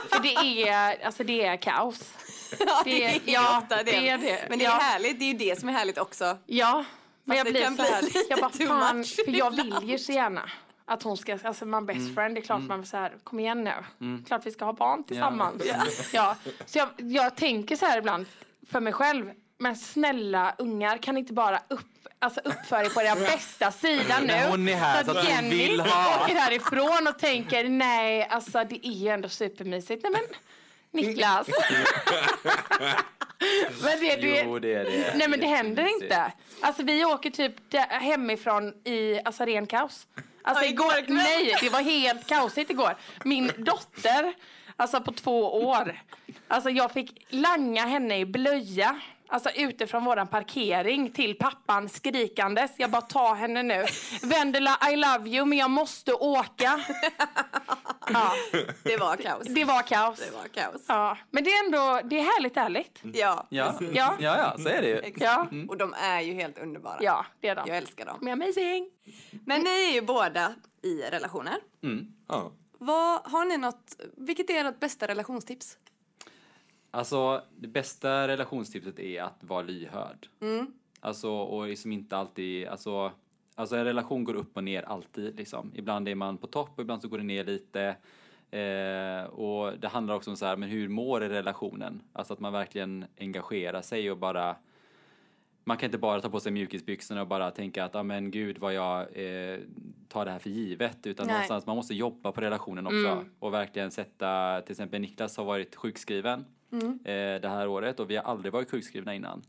För 0.10 0.19
det 0.24 0.67
är, 0.69 1.06
alltså 1.06 1.24
det 1.24 1.45
är 1.45 1.58
kaos. 1.58 2.13
Ja, 2.60 2.82
Det- 2.86 2.91
det 2.91 3.06
är 3.15 3.21
ja, 3.34 3.63
det 3.86 4.08
är 4.10 4.17
det. 4.17 4.45
Men 4.50 4.60
det 4.60 4.65
är 4.65 4.69
Ja. 4.69 4.76
härligt, 4.76 5.19
det 5.19 5.26
är 5.26 5.28
ju 5.34 5.38
det 5.38 5.60
som 5.60 5.69
är 5.69 5.74
härligt 5.74 5.97
också. 5.97 6.38
Ja, 6.45 6.86
men 7.24 7.38
jag 7.38 7.46
blir 7.48 7.76
så 7.76 7.84
här, 7.84 8.04
jag 8.30 8.40
bara 8.40 8.50
fan, 8.50 9.04
för 9.04 9.38
jag 9.38 9.56
vill 9.56 9.76
ju 9.84 9.98
så 9.98 10.12
gärna 10.12 10.50
att 10.86 11.04
hon 11.04 11.18
ska, 11.18 11.38
alltså 11.44 11.66
man 11.66 11.86
best 11.86 12.16
friend, 12.16 12.36
det 12.36 12.40
är 12.40 12.44
klart 12.44 12.62
man 12.62 12.80
vill 12.80 12.90
så 12.90 12.98
här, 12.98 13.14
kom 13.24 13.40
igen 13.40 13.64
nu, 13.64 13.74
klart 14.28 14.46
vi 14.46 14.52
ska 14.52 14.66
ha 14.66 14.74
barn 14.74 15.04
tillsammans. 15.04 15.64
Ja. 16.14 16.36
Så 16.66 16.78
jag, 16.78 16.90
jag 16.98 17.36
tänker 17.36 17.76
så 17.76 17.86
här 17.86 17.98
ibland 17.98 18.26
för 18.72 18.80
mig 18.80 18.94
själv, 18.94 19.32
men 19.58 19.76
snälla 19.76 20.56
ungar 20.58 20.98
kan 20.98 21.18
inte 21.18 21.34
bara 21.34 21.60
upp 21.68 21.88
Alltså 22.24 22.42
uppför 22.44 22.84
er 22.84 22.90
på 22.90 23.02
er 23.02 23.16
bästa 23.32 23.72
sida 23.72 24.20
nu. 24.20 24.34
Hon 24.50 24.68
är 24.68 24.76
här 24.76 25.04
så 25.04 25.12
att 25.12 25.18
hon 25.18 25.26
Jenny 25.26 25.50
vill 25.50 25.80
ha. 25.80 26.24
åker 26.24 26.36
härifrån 26.36 27.08
och 27.08 27.20
tänker 27.20 27.70
nej, 27.70 28.28
alltså 28.30 28.64
det 28.64 28.88
är 28.88 28.92
ju 28.92 29.10
ändå 29.10 29.30
supermysigt. 29.30 30.04
Nej 30.04 30.12
men 30.12 30.22
Niklas. 30.92 31.48
men 33.84 34.00
det, 34.00 34.16
det, 34.16 34.42
Jo, 34.46 34.60
det 34.60 34.74
är 34.74 34.84
det. 34.84 35.14
Nej 35.18 35.28
men 35.28 35.40
det 35.40 35.48
händer 35.48 35.88
inte. 36.04 36.32
Alltså 36.62 36.84
vi 36.84 37.06
åker 37.06 37.30
typ 37.30 37.54
hemifrån 37.90 38.74
i 38.84 39.20
alltså 39.26 39.46
ren 39.46 39.68
kaos. 39.68 40.08
Alltså 40.44 40.64
Ja, 40.64 40.70
igår 40.70 40.92
kväll. 40.92 41.16
nej, 41.16 41.56
det 41.62 41.70
var 41.70 41.82
helt 41.82 42.28
kaosigt 42.28 42.72
igår. 42.72 42.98
Min 43.26 43.52
dotter, 43.58 44.34
alltså 44.76 45.02
på 45.02 45.12
två 45.12 45.66
år, 45.68 46.02
alltså 46.48 46.70
jag 46.70 46.92
fick 46.92 47.26
langa 47.30 47.86
henne 47.86 48.18
i 48.20 48.26
blöja. 48.26 49.00
Alltså 49.32 49.50
utifrån 49.56 50.06
våran 50.06 50.28
parkering 50.28 51.12
till 51.12 51.38
pappan 51.38 51.89
skrikandes. 51.89 52.72
Jag 52.78 52.89
bara 52.91 53.02
ta 53.02 53.34
henne 53.34 53.63
nu. 53.63 53.86
Vendela 54.24 54.78
I 54.91 54.96
love 54.96 55.30
you 55.30 55.46
men 55.46 55.58
jag 55.58 55.70
måste 55.70 56.13
åka. 56.13 56.80
Ja, 58.13 58.32
Det 58.84 58.98
var 58.98 59.15
kaos. 59.15 59.48
det 59.48 59.65
var 59.65 59.82
kaos. 59.82 60.20
Det 60.20 60.32
var 60.38 60.48
kaos. 60.48 60.82
Ja, 60.88 61.17
men 61.30 61.44
det 61.44 61.50
är 61.50 61.65
ändå, 61.65 62.02
det 62.10 62.17
är 62.20 62.24
härligt 62.24 62.58
ärligt. 62.58 63.00
Ja, 63.13 63.48
Ja, 63.50 63.76
precis. 63.80 63.96
Ja. 63.98 64.15
ja, 64.20 64.38
ja 64.38 64.58
så 64.63 64.70
är 64.70 64.82
det 64.82 64.88
ju. 64.88 64.98
Exakt. 64.98 65.22
Ja. 65.22 65.48
Och 65.70 65.78
de 65.78 65.94
är 65.94 66.22
ju 66.22 66.34
helt 66.34 66.58
underbara. 66.58 66.98
Ja, 67.02 67.26
det 67.39 67.48
är 67.48 67.56
de. 67.56 67.63
Jag 67.67 67.78
älskar 67.78 68.06
dem. 68.06 68.17
De 68.20 68.28
är 68.28 68.32
amazing. 68.34 68.89
Men 69.46 69.62
ni 69.62 69.70
är 69.89 69.94
ju 69.94 70.02
båda 70.02 70.54
i 70.84 71.02
relationer. 71.12 71.56
Ja. 72.28 72.52
Vad, 72.80 73.22
har 73.32 73.46
ni 73.46 73.58
något, 73.58 73.96
vilket 74.17 74.50
är 74.50 74.65
ert 74.65 74.80
bästa 74.80 75.08
relationstips? 75.08 75.78
Alltså, 76.92 77.42
det 77.58 77.68
bästa 77.68 78.28
relationstipset 78.28 79.00
är 79.00 79.24
att 79.24 79.44
vara 79.44 79.62
lyhörd. 79.62 80.28
Alltså, 81.00 81.32
och 81.32 81.68
liksom 81.68 81.92
inte 81.92 82.18
alltid, 82.18 82.68
alltså, 82.68 83.12
alltså 83.56 83.76
en 83.76 83.86
relation 83.86 84.24
går 84.24 84.34
upp 84.34 84.58
och 84.58 84.64
ner 84.64 84.84
alltid 84.84 85.36
liksom. 85.36 85.72
Ibland 85.76 86.08
är 86.08 86.16
man 86.16 86.38
på 86.38 86.48
topp 86.48 86.70
och 86.76 86.82
ibland 86.82 87.02
så 87.02 87.08
går 87.08 87.18
det 87.18 87.24
ner 87.24 87.44
lite. 87.44 87.96
Eh, 88.52 89.24
och 89.24 89.80
det 89.80 89.88
handlar 89.88 90.16
också 90.16 90.30
om 90.30 90.38
så 90.38 90.46
här, 90.46 90.58
men 90.58 90.70
hur 90.70 90.90
mår 90.90 91.22
relationen? 91.22 92.02
Alltså 92.14 92.34
att 92.34 92.40
man 92.40 92.54
verkligen 92.54 93.06
engagerar 93.20 93.82
sig 93.82 94.12
och 94.12 94.18
bara 94.18 94.56
man 95.64 95.78
kan 95.78 95.88
inte 95.88 95.98
bara 95.98 96.22
ta 96.22 96.30
på 96.30 96.40
sig 96.40 96.52
mjukisbyxorna 96.52 97.22
och 97.22 97.28
bara 97.28 97.52
tänka 97.52 97.86
att, 97.86 97.94
ja 97.94 98.04
men 98.04 98.32
gud 98.32 98.58
vad 98.58 98.74
jag 98.74 99.00
eh, 99.02 99.60
tar 100.08 100.26
det 100.26 100.32
här 100.32 100.40
för 100.40 100.50
givet. 100.50 101.08
Utan 101.08 101.28
Nej. 101.28 101.34
någonstans, 101.34 101.66
man 101.66 101.76
måste 101.76 101.94
jobba 101.94 102.32
på 102.32 102.42
relationen 102.42 102.88
också. 102.88 103.26
Och 103.40 103.54
verkligen 103.54 103.92
sätta, 103.92 104.62
till 104.62 104.72
exempel 104.72 105.02
Niklas 105.02 105.38
har 105.38 105.46
varit 105.46 105.76
sjukskriven 105.76 106.46
eh, 106.80 107.42
det 107.42 107.50
här 107.50 107.68
året 107.68 108.00
och 108.00 108.10
vi 108.10 108.16
har 108.16 108.24
aldrig 108.24 108.54
varit 108.54 108.72
sjukskrivna 108.72 109.16
innan. 109.16 109.42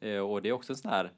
Eh, 0.00 0.18
och 0.18 0.42
det 0.42 0.48
är 0.48 0.52
också 0.52 0.72
en 0.72 0.76
sån 0.76 0.90
här 0.90 1.12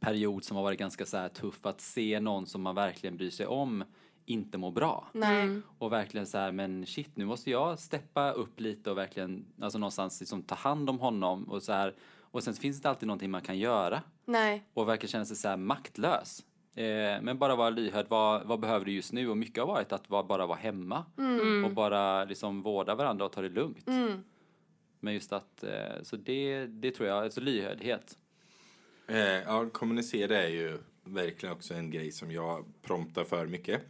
period 0.00 0.44
som 0.44 0.56
har 0.56 0.64
varit 0.64 0.78
ganska 0.78 1.06
så 1.06 1.16
här 1.16 1.28
tuff 1.28 1.66
att 1.66 1.80
se 1.80 2.20
någon 2.20 2.46
som 2.46 2.62
man 2.62 2.74
verkligen 2.74 3.16
bryr 3.16 3.30
sig 3.30 3.46
om 3.46 3.84
inte 4.24 4.58
må 4.58 4.70
bra. 4.70 5.06
Nej. 5.12 5.60
Och 5.78 5.92
verkligen 5.92 6.26
så 6.26 6.38
här, 6.38 6.52
men 6.52 6.86
shit, 6.86 7.16
nu 7.16 7.24
måste 7.24 7.50
jag 7.50 7.78
steppa 7.78 8.30
upp 8.32 8.60
lite 8.60 8.90
och 8.90 8.98
verkligen, 8.98 9.44
alltså 9.60 9.78
någonstans 9.78 10.20
liksom 10.20 10.42
ta 10.42 10.54
hand 10.54 10.90
om 10.90 10.98
honom 10.98 11.44
och 11.44 11.62
så 11.62 11.72
här. 11.72 11.94
Och 12.20 12.42
sen 12.42 12.54
finns 12.54 12.82
det 12.82 12.88
alltid 12.88 13.06
någonting 13.06 13.30
man 13.30 13.40
kan 13.40 13.58
göra 13.58 14.02
Nej. 14.24 14.64
och 14.74 14.88
verkligen 14.88 15.10
känna 15.10 15.24
sig 15.24 15.36
så 15.36 15.48
här 15.48 15.56
maktlös. 15.56 16.44
Eh, 16.74 17.22
men 17.22 17.38
bara 17.38 17.56
vara 17.56 17.70
lyhörd, 17.70 18.06
vad, 18.08 18.46
vad 18.46 18.60
behöver 18.60 18.84
du 18.84 18.92
just 18.92 19.12
nu? 19.12 19.28
Och 19.28 19.36
mycket 19.36 19.58
har 19.58 19.66
varit 19.66 19.92
att 19.92 20.10
vara, 20.10 20.22
bara 20.22 20.46
vara 20.46 20.58
hemma 20.58 21.04
och 21.64 21.70
bara 21.70 22.24
liksom 22.24 22.62
vårda 22.62 22.94
varandra 22.94 23.24
och 23.24 23.32
ta 23.32 23.42
det 23.42 23.48
lugnt. 23.48 23.88
Mm. 23.88 24.24
Men 25.02 25.14
just 25.14 25.32
att, 25.32 25.64
eh, 25.64 26.02
så 26.02 26.16
det, 26.16 26.66
det 26.66 26.90
tror 26.90 27.08
jag, 27.08 27.24
alltså 27.24 27.40
lyhördhet. 27.40 28.18
Eh, 29.08 29.18
ja, 29.18 29.70
kommunicera 29.72 30.42
är 30.42 30.48
ju 30.48 30.78
verkligen 31.04 31.54
också 31.54 31.74
en 31.74 31.90
grej 31.90 32.12
som 32.12 32.30
jag 32.30 32.64
promptar 32.82 33.24
för 33.24 33.46
mycket. 33.46 33.82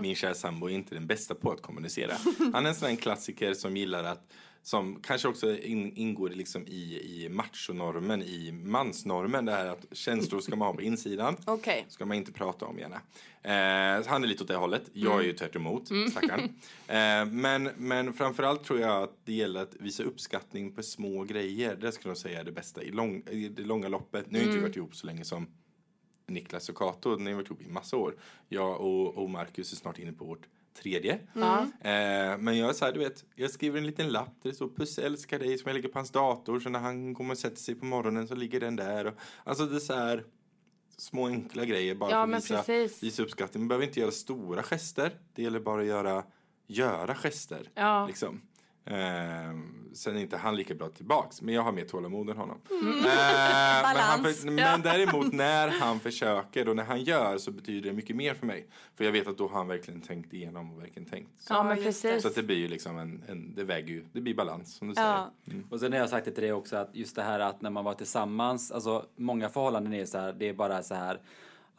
Min 0.00 0.14
kära 0.14 0.34
sambo 0.34 0.66
är 0.66 0.74
inte 0.74 0.94
den 0.94 1.06
bästa 1.06 1.34
på 1.34 1.50
att 1.50 1.62
kommunicera. 1.62 2.12
Han 2.52 2.64
är 2.64 2.68
en 2.68 2.74
sån 2.74 2.96
klassiker 2.96 3.54
som 3.54 3.76
gillar 3.76 4.04
att 4.04 4.32
som 4.62 5.00
kanske 5.02 5.28
också 5.28 5.56
in, 5.56 5.92
ingår 5.96 6.30
liksom 6.30 6.66
i, 6.66 7.00
i 7.02 7.28
machonormen, 7.28 8.22
i 8.22 8.52
mansnormen. 8.52 9.44
Det 9.44 9.52
här 9.52 9.66
att 9.66 9.86
känslor 9.92 10.40
ska 10.40 10.56
man 10.56 10.68
ha 10.68 10.74
på 10.74 10.82
insidan. 10.82 11.36
Okej. 11.44 11.86
ska 11.88 12.06
man 12.06 12.16
inte 12.16 12.32
prata 12.32 12.66
om 12.66 12.78
gärna. 12.78 13.00
Eh, 13.42 14.06
han 14.06 14.24
är 14.24 14.26
lite 14.26 14.42
åt 14.42 14.48
det 14.48 14.56
hållet. 14.56 14.82
Jag 14.92 15.20
är 15.20 15.24
ju 15.24 15.32
tvärt 15.32 15.56
emot, 15.56 15.88
stackarn. 16.10 16.40
Eh, 16.86 17.26
men, 17.26 17.70
men 17.76 18.12
framförallt 18.12 18.64
tror 18.64 18.80
jag 18.80 19.02
att 19.02 19.16
det 19.24 19.32
gäller 19.32 19.62
att 19.62 19.74
visa 19.78 20.02
uppskattning 20.02 20.72
på 20.72 20.82
små 20.82 21.24
grejer. 21.24 21.76
Det 21.76 21.92
skulle 21.92 22.10
jag 22.10 22.18
säga 22.18 22.40
är 22.40 22.44
det 22.44 22.52
bästa 22.52 22.82
i, 22.82 22.90
lång, 22.90 23.22
i 23.30 23.48
det 23.48 23.62
långa 23.62 23.88
loppet. 23.88 24.30
Nu 24.30 24.38
har 24.38 24.44
inte 24.44 24.56
vi 24.56 24.62
varit 24.62 24.76
ihop 24.76 24.96
så 24.96 25.06
länge 25.06 25.24
som 25.24 25.46
Niklas 26.26 26.68
och 26.68 26.76
Kato. 26.76 27.16
Ni 27.16 27.30
har 27.30 27.36
varit 27.36 27.46
ihop 27.46 27.62
i 27.62 27.68
massa 27.68 27.96
år. 27.96 28.14
Jag 28.48 28.80
och, 28.80 29.14
och 29.14 29.30
Marcus 29.30 29.72
är 29.72 29.76
snart 29.76 29.98
inne 29.98 30.12
på 30.12 30.24
vårt 30.24 30.46
tredje. 30.74 31.18
Ja. 31.32 31.60
Eh, 31.60 32.38
men 32.38 32.58
jag 32.58 32.76
så 32.76 32.84
här, 32.84 32.92
du 32.92 32.98
vet, 32.98 33.24
jag 33.34 33.50
skriver 33.50 33.78
en 33.78 33.86
liten 33.86 34.08
lapp 34.08 34.34
där 34.42 34.50
det 34.50 34.56
står 34.56 34.68
puss 34.68 34.98
älskar 34.98 35.38
dig 35.38 35.58
som 35.58 35.68
jag 35.68 35.74
lägger 35.74 35.88
på 35.88 35.98
hans 35.98 36.10
dator. 36.10 36.60
Så 36.60 36.68
när 36.68 36.78
han 36.78 37.14
kommer 37.14 37.30
och 37.34 37.38
sätter 37.38 37.56
sig 37.56 37.74
på 37.74 37.84
morgonen 37.84 38.28
så 38.28 38.34
ligger 38.34 38.60
den 38.60 38.76
där. 38.76 39.06
Och, 39.06 39.14
alltså 39.44 39.66
det 39.66 39.76
är 39.76 39.80
så 39.80 39.94
här 39.94 40.24
små 40.96 41.26
enkla 41.26 41.64
grejer 41.64 41.94
bara 41.94 42.10
Ja, 42.10 42.26
för 42.26 42.32
att 42.34 42.44
visa, 42.44 42.56
precis. 42.56 43.02
visa 43.02 43.22
uppskattning. 43.22 43.62
Man 43.62 43.68
behöver 43.68 43.86
inte 43.86 44.00
göra 44.00 44.10
stora 44.10 44.62
gester. 44.62 45.12
Det 45.34 45.42
gäller 45.42 45.60
bara 45.60 45.80
att 45.80 45.86
göra, 45.86 46.24
göra 46.66 47.14
gester. 47.14 47.70
Ja. 47.74 48.06
Liksom. 48.06 48.40
Eh, 48.84 48.94
sen 49.94 50.16
är 50.16 50.20
inte 50.20 50.36
han 50.36 50.56
lika 50.56 50.74
bra 50.74 50.88
tillbaks, 50.88 51.42
men 51.42 51.54
jag 51.54 51.62
har 51.62 51.72
mer 51.72 51.84
tålamod 51.84 52.30
än 52.30 52.36
honom. 52.36 52.60
Mm. 52.70 52.88
Eh, 52.98 53.02
men, 53.02 53.96
han, 53.96 54.24
för- 54.24 54.50
men 54.50 54.82
däremot 54.82 55.32
när 55.32 55.68
han 55.68 56.00
försöker 56.00 56.68
och 56.68 56.76
när 56.76 56.84
han 56.84 57.02
gör 57.02 57.38
så 57.38 57.50
betyder 57.50 57.88
det 57.90 57.96
mycket 57.96 58.16
mer 58.16 58.34
för 58.34 58.46
mig. 58.46 58.66
För 58.96 59.04
jag 59.04 59.12
vet 59.12 59.26
att 59.26 59.38
då 59.38 59.48
har 59.48 59.56
han 59.58 59.68
verkligen 59.68 60.00
tänkt 60.00 60.32
igenom 60.32 60.72
och 60.72 60.82
verkligen 60.82 61.08
tänkt. 61.08 61.30
Så, 61.42 61.54
Ja, 61.54 61.62
men 61.62 61.76
precis. 61.76 62.22
så 62.22 62.28
att 62.28 62.34
det 62.34 62.42
blir 62.42 62.56
ju 62.56 62.68
liksom 62.68 62.98
en, 62.98 63.24
en, 63.28 63.54
det 63.54 63.64
väger 63.64 63.88
ju, 63.88 64.04
det 64.12 64.20
blir 64.20 64.34
balans 64.34 64.74
som 64.76 64.88
du 64.88 64.94
säger. 64.94 65.08
Ja. 65.08 65.30
Och 65.70 65.80
sen 65.80 65.92
har 65.92 65.98
jag 65.98 66.08
sagt 66.08 66.24
det 66.24 66.30
till 66.30 66.42
dig 66.42 66.52
också 66.52 66.76
att 66.76 66.90
just 66.92 67.16
det 67.16 67.22
här 67.22 67.40
att 67.40 67.62
när 67.62 67.70
man 67.70 67.84
var 67.84 67.94
tillsammans, 67.94 68.70
alltså 68.72 69.06
många 69.16 69.48
förhållanden 69.48 69.94
är 69.94 70.04
så 70.04 70.18
här, 70.18 70.32
det 70.32 70.48
är 70.48 70.54
bara 70.54 70.82
så 70.82 70.94
här 70.94 71.20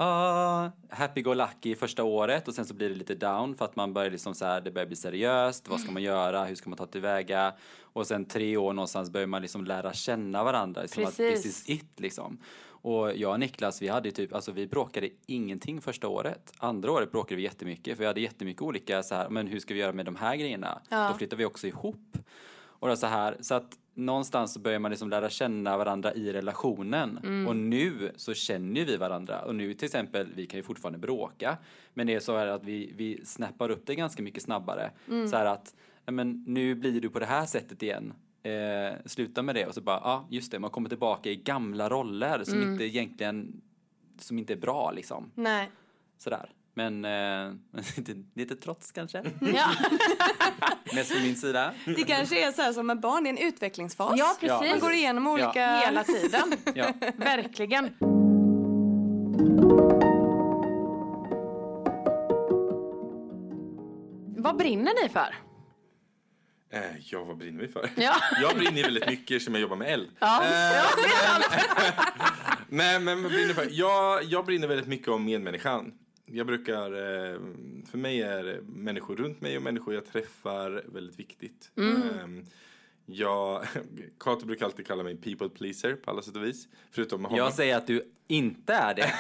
ah, 0.02 0.70
happy 0.90 1.22
go 1.22 1.34
lucky 1.34 1.76
första 1.76 2.04
året 2.04 2.48
och 2.48 2.54
sen 2.54 2.66
så 2.66 2.74
blir 2.74 2.90
det 2.90 2.96
lite 2.96 3.16
down 3.16 3.56
för 3.56 3.66
att 3.66 3.76
man 3.76 3.94
börjar 3.94 4.12
liksom 4.12 4.36
så 4.36 4.46
här, 4.46 4.62
det 4.62 4.72
börjar 4.72 4.88
bli 4.88 4.96
seriöst, 4.96 5.68
vad 5.68 5.80
ska 5.80 5.92
man 5.92 6.04
göra, 6.04 6.46
hur 6.46 6.56
ska 6.56 6.70
man 6.70 6.78
ta 6.78 6.86
tillväga 6.86 7.54
och 7.82 8.08
sen 8.08 8.26
tre 8.26 8.58
år 8.58 8.74
någonstans 8.74 9.10
börjar 9.10 9.28
man 9.28 9.42
liksom 9.42 9.66
lära 9.66 9.94
känna 9.94 10.44
varandra, 10.44 10.88
som 10.88 11.04
att 11.04 11.18
Precis. 11.18 11.44
this 11.44 11.70
is 11.70 11.80
it 11.80 12.00
liksom. 12.00 12.38
Och 12.84 13.18
jag 13.18 13.32
och 13.32 13.40
Niklas, 13.40 13.82
vi 13.82 13.88
hade 13.88 14.12
typ, 14.12 14.34
alltså 14.34 14.52
vi 14.52 14.68
bråkade 14.68 15.10
ingenting 15.26 15.82
första 15.82 16.08
året. 16.08 16.54
Andra 16.58 16.92
året 16.92 17.12
bråkade 17.12 17.36
vi 17.36 17.42
jättemycket 17.42 17.98
för 17.98 18.04
vi 18.04 18.08
hade 18.08 18.22
jättemycket 18.22 18.62
olika 18.62 19.04
så 19.04 19.16
här, 19.16 19.30
men 19.30 19.48
hur 19.48 19.60
ska 19.60 19.74
vi 19.74 19.80
göra 19.80 19.94
med 19.94 20.06
de 20.06 20.16
här 20.16 20.36
grejerna? 20.36 20.82
Ja. 20.90 21.08
Då 21.08 21.18
flyttade 21.18 21.36
vi 21.36 21.46
också 21.46 21.68
ihop. 21.68 22.18
Och 22.90 22.98
så 22.98 23.08
här, 23.08 23.38
så 23.40 23.54
att 23.56 23.78
någonstans 23.94 24.54
så 24.54 24.60
börjar 24.60 24.80
man 24.80 24.92
liksom 24.92 25.10
lära 25.10 25.30
känna 25.30 25.78
varandra 25.78 26.14
i 26.14 26.34
relationen. 26.34 27.18
Och 27.48 27.56
nu 27.56 28.12
så 28.16 28.34
känner 28.34 28.86
vi 28.86 28.98
varandra. 28.98 29.42
Och 29.42 29.56
nu 29.56 29.74
till 29.74 29.86
exempel, 29.86 30.28
vi 30.36 30.46
kan 30.48 30.58
ju 30.60 30.64
fortfarande 30.64 31.00
bråka. 31.00 31.58
Men 31.94 32.08
det 32.08 32.14
är 32.16 32.20
så 32.20 32.38
här 32.38 32.48
att 32.48 32.64
vi, 32.64 32.94
vi 32.96 33.26
snappar 33.26 33.70
upp 33.70 33.86
det 33.86 33.96
ganska 33.96 34.24
mycket 34.24 34.44
snabbare. 34.44 34.92
Så 35.30 35.36
här 35.38 35.46
att, 35.46 35.76
"Nej, 36.06 36.14
men 36.14 36.44
nu 36.48 36.76
blir 36.76 37.02
du 37.02 37.10
på 37.10 37.20
det 37.20 37.26
här 37.26 37.46
sättet 37.46 37.84
igen. 37.84 38.14
Eh, 38.44 38.98
sluta 39.06 39.42
med 39.42 39.56
det. 39.56 39.66
Och 39.66 39.74
så 39.74 39.82
bara, 39.82 39.98
ja 40.04 40.10
ah, 40.12 40.28
just 40.30 40.52
det, 40.52 40.60
man 40.60 40.70
kommer 40.70 40.90
tillbaka 40.90 41.30
i 41.30 41.36
gamla 41.36 41.90
roller 41.90 42.44
som 42.44 42.62
inte 42.72 42.84
egentligen, 42.84 43.62
som 44.20 44.38
inte 44.40 44.54
är 44.54 44.58
bra 44.58 44.92
liksom. 44.92 45.32
Nej. 45.36 45.72
Sådär. 46.18 46.50
Men 46.74 47.06
eh, 47.06 47.54
lite, 47.98 48.16
lite 48.36 48.56
trots 48.56 48.92
kanske. 48.92 49.18
Ja, 49.40 49.70
Mest 50.96 51.12
från 51.12 51.22
min 51.24 51.36
sida. 51.36 51.74
Det 51.86 52.04
kanske 52.04 52.48
är 52.48 52.52
så 52.52 52.62
här 52.62 52.74
som 52.74 52.88
med 52.88 53.00
barn, 53.00 53.26
är 53.26 53.30
en 53.30 53.38
utvecklingsfas. 53.38 54.14
ja 54.18 54.38
precis. 54.40 54.70
Man 54.72 54.80
går 54.80 54.94
igenom 54.94 55.28
olika... 55.28 55.78
Hela 55.78 56.04
tiden. 56.04 56.54
Ja. 56.76 56.94
Verkligen. 57.18 57.96
Vad 64.38 64.58
brinner 64.58 65.04
ni 65.04 65.10
för? 65.10 65.36
Eh, 66.74 66.98
ja, 67.02 67.24
vad 67.24 67.38
brinner 67.38 67.62
vi 67.62 67.68
för? 67.68 67.90
Ja. 67.96 68.16
Jag 68.42 68.56
brinner 68.58 68.84
väldigt 68.84 69.08
mycket 69.10 69.42
som 69.42 69.54
jag 69.54 69.62
jobbar 69.62 69.76
med 69.76 69.94
eld. 69.94 70.10
Ja. 70.20 70.44
Eh, 70.44 70.84
men, 72.70 72.78
nej, 72.78 73.00
men 73.00 73.24
vad 73.24 73.32
brinner 73.32 73.48
jag 73.48 73.56
för? 73.56 73.68
Jag, 73.72 74.24
jag 74.24 74.46
brinner 74.46 74.68
väldigt 74.68 74.88
mycket 74.88 75.08
om 75.08 75.26
medmänniskan. 75.26 75.94
Jag 76.26 76.48
brukar, 76.48 76.86
eh, 76.92 77.40
för 77.92 77.98
mig 77.98 78.22
är 78.22 78.62
människor 78.62 79.16
runt 79.16 79.42
mig 79.42 79.58
och 79.58 79.64
människor 79.64 79.94
jag 79.94 80.06
träffar 80.06 80.84
väldigt 80.94 81.20
viktigt. 81.20 81.72
Eh, 81.76 82.28
jag, 83.14 83.66
Kato 84.20 84.46
brukar 84.46 84.66
alltid 84.66 84.88
kalla 84.88 85.04
mig 85.04 85.18
people 85.18 85.50
pleaser 85.50 85.96
på 85.96 86.12
alla 86.12 86.22
sätt 86.22 86.36
och 86.36 86.44
vis. 86.44 86.68
Förutom 86.92 87.22
med 87.22 87.32
honom. 87.32 87.46
Jag 87.46 87.54
säger 87.54 87.78
att 87.78 87.88
du 87.88 88.04
inte 88.28 88.74
är 88.74 88.94
det. 88.94 89.14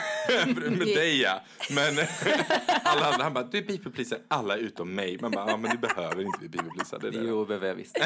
med 0.69 0.87
dig 0.87 1.21
ja. 1.21 1.41
Men 1.69 1.97
alla 2.83 3.05
andra, 3.05 3.23
han 3.23 3.33
bara, 3.33 3.43
du 3.43 3.57
är 3.57 3.61
people 3.61 3.91
pleaser, 3.91 4.19
alla 4.27 4.57
utom 4.57 4.95
mig. 4.95 5.17
Man 5.21 5.31
bara, 5.31 5.49
ja 5.49 5.57
men 5.57 5.71
du 5.71 5.77
behöver 5.77 6.23
inte 6.23 6.39
bli 6.39 6.49
people 6.49 6.69
pleaser. 6.69 6.99
Det 6.99 7.11
där. 7.11 7.23
Jo, 7.27 7.45
behöver 7.45 7.67
jag 7.67 7.75
visst. 7.75 7.97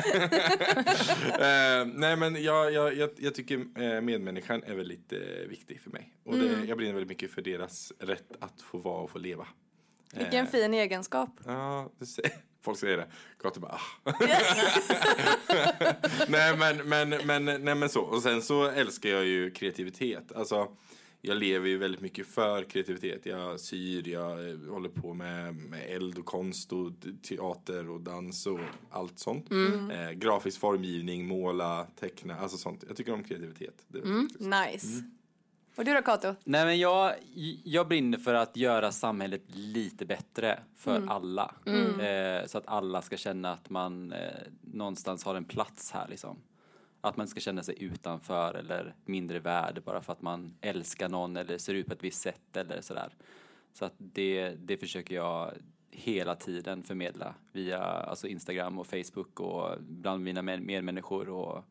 Eh, 1.39 1.85
nej 1.93 2.15
men 2.15 2.43
jag, 2.43 2.73
jag, 2.73 2.97
jag, 2.97 3.09
jag 3.17 3.35
tycker 3.35 3.55
eh, 3.55 4.01
medmänniskan 4.01 4.63
är 4.63 4.75
väldigt 4.75 5.13
eh, 5.13 5.19
viktig 5.49 5.81
för 5.81 5.91
mig. 5.91 6.13
Och 6.23 6.37
det, 6.37 6.65
jag 6.67 6.77
brinner 6.77 6.93
väldigt 6.93 7.09
mycket 7.09 7.31
för 7.31 7.41
deras 7.41 7.93
rätt 7.99 8.31
att 8.39 8.61
få 8.61 8.77
vara 8.77 9.01
och 9.01 9.09
få 9.09 9.19
leva. 9.19 9.47
Vilken 10.13 10.45
Eh, 10.45 10.51
fin 10.51 10.73
egenskap. 10.73 11.29
Ja, 11.45 11.89
det 11.99 12.05
säger, 12.05 12.31
folk 12.65 12.79
säger 12.79 12.97
det. 12.97 13.07
Kato 13.41 13.59
bara 13.59 13.71
ah. 13.71 14.13
nej, 16.27 16.57
men, 16.57 16.77
men, 16.89 17.09
men, 17.25 17.45
nej 17.45 17.75
men 17.75 17.89
så. 17.89 18.01
Och 18.01 18.21
sen 18.21 18.41
så 18.41 18.69
älskar 18.69 19.09
jag 19.09 19.25
ju 19.25 19.51
kreativitet. 19.51 20.31
Alltså, 20.31 20.67
jag 21.21 21.37
lever 21.37 21.67
ju 21.67 21.77
väldigt 21.77 22.01
mycket 22.01 22.27
för 22.27 22.63
kreativitet. 22.63 23.25
Jag 23.25 23.59
syr, 23.59 24.07
jag 24.07 24.49
eh, 24.49 24.57
håller 24.69 24.89
på 24.89 25.13
med, 25.13 25.55
med 25.55 25.89
eld 25.89 26.17
och 26.17 26.25
konst 26.25 26.73
och 26.73 26.91
teater 27.27 27.89
och 27.89 28.01
dans 28.01 28.47
och 28.47 28.59
allt 28.89 29.19
sånt. 29.19 29.51
Eh, 29.91 30.11
grafisk 30.11 30.59
formgivning, 30.59 31.27
måla, 31.27 31.87
teckna, 31.99 32.39
alltså 32.39 32.57
sånt. 32.57 32.83
Jag 32.87 32.97
tycker 32.97 33.13
om 33.13 33.23
kreativitet. 33.23 33.85
Faktiskt. 33.91 34.39
Nice. 34.39 35.03
Och 35.77 35.85
du 35.85 35.93
då 35.93 36.01
Kato? 36.01 36.35
Nej 36.43 36.65
men 36.65 36.79
jag, 36.79 37.13
jag 37.63 37.87
brinner 37.87 38.17
för 38.17 38.33
att 38.33 38.57
göra 38.57 38.91
samhället 38.91 39.41
lite 39.47 40.05
bättre 40.05 40.59
för 40.75 41.01
alla. 41.09 41.55
Eh, 42.01 42.45
så 42.45 42.57
att 42.57 42.67
alla 42.67 43.01
ska 43.01 43.17
känna 43.17 43.51
att 43.53 43.69
man 43.69 44.11
eh, 44.11 44.19
någonstans 44.61 45.23
har 45.25 45.35
en 45.35 45.45
plats 45.45 45.91
här 45.91 46.07
liksom. 46.07 46.37
Att 47.01 47.17
man 47.17 47.27
ska 47.27 47.39
känna 47.39 47.63
sig 47.63 47.83
utanför 47.83 48.53
eller 48.53 48.95
mindre 49.05 49.39
värd 49.39 49.81
bara 49.85 50.01
för 50.01 50.13
att 50.13 50.21
man 50.21 50.53
älskar 50.61 51.09
någon 51.09 51.37
eller 51.37 51.57
ser 51.57 51.73
ut 51.73 51.87
på 51.87 51.93
ett 51.93 52.03
visst 52.03 52.21
sätt 52.21 52.57
eller 52.57 52.81
sådär. 52.81 53.13
Så 53.73 53.85
att 53.85 53.93
det, 53.97 54.49
det 54.49 54.77
försöker 54.77 55.15
jag 55.15 55.51
hela 55.91 56.35
tiden 56.35 56.83
förmedla 56.83 57.35
via 57.51 57.79
alltså 57.83 58.27
Instagram 58.27 58.79
och 58.79 58.87
Facebook 58.87 59.39
och 59.39 59.77
bland 59.81 60.23
mina 60.23 60.41
med- 60.41 60.61
medmänniskor 60.61 61.29
och 61.29 61.63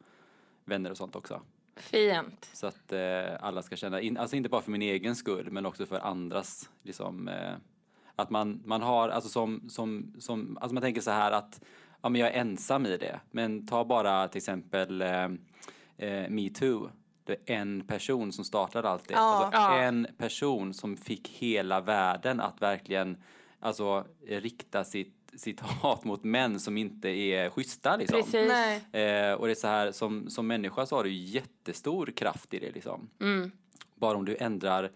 vänner 0.64 0.90
och 0.90 0.96
sånt 0.96 1.16
också. 1.16 1.40
Fint. 1.77 2.51
Så 2.53 2.66
att 2.66 2.93
eh, 2.93 3.37
alla 3.41 3.62
ska 3.62 3.77
känna, 3.77 4.01
in, 4.01 4.16
alltså 4.16 4.37
inte 4.37 4.49
bara 4.49 4.62
för 4.62 4.70
min 4.70 4.83
egen 4.83 5.16
skull 5.16 5.51
men 5.51 5.66
också 5.66 5.87
för 5.87 5.99
andras. 5.99 6.70
Liksom, 6.83 7.29
eh, 7.29 7.55
att 8.16 8.31
man, 8.31 8.62
man 8.64 8.83
har, 8.83 9.09
alltså 9.09 9.31
som, 9.31 9.68
som, 9.68 10.14
som, 10.18 10.59
alltså 10.61 10.75
man 10.75 10.83
tänker 10.83 11.01
så 11.01 11.11
här 11.11 11.33
att 11.33 11.61
ja, 12.03 12.09
men 12.09 12.20
jag 12.20 12.31
är 12.31 12.41
ensam 12.41 12.87
i 12.87 12.97
det. 12.97 13.20
Men 13.31 13.66
ta 13.66 13.85
bara 13.85 14.29
till 14.29 14.39
exempel 14.39 15.03
eh, 15.03 15.29
eh, 15.97 16.29
metoo. 16.29 16.91
Det 17.25 17.33
är 17.33 17.57
en 17.57 17.87
person 17.87 18.33
som 18.33 18.45
startade 18.45 18.89
allt 18.89 19.09
det. 19.09 19.14
Ja. 19.14 19.20
Alltså, 19.20 19.61
Ja. 19.61 19.79
En 19.79 20.07
person 20.18 20.75
som 20.75 20.97
fick 20.97 21.29
hela 21.29 21.81
världen 21.81 22.41
att 22.41 22.62
verkligen 22.62 23.22
alltså, 23.61 24.05
rikta 24.27 24.85
sitt, 24.85 25.13
sitt 25.37 25.61
hat 25.61 26.05
mot 26.05 26.24
män 26.24 26.61
som 26.61 26.76
inte 26.76 27.09
är 27.09 27.51
schyssta. 27.51 27.97
Liksom. 27.97 28.18
Precis. 28.20 28.49
Nej. 28.49 28.76
Eh, 28.93 29.32
och 29.35 29.47
det 29.47 29.53
är 29.53 29.55
så 29.55 29.66
här, 29.66 29.93
som, 29.93 30.30
som 30.30 30.47
människa 30.47 30.87
så 30.87 30.97
har 30.97 31.05
du 31.05 31.12
jättestor 31.12 32.07
kraft 32.16 32.55
i 32.55 32.59
det 32.59 32.70
liksom. 32.72 33.11
Bara 33.95 34.16
om 34.16 34.24
du 34.24 34.37
ändrar, 34.37 34.91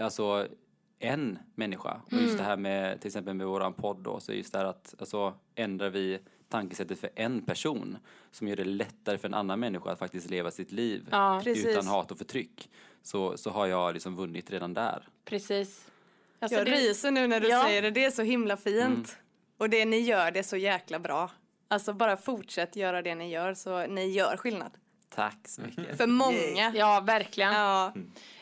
alltså 0.00 0.46
en 0.98 1.38
människa. 1.54 2.00
Och 2.06 2.12
just 2.12 2.38
det 2.38 2.44
här 2.44 2.56
med, 2.56 3.00
till 3.00 3.08
exempel 3.08 3.34
med 3.34 3.46
våran 3.46 3.72
podd 3.72 3.96
då, 4.02 4.20
så 4.20 4.32
är 4.32 4.36
just 4.36 4.52
det 4.52 4.58
här 4.58 4.64
att, 4.66 4.94
alltså 4.98 5.34
ändrar 5.54 5.90
vi 5.90 6.18
tankesättet 6.48 7.00
för 7.00 7.10
en 7.14 7.42
person 7.42 7.96
som 8.30 8.48
gör 8.48 8.56
det 8.56 8.64
lättare 8.64 9.18
för 9.18 9.28
en 9.28 9.34
annan 9.34 9.60
människa 9.60 9.90
att 9.92 9.98
faktiskt 9.98 10.30
leva 10.30 10.50
sitt 10.50 10.72
liv 10.72 11.06
Ja, 11.10 11.42
utan 11.46 11.86
hat 11.86 12.10
och 12.10 12.18
förtryck. 12.18 12.70
Så, 13.02 13.36
så 13.36 13.50
har 13.50 13.66
jag 13.66 13.94
liksom 13.94 14.16
vunnit 14.16 14.50
redan 14.50 14.74
där. 14.74 15.08
Precis. 15.24 15.86
Alltså, 16.38 16.58
Jag 16.58 16.66
det- 16.66 16.72
ryser 16.72 17.10
nu 17.10 17.26
när 17.26 17.40
du 17.40 17.48
Ja. 17.48 17.62
säger 17.64 17.82
det, 17.82 17.90
det 17.90 18.04
är 18.04 18.10
så 18.10 18.22
himla 18.22 18.56
fint. 18.56 18.76
Mm. 18.86 19.04
Och 19.60 19.70
det 19.70 19.84
ni 19.84 19.98
gör, 20.00 20.30
det 20.30 20.38
är 20.38 20.42
så 20.42 20.56
jäkla 20.56 20.98
bra. 20.98 21.30
Alltså 21.68 21.92
bara 21.92 22.16
fortsätt 22.16 22.76
göra 22.76 23.02
det 23.02 23.14
ni 23.14 23.30
gör 23.30 23.54
så 23.54 23.86
ni 23.86 24.06
gör 24.10 24.36
skillnad. 24.36 24.72
Tack 25.08 25.48
så 25.48 25.60
mycket. 25.62 25.96
För 25.96 26.06
många. 26.06 26.72
Ja, 26.74 27.00
verkligen. 27.00 27.52
Ja. 27.52 27.94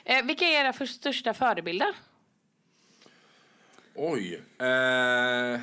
Eh, 0.05 0.25
vilka 0.27 0.45
är 0.45 0.61
era 0.65 0.73
för 0.73 0.87
största 0.87 1.35
förebilder? 1.35 1.89
Oj. 3.95 4.35
Eh, 4.59 5.61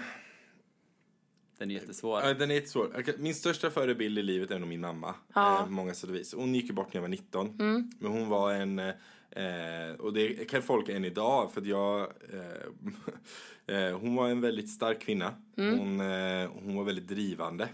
Den 1.58 1.72
är 1.72 1.74
jättesvår. 1.74 2.22
Ja, 2.22 2.34
den 2.34 2.52
är 2.52 2.56
jättesvår. 2.56 3.04
Min 3.18 3.36
största 3.36 3.72
förebild 3.72 4.20
i 4.20 4.24
livet 4.24 4.52
är 4.52 4.60
nog 4.60 4.70
min 4.70 4.82
mamma. 4.82 5.16
Ja. 5.34 5.60
Eh, 5.60 5.66
på 5.66 5.72
många 5.72 5.94
sätt 5.94 6.10
och 6.10 6.16
vis. 6.16 6.34
Hon 6.34 6.56
gick 6.56 6.66
ju 6.66 6.74
bort 6.74 6.88
när 6.88 6.96
jag 6.96 7.02
var 7.02 7.10
19. 7.10 7.56
Men 8.00 8.12
hon 8.12 8.30
var 8.30 8.54
en... 8.54 8.92
Eh, 9.36 9.96
och 10.00 10.14
det 10.14 10.50
kan 10.50 10.62
folk 10.62 10.90
än 10.90 11.06
idag 11.06 11.52
för 11.52 11.62
att 11.62 11.68
jag... 11.68 12.02
Eh, 12.34 13.76
eh, 13.76 13.98
hon 14.00 14.16
var 14.16 14.30
en 14.30 14.42
väldigt 14.42 14.70
stark 14.70 15.02
kvinna. 15.02 15.34
Hon, 15.56 16.00
eh, 16.00 16.50
hon 16.64 16.76
var 16.76 16.84
väldigt 16.84 17.08
drivande. 17.08 17.70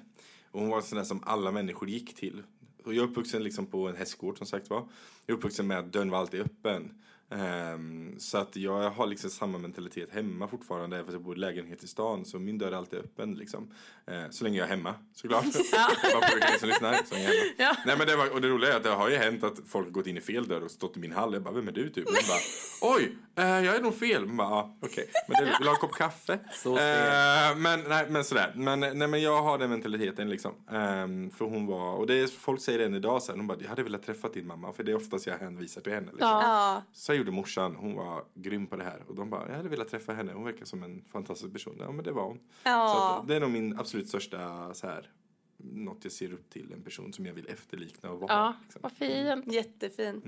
Och 0.51 0.59
hon 0.59 0.69
var 0.69 0.77
en 0.77 0.83
sån 0.83 0.97
där 0.97 1.05
som 1.05 1.23
alla 1.23 1.51
människor 1.51 1.89
gick 1.89 2.15
till. 2.15 2.43
Och 2.83 2.93
jag 2.93 3.03
är 3.03 3.09
uppvuxen 3.09 3.43
liksom 3.43 3.65
på 3.65 3.87
en 3.87 3.95
hästgård 3.95 4.37
som 4.37 4.47
sagt 4.47 4.69
var. 4.69 4.87
Jag 5.25 5.33
är 5.33 5.37
uppvuxen 5.37 5.67
med 5.67 5.79
att 5.79 5.93
dörren 5.93 6.09
var 6.09 6.19
alltid 6.19 6.41
öppen. 6.41 7.01
Ehm, 7.31 8.19
så 8.19 8.37
att 8.37 8.55
jag 8.55 8.89
har 8.89 9.07
liksom 9.07 9.29
samma 9.29 9.57
mentalitet 9.57 10.13
hemma 10.13 10.47
fortfarande 10.47 10.95
även 10.95 11.05
fast 11.05 11.13
jag 11.13 11.23
bor 11.23 11.35
i 11.35 11.39
lägenhet 11.39 11.83
i 11.83 11.87
stan. 11.87 12.25
Så 12.25 12.39
min 12.39 12.57
dörr 12.57 12.71
är 12.71 12.75
alltid 12.75 12.99
öppen 12.99 13.33
liksom. 13.35 13.71
Eh, 14.07 14.29
så 14.29 14.43
länge 14.43 14.57
jag 14.57 14.65
är 14.65 14.69
hemma 14.69 14.95
såklart. 15.13 15.43
Bara 16.13 16.27
för 16.27 16.59
som 16.59 16.69
lyssnar. 16.69 16.93
Så 17.05 17.13
länge 17.15 17.25
jag 17.27 17.35
är 17.35 17.39
hemma. 17.39 17.53
Ja. 17.57 17.75
Nej 17.85 17.97
men 17.97 18.07
det 18.07 18.15
var, 18.15 18.33
och 18.33 18.41
det 18.41 18.47
roliga 18.47 18.73
är 18.73 18.77
att 18.77 18.83
det 18.83 18.89
har 18.89 19.09
ju 19.09 19.15
hänt 19.15 19.43
att 19.43 19.59
folk 19.67 19.87
har 19.87 19.91
gått 19.91 20.07
in 20.07 20.17
i 20.17 20.21
fel 20.21 20.47
dörr 20.47 20.61
och 20.61 20.71
stått 20.71 20.97
i 20.97 20.99
min 20.99 21.11
hall. 21.11 21.33
Jag 21.33 21.43
bara, 21.43 21.53
vem 21.53 21.67
är 21.67 21.71
du 21.71 21.89
typ? 21.89 22.07
Och 22.07 22.13
bara, 22.13 22.93
oj, 22.95 23.17
eh, 23.35 23.65
jag 23.65 23.75
är 23.75 23.81
nog 23.81 23.95
fel. 23.95 24.25
Man 24.25 24.37
bara, 24.37 24.47
ah, 24.47 24.77
okej. 24.81 25.09
Men 25.27 25.37
det, 25.37 25.45
vill 25.45 25.53
du 25.59 25.65
ha 25.65 25.73
en 25.73 25.79
kopp 25.79 25.93
kaffe? 25.95 26.39
Så 26.53 26.77
fel. 26.77 27.51
Eh, 27.51 27.57
men, 27.57 27.83
nej, 27.87 28.05
men 28.09 28.23
sådär. 28.23 28.53
Men, 28.55 28.79
nej, 28.79 29.07
men 29.07 29.21
jag 29.21 29.41
har 29.41 29.57
den 29.57 29.69
mentaliteten 29.69 30.29
liksom. 30.29 30.51
Ehm, 30.71 31.31
för 31.31 31.45
hon 31.45 31.65
var, 31.65 31.93
och 31.95 32.07
det 32.07 32.19
är, 32.19 32.27
folk 32.27 32.61
säger 32.61 32.79
det 32.79 32.85
än 32.85 32.95
idag 32.95 33.23
sen. 33.23 33.37
De 33.37 33.47
bara, 33.47 33.57
jag 33.61 33.69
hade 33.69 33.83
velat 33.83 34.03
träffa 34.03 34.29
din 34.29 34.47
mamma. 34.47 34.73
För 34.73 34.83
det 34.83 34.91
är 34.91 34.95
oftast 34.95 35.27
jag 35.27 35.37
hänvisar 35.37 35.81
till 35.81 35.93
henne. 35.93 36.11
Liksom. 36.11 36.27
Ja. 36.27 36.41
Ja. 36.43 36.83
Så 36.93 37.13
gjorde 37.21 37.31
morsan, 37.31 37.75
hon 37.75 37.95
var 37.95 38.23
grym 38.33 38.67
på 38.67 38.75
det 38.75 38.83
här. 38.83 39.03
Och 39.07 39.15
de 39.15 39.29
bara, 39.29 39.49
jag 39.49 39.55
hade 39.57 39.69
velat 39.69 39.87
träffa 39.87 40.13
henne. 40.13 40.33
Hon 40.33 40.43
verkar 40.43 40.65
som 40.65 40.83
en 40.83 41.03
fantastisk 41.11 41.53
person. 41.53 41.75
Ja 41.79 41.91
men 41.91 42.05
det 42.05 42.11
var 42.11 42.23
hon. 42.23 42.37
Så 42.37 42.43
Ja. 42.63 43.19
att, 43.21 43.27
det 43.27 43.35
är 43.35 43.39
nog 43.39 43.51
min 43.51 43.79
absolut 43.79 44.07
största 44.09 44.73
så 44.73 44.87
här, 44.87 45.09
något 45.57 46.03
jag 46.03 46.11
ser 46.13 46.33
upp 46.33 46.49
till. 46.49 46.71
En 46.73 46.81
person 46.83 47.13
som 47.13 47.25
jag 47.25 47.33
vill 47.33 47.47
efterlikna 47.47 48.11
och 48.11 48.19
vara. 48.19 48.33
Ja, 48.33 48.53
liksom. 48.63 48.81
vad 48.81 48.91
fint. 48.91 49.53
Jättefint. 49.53 50.25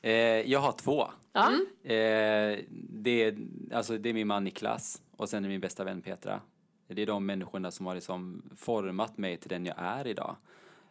Eh, 0.00 0.12
jag 0.50 0.60
har 0.60 0.72
två. 0.72 1.06
Ja. 1.32 1.50
Eh, 1.82 2.58
det, 2.90 3.22
är, 3.22 3.38
alltså, 3.72 3.98
det 3.98 4.08
är 4.08 4.14
min 4.14 4.26
man 4.26 4.44
Niklas 4.44 5.02
och 5.16 5.28
sen 5.28 5.44
är 5.44 5.48
min 5.48 5.60
bästa 5.60 5.84
vän 5.84 6.02
Petra. 6.02 6.40
Det 6.86 7.02
är 7.02 7.06
de 7.06 7.26
människorna 7.26 7.70
som 7.70 7.86
har 7.86 7.94
liksom 7.94 8.42
format 8.56 9.18
mig 9.18 9.36
till 9.36 9.48
den 9.48 9.66
jag 9.66 9.76
är 9.78 10.06
idag. 10.06 10.36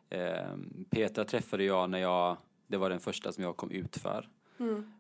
Eh, 0.09 0.55
Petra 0.89 1.25
träffade 1.25 1.63
jag 1.63 1.89
när 1.89 1.99
jag, 1.99 2.37
det 2.67 2.77
var 2.77 2.89
den 2.89 2.99
första 2.99 3.31
som 3.31 3.43
jag 3.43 3.57
kom 3.57 3.71
ut 3.71 3.97
för. 3.97 4.29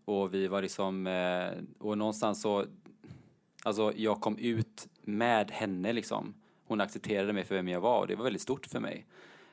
Och 0.05 0.33
vi 0.33 0.47
var 0.47 0.61
liksom, 0.61 1.07
eh, 1.07 1.63
och 1.79 1.97
någonstans 1.97 2.41
så, 2.41 2.65
alltså 3.63 3.93
jag 3.95 4.21
kom 4.21 4.37
ut 4.37 4.87
med 5.01 5.51
henne 5.51 5.93
liksom. 5.93 6.33
Hon 6.67 6.81
accepterade 6.81 7.33
mig 7.33 7.43
för 7.43 7.55
vem 7.55 7.67
jag 7.67 7.81
var 7.81 7.99
och 7.99 8.07
det 8.07 8.15
var 8.15 8.23
väldigt 8.23 8.41
stort 8.41 8.65
för 8.65 8.79
mig. 8.79 9.05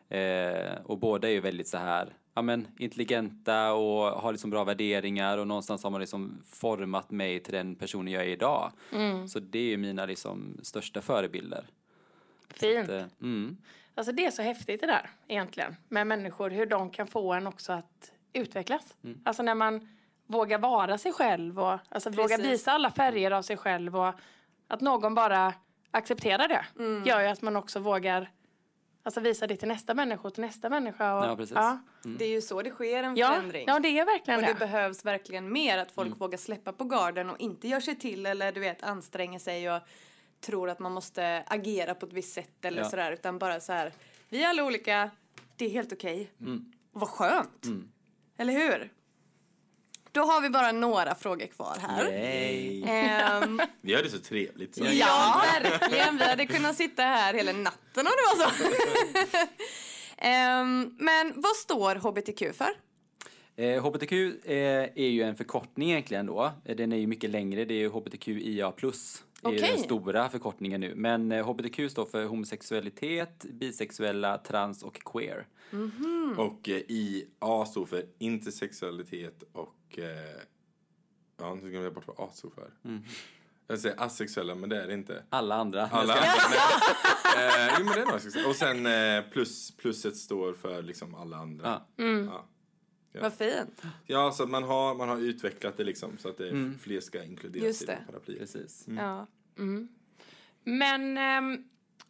Eh, 0.09 0.75
och 0.85 0.99
båda 0.99 1.29
är 1.29 1.33
ju 1.33 1.41
väldigt 1.41 1.69
så 1.69 1.79
här, 1.79 2.17
ja 2.35 2.43
men 2.43 2.69
intelligenta 2.79 3.73
och 3.73 4.21
har 4.21 4.33
liksom 4.33 4.51
bra 4.51 4.65
värderingar 4.65 5.39
och 5.39 5.47
någonstans 5.47 5.85
har 5.85 5.91
man 5.91 6.01
liksom 6.01 6.43
format 6.45 7.11
mig 7.11 7.41
till 7.41 7.53
den 7.53 7.75
personen 7.75 8.13
jag 8.13 8.23
är 8.23 8.29
idag. 8.29 8.73
Så 9.29 9.41
det 9.41 9.59
är 9.59 9.67
ju 9.67 9.77
mina 9.77 10.07
liksom 10.07 10.59
största 10.63 11.03
förebilder. 11.03 11.65
Fint. 12.49 12.87
Det, 12.87 13.09
mm, 13.23 13.57
Alltså 13.95 14.13
det 14.13 14.27
är 14.27 14.31
så 14.31 14.43
häftigt 14.43 14.81
det 14.81 14.87
där 14.87 15.11
egentligen. 15.29 15.77
Med 15.89 16.07
människor, 16.07 16.51
hur 16.51 16.67
de 16.67 16.91
kan 16.91 17.07
få 17.07 17.33
en 17.33 17.47
också 17.47 17.73
att 17.73 18.13
utvecklas. 18.35 18.95
Alltså 19.25 19.43
när 19.43 19.55
man 19.55 19.89
vågar 20.27 20.59
vara 20.59 20.99
sig 20.99 21.13
själv 21.13 21.61
och 21.61 21.79
alltså 21.89 22.11
vågar 22.11 22.39
visa 22.39 22.73
alla 22.73 22.91
färger 22.91 23.31
av 23.31 23.43
sig 23.43 23.57
själv 23.57 23.97
och 23.97 24.15
att 24.69 24.81
någon 24.81 25.15
bara 25.15 25.55
accepterar 25.91 26.49
det. 26.49 26.65
Gör 27.11 27.21
ju 27.21 27.27
att 27.27 27.43
man 27.43 27.57
också 27.57 27.79
vågar 27.81 28.31
alltså 29.03 29.21
visa 29.21 29.47
det 29.47 29.57
till 29.57 29.69
nästa 29.69 29.95
människa 29.95 30.29
och 30.29 30.35
till 30.35 30.45
nästa 30.45 30.71
människa. 30.71 31.15
Och, 31.19 31.25
Ja, 31.27 31.37
precis. 31.37 31.55
Ja, 31.55 31.79
Det 32.03 32.25
är 32.25 32.29
ju 32.29 32.41
så 32.41 32.63
det 32.63 32.71
sker 32.71 33.03
en 33.03 33.17
ja, 33.17 33.29
förändring. 33.33 33.65
ja 33.67 33.79
det 33.79 33.99
är 33.99 34.05
verkligen 34.05 34.41
Och 34.41 34.47
det 34.47 34.53
det. 34.53 34.59
behövs 34.59 35.05
verkligen 35.05 35.53
mer 35.53 35.79
att 35.79 35.91
folk 35.93 36.21
vågar 36.21 36.39
släppa 36.39 36.73
på 36.73 36.85
garden 36.85 37.31
och 37.31 37.41
inte 37.41 37.69
gör 37.69 37.81
sig 37.81 37.99
till 37.99 38.27
eller 38.27 38.53
du 38.53 38.61
vet 38.61 38.83
anstränger 38.83 39.39
sig 39.39 39.71
och 39.71 39.81
tror 40.41 40.71
att 40.71 40.79
man 40.79 40.93
måste 40.93 41.45
agera 41.47 41.95
på 41.95 42.07
ett 42.07 42.13
visst 42.13 42.35
sätt 42.35 42.65
eller 42.65 42.83
Ja. 42.83 42.89
sådär 42.89 43.13
utan 43.13 43.39
bara 43.39 43.61
så 43.61 43.73
här. 43.73 43.93
Vi 44.29 44.43
är 44.45 44.49
alla 44.49 44.65
olika, 44.65 45.11
det 45.57 45.65
är 45.65 45.71
helt 45.71 45.93
okej. 45.93 46.31
Och 46.93 47.01
vad 47.01 47.09
skönt. 47.09 47.67
Eller 48.39 48.53
hur? 48.53 48.91
Då 50.13 50.21
har 50.21 50.41
vi 50.41 50.51
bara 50.51 50.73
några 50.73 51.15
frågor 51.15 51.47
kvar 51.47 51.77
här. 51.89 52.11
Ehm, 52.13 53.61
Vi 53.81 53.95
har 53.95 54.03
det 54.03 54.11
så 54.11 54.19
trevligt. 54.19 54.75
Så. 54.75 54.85
ja, 54.93 55.43
verkligen. 55.63 56.17
Vi 56.19 56.25
hade 56.25 56.47
kunnat 56.47 56.77
sitta 56.77 57.03
här 57.03 57.35
hela 57.35 57.53
natten 57.53 58.07
om 58.07 58.13
det 58.17 58.45
var 58.45 58.51
så. 58.51 58.67
Ehm, 60.19 60.97
men 60.99 61.33
vad 61.37 61.57
står 61.57 61.95
hbtq 61.97 62.57
för? 62.57 62.69
Eh, 63.57 63.83
HBTQ 63.83 64.13
eh, 64.45 64.55
är 64.95 65.09
ju 65.09 65.23
en 65.23 65.37
förkortning 65.37 65.91
egentligen 65.91 66.27
då. 66.27 66.53
Eh, 66.65 66.77
Den 66.77 66.93
är 66.93 66.97
ju 66.97 67.07
mycket 67.07 67.31
längre, 67.31 67.65
det 67.65 67.75
är 67.75 67.79
ju 67.79 67.89
HBTQIA+. 67.89 68.73
Det 69.51 69.69
är 69.69 69.73
den 69.73 69.79
stora 69.79 70.29
förkortningen 70.29 70.81
nu. 70.81 70.95
Men 70.95 71.33
eh, 71.33 71.47
HBTQ 71.47 71.91
står 71.91 72.07
för 72.07 72.25
homosexualitet, 72.25 73.45
bisexuella, 73.51 74.39
trans 74.39 74.83
och 74.83 75.03
queer. 75.05 75.47
Och 76.37 76.69
eh, 76.69 76.83
IA 76.89 77.65
står 77.67 77.87
för 77.87 78.07
intersexualitet 78.19 79.43
och... 79.53 79.99
Eh, 79.99 80.05
ja, 81.39 81.55
nu 81.55 81.61
glömde 81.61 81.87
jag 81.87 81.95
bort 81.95 82.07
vad 82.07 82.21
A 82.21 82.31
står 82.35 82.51
för. 82.51 82.71
Jag 83.67 83.79
säger 83.79 84.03
asexuella, 84.03 84.55
men 84.55 84.69
det 84.69 84.83
är 84.83 84.87
det 84.87 84.95
inte. 84.95 85.23
Alla 85.29 85.55
andra. 85.55 85.87
Alla 85.87 86.15
andra. 86.15 86.25
eh, 87.37 87.75
jo, 87.79 87.85
men 87.85 87.95
det 87.95 88.01
är 88.01 88.07
nog 88.07 88.15
asexuella. 88.15 88.49
Och 88.49 88.57
sen 88.57 88.87
eh, 88.87 89.25
plus, 89.33 89.71
pluset 89.77 90.17
står 90.17 90.55
för 90.55 90.83
liksom 90.83 91.15
alla 91.15 91.37
andra. 91.37 91.83
Ja. 91.97 92.05
Ja. 93.15 93.21
Vad 93.21 93.33
fint. 93.33 93.83
Ja, 94.07 94.33
så 94.33 94.43
att 94.43 94.51
man 94.51 94.63
har, 94.63 94.95
man 94.95 95.09
har 95.09 95.19
utvecklat 95.19 95.77
det 95.77 95.85
liksom 95.85 96.19
så 96.19 96.29
att 96.29 96.39
det 96.39 96.73
fler 96.81 97.01
ska 97.01 97.25
inkluderas 97.25 97.67
Just 97.67 97.83
i 97.83 97.87
paraplyet. 98.07 98.41
Precis. 98.41 98.87
Ja. 98.89 99.27
Men 100.65 101.19
ehm, 101.19 101.65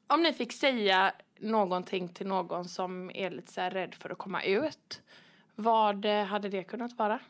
om 0.06 0.22
ni 0.22 0.32
fick 0.32 0.52
säga 0.52 1.12
någonting 1.38 2.08
till 2.08 2.26
någon 2.26 2.64
som 2.64 3.10
är 3.14 3.30
lite 3.30 3.52
så 3.52 3.60
rädd 3.60 3.94
för 3.94 4.10
att 4.10 4.18
komma 4.18 4.42
ut. 4.42 5.02
Vad 5.54 6.04
eh, 6.04 6.24
hade 6.24 6.48
det 6.48 6.64
kunnat 6.64 6.98
vara? 6.98 7.20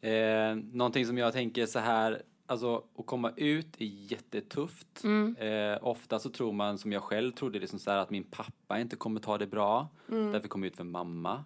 Eh, 0.00 0.54
någonting 0.72 1.06
som 1.06 1.18
jag 1.18 1.32
tänker 1.32 1.66
så 1.66 1.78
här, 1.78 2.22
alltså 2.46 2.84
att 2.98 3.06
komma 3.06 3.32
ut 3.36 3.80
är 3.80 4.12
jättetufft. 4.12 5.04
Eh, 5.38 5.84
ofta 5.86 6.18
så 6.18 6.30
tror 6.30 6.52
man, 6.52 6.78
som 6.78 6.92
jag 6.92 7.02
själv 7.02 7.32
trodde, 7.32 7.58
liksom 7.58 7.78
så 7.78 7.90
här, 7.90 7.98
att 7.98 8.10
min 8.10 8.24
pappa 8.24 8.80
inte 8.80 8.96
kommer 8.96 9.20
ta 9.20 9.38
det 9.38 9.46
bra. 9.46 9.88
Därför 10.32 10.48
kom 10.48 10.62
jag 10.62 10.70
ut 10.70 10.76
för 10.76 10.84
mamma 10.84 11.44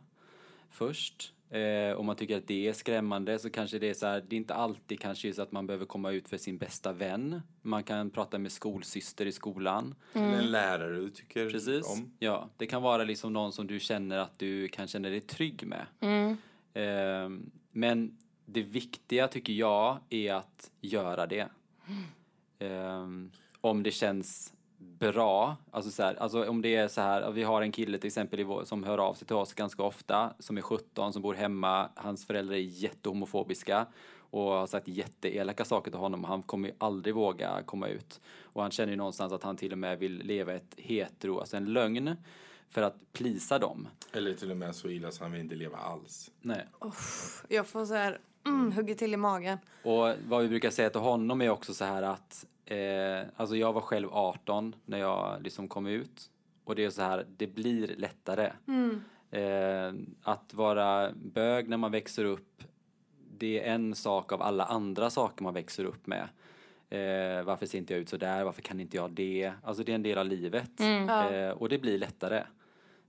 först. 0.70 1.34
Eh, 1.50 1.96
om 1.96 2.06
man 2.06 2.16
tycker 2.16 2.36
att 2.36 2.46
det 2.46 2.68
är 2.68 2.72
skrämmande 2.72 3.38
så 3.38 3.50
kanske 3.50 3.78
det 3.78 3.90
är 3.90 3.94
så 3.94 4.06
här, 4.06 4.24
det 4.28 4.36
är 4.36 4.38
inte 4.38 4.54
alltid 4.54 5.00
kanske 5.00 5.32
så 5.32 5.42
att 5.42 5.52
man 5.52 5.66
behöver 5.66 5.86
komma 5.86 6.10
ut 6.10 6.28
för 6.28 6.36
sin 6.36 6.58
bästa 6.58 6.92
vän. 6.92 7.42
Man 7.62 7.82
kan 7.82 8.10
prata 8.10 8.38
med 8.38 8.52
skolsyster 8.52 9.26
i 9.26 9.32
skolan. 9.32 9.94
Eller 10.12 10.38
en 10.38 10.50
lärare 10.50 10.96
du 10.96 11.10
tycker 11.10 11.50
Precis. 11.50 11.86
om. 11.86 12.12
Ja, 12.18 12.48
det 12.56 12.66
kan 12.66 12.82
vara 12.82 13.04
liksom 13.04 13.32
någon 13.32 13.52
som 13.52 13.66
du 13.66 13.80
känner 13.80 14.18
att 14.18 14.38
du 14.38 14.68
kan 14.68 14.88
känna 14.88 15.08
dig 15.08 15.20
trygg 15.20 15.66
med. 15.66 15.86
Ehm, 16.74 17.50
men 17.72 18.18
det 18.46 18.62
viktiga 18.62 19.28
tycker 19.28 19.52
jag 19.52 19.98
är 20.10 20.34
att 20.34 20.70
göra 20.80 21.26
det. 21.26 21.48
Ehm, 22.58 23.30
om 23.60 23.82
det 23.82 23.90
känns 23.90 24.52
bra, 24.80 25.56
alltså, 25.70 25.90
så 25.90 26.02
här, 26.02 26.14
alltså 26.14 26.48
om 26.48 26.62
det 26.62 26.76
är 26.76 26.88
så 26.88 27.00
här, 27.00 27.30
vi 27.30 27.42
har 27.42 27.62
en 27.62 27.72
kille 27.72 27.98
till 27.98 28.06
exempel 28.06 28.44
vår, 28.44 28.64
som 28.64 28.84
hör 28.84 28.98
av 28.98 29.14
sig 29.14 29.26
till 29.26 29.36
oss 29.36 29.54
ganska 29.54 29.82
ofta, 29.82 30.32
som 30.38 30.58
är 30.58 30.62
17, 30.62 31.12
som 31.12 31.22
bor 31.22 31.34
hemma, 31.34 31.88
hans 31.94 32.26
föräldrar 32.26 32.54
är 32.54 32.58
jättehomofobiska 32.58 33.86
och 34.30 34.42
har 34.42 34.66
sagt 34.66 34.88
jätteelaka 34.88 35.64
saker 35.64 35.90
till 35.90 36.00
honom. 36.00 36.24
Han 36.24 36.42
kommer 36.42 36.68
ju 36.68 36.74
aldrig 36.78 37.14
våga 37.14 37.62
komma 37.62 37.88
ut. 37.88 38.20
Och 38.42 38.62
han 38.62 38.70
känner 38.70 38.90
ju 38.92 38.96
någonstans 38.96 39.32
att 39.32 39.42
han 39.42 39.56
till 39.56 39.72
och 39.72 39.78
med 39.78 39.98
vill 39.98 40.18
leva 40.18 40.54
ett 40.54 40.74
hetero, 40.76 41.40
alltså 41.40 41.56
en 41.56 41.72
lögn, 41.72 42.16
för 42.68 42.82
att 42.82 43.12
plisa 43.12 43.58
dem. 43.58 43.88
Eller 44.12 44.34
till 44.34 44.50
och 44.50 44.56
med 44.56 44.76
så 44.76 44.88
illa 44.88 45.10
så 45.10 45.24
han 45.24 45.32
vill 45.32 45.40
inte 45.40 45.54
leva 45.54 45.78
alls. 45.78 46.30
Nej. 46.40 46.66
Jag 47.48 47.66
får 47.66 47.86
så 47.86 47.94
här, 47.94 48.20
mm, 48.46 48.72
hugger 48.72 48.94
till 48.94 49.14
i 49.14 49.16
magen. 49.16 49.58
Och 49.82 50.14
vad 50.28 50.42
vi 50.42 50.48
brukar 50.48 50.70
säga 50.70 50.90
till 50.90 51.00
honom 51.00 51.42
är 51.42 51.50
också 51.50 51.74
så 51.74 51.84
här 51.84 52.02
att, 52.02 52.46
eh, 52.70 53.26
alltså 53.36 53.56
jag 53.56 53.72
var 53.72 53.80
själv 53.80 54.08
18 54.12 54.74
när 54.84 54.98
jag 54.98 55.42
liksom 55.42 55.68
kom 55.68 55.86
ut. 55.86 56.30
Och 56.64 56.74
det 56.76 56.84
är 56.84 56.90
så 56.90 57.02
här, 57.02 57.26
det 57.36 57.46
blir 57.46 57.96
lättare. 57.96 58.52
Eh, 59.30 59.92
att 60.22 60.54
vara 60.54 61.12
bög 61.12 61.68
när 61.68 61.76
man 61.76 61.92
växer 61.92 62.24
upp, 62.24 62.62
det 63.38 63.60
är 63.60 63.74
en 63.74 63.94
sak 63.94 64.32
av 64.32 64.42
alla 64.42 64.64
andra 64.64 65.10
saker 65.10 65.42
man 65.42 65.54
växer 65.54 65.84
upp 65.84 66.06
med. 66.06 66.28
Eh, 66.90 67.44
varför 67.44 67.66
ser 67.66 67.78
inte 67.78 67.92
jag 67.92 68.00
ut 68.00 68.08
så 68.08 68.16
där? 68.16 68.44
Varför 68.44 68.62
kan 68.62 68.80
inte 68.80 68.96
jag 68.96 69.10
det? 69.10 69.52
Alltså 69.62 69.84
det 69.84 69.92
är 69.92 69.94
en 69.94 70.02
del 70.02 70.18
av 70.18 70.26
livet. 70.26 70.80
Eh, 71.30 71.50
och 71.50 71.68
det 71.68 71.78
blir 71.78 71.98
lättare. 71.98 72.42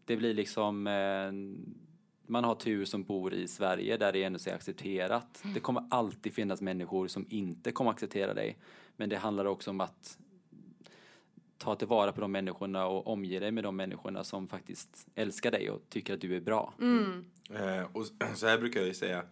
Det 0.05 0.17
blir 0.17 0.33
liksom, 0.33 0.87
eh, 0.87 1.31
man 2.27 2.43
har 2.43 2.55
tur 2.55 2.85
som 2.85 3.03
bor 3.03 3.33
i 3.33 3.47
Sverige 3.47 3.97
där 3.97 4.11
det 4.11 4.23
ändå 4.23 4.39
är 4.47 4.53
accepterat. 4.55 5.43
Det 5.53 5.59
kommer 5.59 5.83
alltid 5.89 6.33
finnas 6.33 6.61
människor 6.61 7.07
som 7.07 7.25
inte 7.29 7.71
kommer 7.71 7.91
acceptera 7.91 8.33
dig. 8.33 8.57
Men 9.01 9.09
det 9.09 9.17
handlar 9.17 9.45
också 9.45 9.69
om 9.69 9.81
att 9.81 10.17
ta 11.57 11.75
tillvara 11.75 12.11
på 12.11 12.21
de 12.21 12.31
människorna 12.31 12.85
och 12.87 13.07
omge 13.07 13.39
dig 13.39 13.51
med 13.51 13.63
de 13.63 13.75
människorna 13.75 14.23
som 14.23 14.47
faktiskt 14.47 15.07
älskar 15.15 15.51
dig 15.51 15.69
och 15.69 15.81
tycker 15.89 16.13
att 16.13 16.21
du 16.21 16.35
är 16.35 16.39
bra. 16.41 16.73
Eh, 17.49 17.83
och 17.93 18.05
så 18.35 18.47
här 18.47 18.57
brukar 18.57 18.79
jag 18.79 18.87
ju 18.87 18.93
säga. 18.93 19.23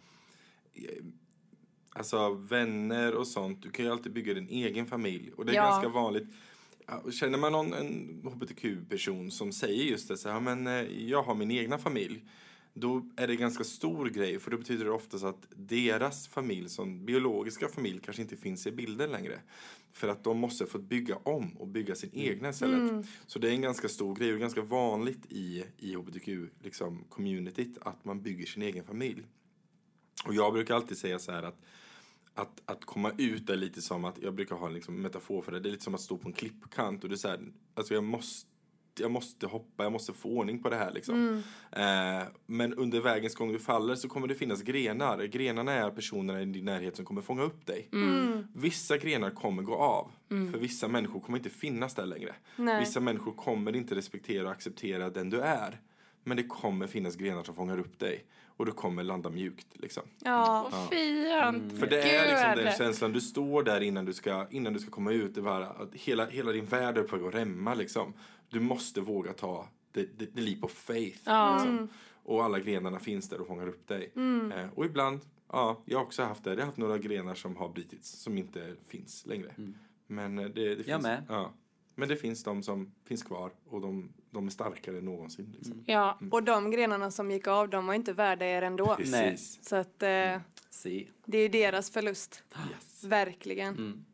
Alltså 1.89 2.29
vänner 2.33 3.15
och 3.15 3.27
sånt, 3.27 3.63
du 3.63 3.69
kan 3.71 3.85
ju 3.85 3.91
alltid 3.91 4.11
bygga 4.13 4.33
din 4.33 4.49
egen 4.49 4.85
familj. 4.85 5.31
Och 5.37 5.45
det 5.45 5.51
är 5.51 5.55
Ja. 5.55 5.63
ganska 5.69 5.89
vanligt. 5.89 6.27
Känner 7.11 7.37
man 7.37 7.51
någon 7.51 7.73
en 7.73 8.21
hbtq-person 8.23 9.31
som 9.31 9.51
säger 9.51 9.83
just 9.83 10.07
det, 10.07 10.17
så 10.17 10.29
här, 10.29 10.39
men 10.39 10.67
eh, 10.67 11.03
jag 11.09 11.23
har 11.23 11.35
min 11.35 11.51
egna 11.51 11.77
familj. 11.77 12.23
Då 12.79 13.05
är 13.15 13.27
det 13.27 13.35
ganska 13.35 13.63
stor 13.63 14.09
grej, 14.09 14.39
för 14.39 14.51
då 14.51 14.57
betyder 14.57 14.85
det 14.85 14.91
oftast 14.91 15.23
att 15.23 15.47
deras 15.55 16.27
familj, 16.27 16.69
som 16.69 17.05
biologiska 17.05 17.67
familj, 17.67 17.99
kanske 18.03 18.21
inte 18.21 18.37
finns 18.37 18.67
i 18.67 18.71
bilden 18.71 19.11
längre. 19.11 19.39
För 19.91 20.07
att 20.07 20.23
de 20.23 20.37
måste 20.37 20.65
få 20.65 20.79
bygga 20.79 21.15
om 21.15 21.57
och 21.57 21.67
bygga 21.67 21.95
sin 21.95 22.09
egna 22.13 22.49
istället. 22.49 23.05
Så 23.27 23.39
det 23.39 23.49
är 23.49 23.51
en 23.51 23.61
ganska 23.61 23.89
stor 23.89 24.15
grej 24.15 24.33
och 24.33 24.39
ganska 24.39 24.61
vanligt 24.61 25.25
i, 25.29 25.63
i 25.77 25.95
hbtq-communityt 25.95 26.63
liksom, 26.63 27.03
communityt 27.09 27.77
att 27.81 28.05
man 28.05 28.21
bygger 28.21 28.45
sin 28.45 28.63
egen 28.63 28.83
familj. 28.83 29.23
Och 30.25 30.33
jag 30.33 30.53
brukar 30.53 30.75
alltid 30.75 30.97
säga 30.97 31.19
så 31.19 31.31
här 31.31 31.43
att 31.43 31.61
att, 32.39 32.61
att 32.65 32.85
komma 32.85 33.11
ut 33.17 33.49
är 33.49 33.55
lite 33.55 33.81
som 33.81 34.05
att, 34.05 34.21
jag 34.21 34.33
brukar 34.33 34.55
ha 34.55 34.67
en 34.67 34.73
liksom 34.73 35.01
metafor 35.01 35.41
för 35.41 35.51
det, 35.51 35.59
det 35.59 35.69
är 35.69 35.71
lite 35.71 35.83
som 35.83 35.95
att 35.95 36.01
stå 36.01 36.17
på 36.17 36.27
en 36.27 36.33
klippkant 36.33 37.03
och 37.03 37.09
det 37.09 37.15
är 37.15 37.17
så 37.17 37.27
här, 37.27 37.39
alltså 37.73 37.93
jag 37.93 38.03
måste 38.03 38.48
jag 38.99 39.11
måste 39.11 39.47
hoppa, 39.47 39.83
jag 39.83 39.91
måste 39.91 40.13
få 40.13 40.29
ordning 40.29 40.63
på 40.63 40.69
det 40.69 40.75
här 40.75 40.91
liksom. 40.91 41.43
Eh, 41.71 42.23
men 42.45 42.73
under 42.73 43.01
vägens 43.01 43.35
gång 43.35 43.51
du 43.51 43.59
faller 43.59 43.95
så 43.95 44.09
kommer 44.09 44.27
det 44.27 44.35
finnas 44.35 44.61
grenar. 44.61 45.23
Grenarna 45.23 45.71
är 45.71 45.91
personerna 45.91 46.41
i 46.41 46.45
din 46.45 46.65
närhet 46.65 46.95
som 46.95 47.05
kommer 47.05 47.21
fånga 47.21 47.43
upp 47.43 47.65
dig. 47.65 47.89
Vissa 48.53 48.97
grenar 48.97 49.29
kommer 49.29 49.63
gå 49.63 49.75
av. 49.75 50.11
För 50.27 50.59
vissa 50.59 50.87
människor 50.87 51.19
kommer 51.19 51.37
inte 51.37 51.49
finnas 51.49 51.95
där 51.95 52.05
längre. 52.05 52.35
Nej. 52.55 52.79
Vissa 52.79 52.99
människor 52.99 53.31
kommer 53.31 53.75
inte 53.75 53.95
respektera 53.95 54.45
och 54.45 54.51
acceptera 54.51 55.09
den 55.09 55.29
du 55.29 55.41
är. 55.41 55.79
Men 56.23 56.37
det 56.37 56.43
kommer 56.43 56.87
finnas 56.87 57.15
grenar 57.15 57.43
som 57.43 57.55
fångar 57.55 57.79
upp 57.79 57.99
dig. 57.99 58.25
Och 58.57 58.65
du 58.65 58.71
kommer 58.71 59.03
landa 59.03 59.29
mjukt 59.29 59.67
liksom. 59.73 60.03
Ja. 60.19 60.69
Vad 60.71 60.89
fint. 60.89 61.79
För 61.79 61.87
det 61.87 62.01
är 62.01 62.31
liksom 62.31 62.63
den 62.63 62.73
känslan, 62.77 63.13
du 63.13 63.21
står 63.21 63.63
där 63.63 63.81
innan 63.81 64.05
du 64.05 64.13
ska, 64.13 64.47
innan 64.51 64.73
du 64.73 64.79
ska 64.79 64.91
komma 64.91 65.11
ut, 65.11 65.35
det 65.35 65.41
var 65.41 65.61
att 65.61 65.93
hela, 65.93 66.25
hela 66.25 66.51
din 66.51 66.65
värld 66.65 66.97
är 66.97 67.03
på 67.03 67.27
att 67.27 67.33
rämma 67.33 67.73
liksom. 67.73 68.13
Du 68.49 68.59
måste 68.59 69.01
våga 69.01 69.33
ta 69.33 69.67
the, 69.93 70.03
the, 70.05 70.25
the 70.25 70.41
leap 70.41 70.63
of 70.63 70.71
faith. 70.71 71.19
Ja. 71.23 71.53
Liksom. 71.53 71.87
Och 72.23 72.43
alla 72.43 72.59
grenarna 72.59 72.99
finns 72.99 73.29
där 73.29 73.41
och 73.41 73.47
fångar 73.47 73.67
upp 73.67 73.87
dig. 73.87 74.11
Eh, 74.55 74.69
och 74.75 74.85
ibland, 74.85 75.19
ja, 75.51 75.81
jag 75.85 75.97
har 75.97 76.05
också 76.05 76.23
haft 76.23 76.43
det. 76.43 76.49
Jag 76.49 76.57
har 76.57 76.65
haft 76.65 76.77
några 76.77 76.97
grenar 76.97 77.35
som 77.35 77.55
har 77.55 77.69
brutits, 77.69 78.09
som 78.09 78.37
inte 78.37 78.75
finns 78.87 79.25
längre. 79.25 79.55
Men 80.07 80.39
eh, 80.39 80.45
det, 80.45 80.69
det 80.69 80.75
finns, 80.75 80.87
Jag 80.87 81.01
med. 81.01 81.23
Ja. 81.29 81.53
Men 81.95 82.09
det 82.09 82.15
finns 82.17 82.43
de 82.43 82.63
som 82.63 82.91
finns 83.05 83.23
kvar 83.23 83.51
och 83.69 83.81
de, 83.81 84.09
de 84.31 84.47
är 84.47 84.51
starkare 84.51 84.97
än 84.97 85.05
någonsin. 85.05 85.55
Liksom. 85.57 85.83
Ja. 85.85 86.19
Och 86.31 86.43
de 86.43 86.71
grenarna 86.71 87.11
som 87.11 87.31
gick 87.31 87.47
av, 87.47 87.69
de 87.69 87.87
var 87.87 87.93
inte 87.93 88.13
värda 88.13 88.45
er 88.45 88.61
ändå. 88.61 88.95
Precis. 88.95 89.59
Så 89.61 89.75
att 89.75 90.03
eh, 90.03 90.37
Se. 90.69 91.07
det 91.25 91.37
är 91.37 91.41
ju 91.41 91.47
deras 91.49 91.91
förlust. 91.91 92.43
Yes. 92.71 93.03
Verkligen. 93.03 94.05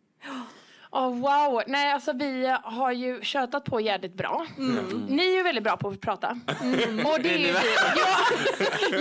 Oh, 0.96 1.10
wow! 1.20 1.62
Nej, 1.68 1.92
alltså 1.92 2.14
vi 2.14 2.56
har 2.64 2.92
ju 2.92 3.22
tjötat 3.22 3.64
på 3.66 3.82
jävligt 3.82 4.14
bra. 4.14 4.46
Ni 5.08 5.28
är 5.32 5.36
ju 5.36 5.44
väldigt 5.44 5.64
bra 5.64 5.78
på 5.78 5.90
att 5.90 6.02
prata. 6.02 6.30
Och 7.06 7.20
det 7.22 7.34
är 7.34 7.38
ju 7.38 7.54
vi. 7.54 7.76
Ja, 7.98 8.18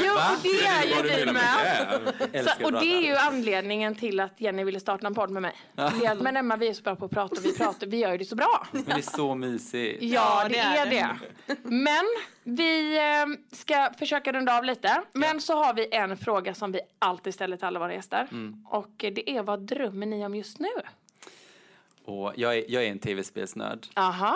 jo, 0.04 0.12
och 0.14 0.42
det 0.42 0.66
är 0.66 1.02
ju 1.18 1.24
vi 1.24 1.32
med. 1.32 1.98
Så, 2.44 2.64
och 2.64 2.72
det 2.72 2.86
är 2.86 3.00
ju 3.00 3.14
anledningen 3.16 3.94
till 3.94 4.20
att 4.20 4.40
Jenny 4.40 4.64
ville 4.64 4.80
starta 4.80 5.06
en 5.06 5.14
podd 5.14 5.30
med 5.30 5.42
mig. 5.42 5.52
Att, 5.74 6.20
Men 6.20 6.36
Emma, 6.36 6.56
vi 6.56 6.68
är 6.68 6.74
så 6.74 6.82
bra 6.82 6.96
på 6.96 7.04
att 7.04 7.10
prata 7.10 7.36
och 7.40 7.44
vi 7.44 7.58
pratar, 7.58 7.86
vi 7.86 7.96
gör 7.96 8.12
ju 8.12 8.18
det 8.18 8.24
så 8.24 8.36
bra. 8.36 8.66
Men 8.72 8.84
det 8.84 8.92
är 8.92 9.02
så 9.16 9.34
mysigt. 9.34 10.02
Ja, 10.02 10.42
Ja, 10.42 10.48
det, 10.48 10.54
det 10.54 10.98
är 10.98 11.16
det. 11.46 11.56
Men 11.62 12.04
vi 12.44 12.96
eh, 12.98 13.56
ska 13.56 13.90
försöka 13.98 14.32
runda 14.32 14.58
av 14.58 14.64
lite. 14.64 15.02
Men 15.12 15.40
så 15.40 15.54
har 15.64 15.74
vi 15.74 15.88
en 15.94 16.16
fråga 16.16 16.54
som 16.54 16.72
vi 16.72 16.80
alltid 16.98 17.34
ställer 17.34 17.56
till 17.56 17.66
alla 17.66 17.78
våra 17.78 17.94
gäster. 17.94 18.28
Och 18.68 19.04
eh, 19.04 19.12
det 19.12 19.30
är 19.30 19.42
vad 19.42 19.60
drömmer 19.60 20.06
ni 20.06 20.26
om 20.26 20.34
just 20.34 20.58
nu? 20.58 20.68
Och 22.04 22.32
jag, 22.36 22.58
är, 22.58 22.64
jag 22.68 22.84
är 22.84 22.90
en 22.90 22.98
tv-spelsnörd. 22.98 23.86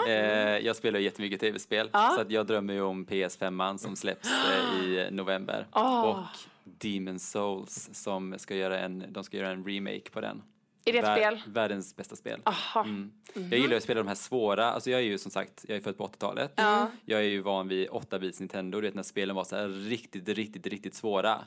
Eh, 0.09 0.59
jag 0.67 0.77
spelar 0.77 1.01
jättemycket 1.01 1.41
tv-spel. 1.41 1.91
Ja. 1.93 2.13
Så 2.15 2.21
att 2.21 2.31
jag 2.31 2.47
drömmer 2.47 2.75
ju 2.75 2.81
om 2.83 3.07
PS5 3.07 3.77
som 3.77 3.97
släpps 3.97 4.29
eh, 4.31 4.85
i 4.85 5.09
november. 5.11 5.67
Ah. 5.71 6.03
Och 6.05 6.25
Demon 6.65 7.19
Souls 7.19 7.91
som 7.93 8.35
ska 8.39 8.55
göra 8.55 8.79
en, 8.81 9.05
de 9.09 9.25
ska 9.25 9.37
göra 9.37 9.51
en 9.51 9.65
remake 9.65 10.11
på 10.13 10.21
den. 10.21 10.43
Är 10.85 10.93
det 10.93 10.99
ett 10.99 11.05
Vär- 11.05 11.17
spel? 11.17 11.41
Världens 11.47 11.97
bästa 11.97 12.17
spel. 12.17 12.41
Aha. 12.45 12.81
Mm. 12.85 13.13
Jag 13.35 13.61
gillar 13.61 13.77
att 13.77 13.83
spela 13.83 14.01
de 14.01 14.09
här 14.09 14.15
svåra, 14.15 14.73
alltså 14.73 14.91
jag 14.91 15.01
är 15.01 15.05
ju 15.05 15.19
som 15.19 15.31
sagt, 15.31 15.65
jag 15.69 15.77
är 15.77 15.81
född 15.81 15.99
på 15.99 16.07
80-talet. 16.07 16.53
Ja. 16.57 16.91
Jag 17.05 17.21
är 17.21 17.25
ju 17.25 17.41
van 17.41 17.69
vid 17.69 17.89
8-bits 17.89 18.41
Nintendo, 18.41 18.81
du 18.81 18.87
vet 18.87 18.95
när 18.95 19.03
spelen 19.03 19.37
var 19.37 19.45
så 19.45 19.57
här 19.57 19.69
riktigt, 19.69 20.29
riktigt, 20.29 20.67
riktigt 20.67 20.95
svåra. 20.95 21.41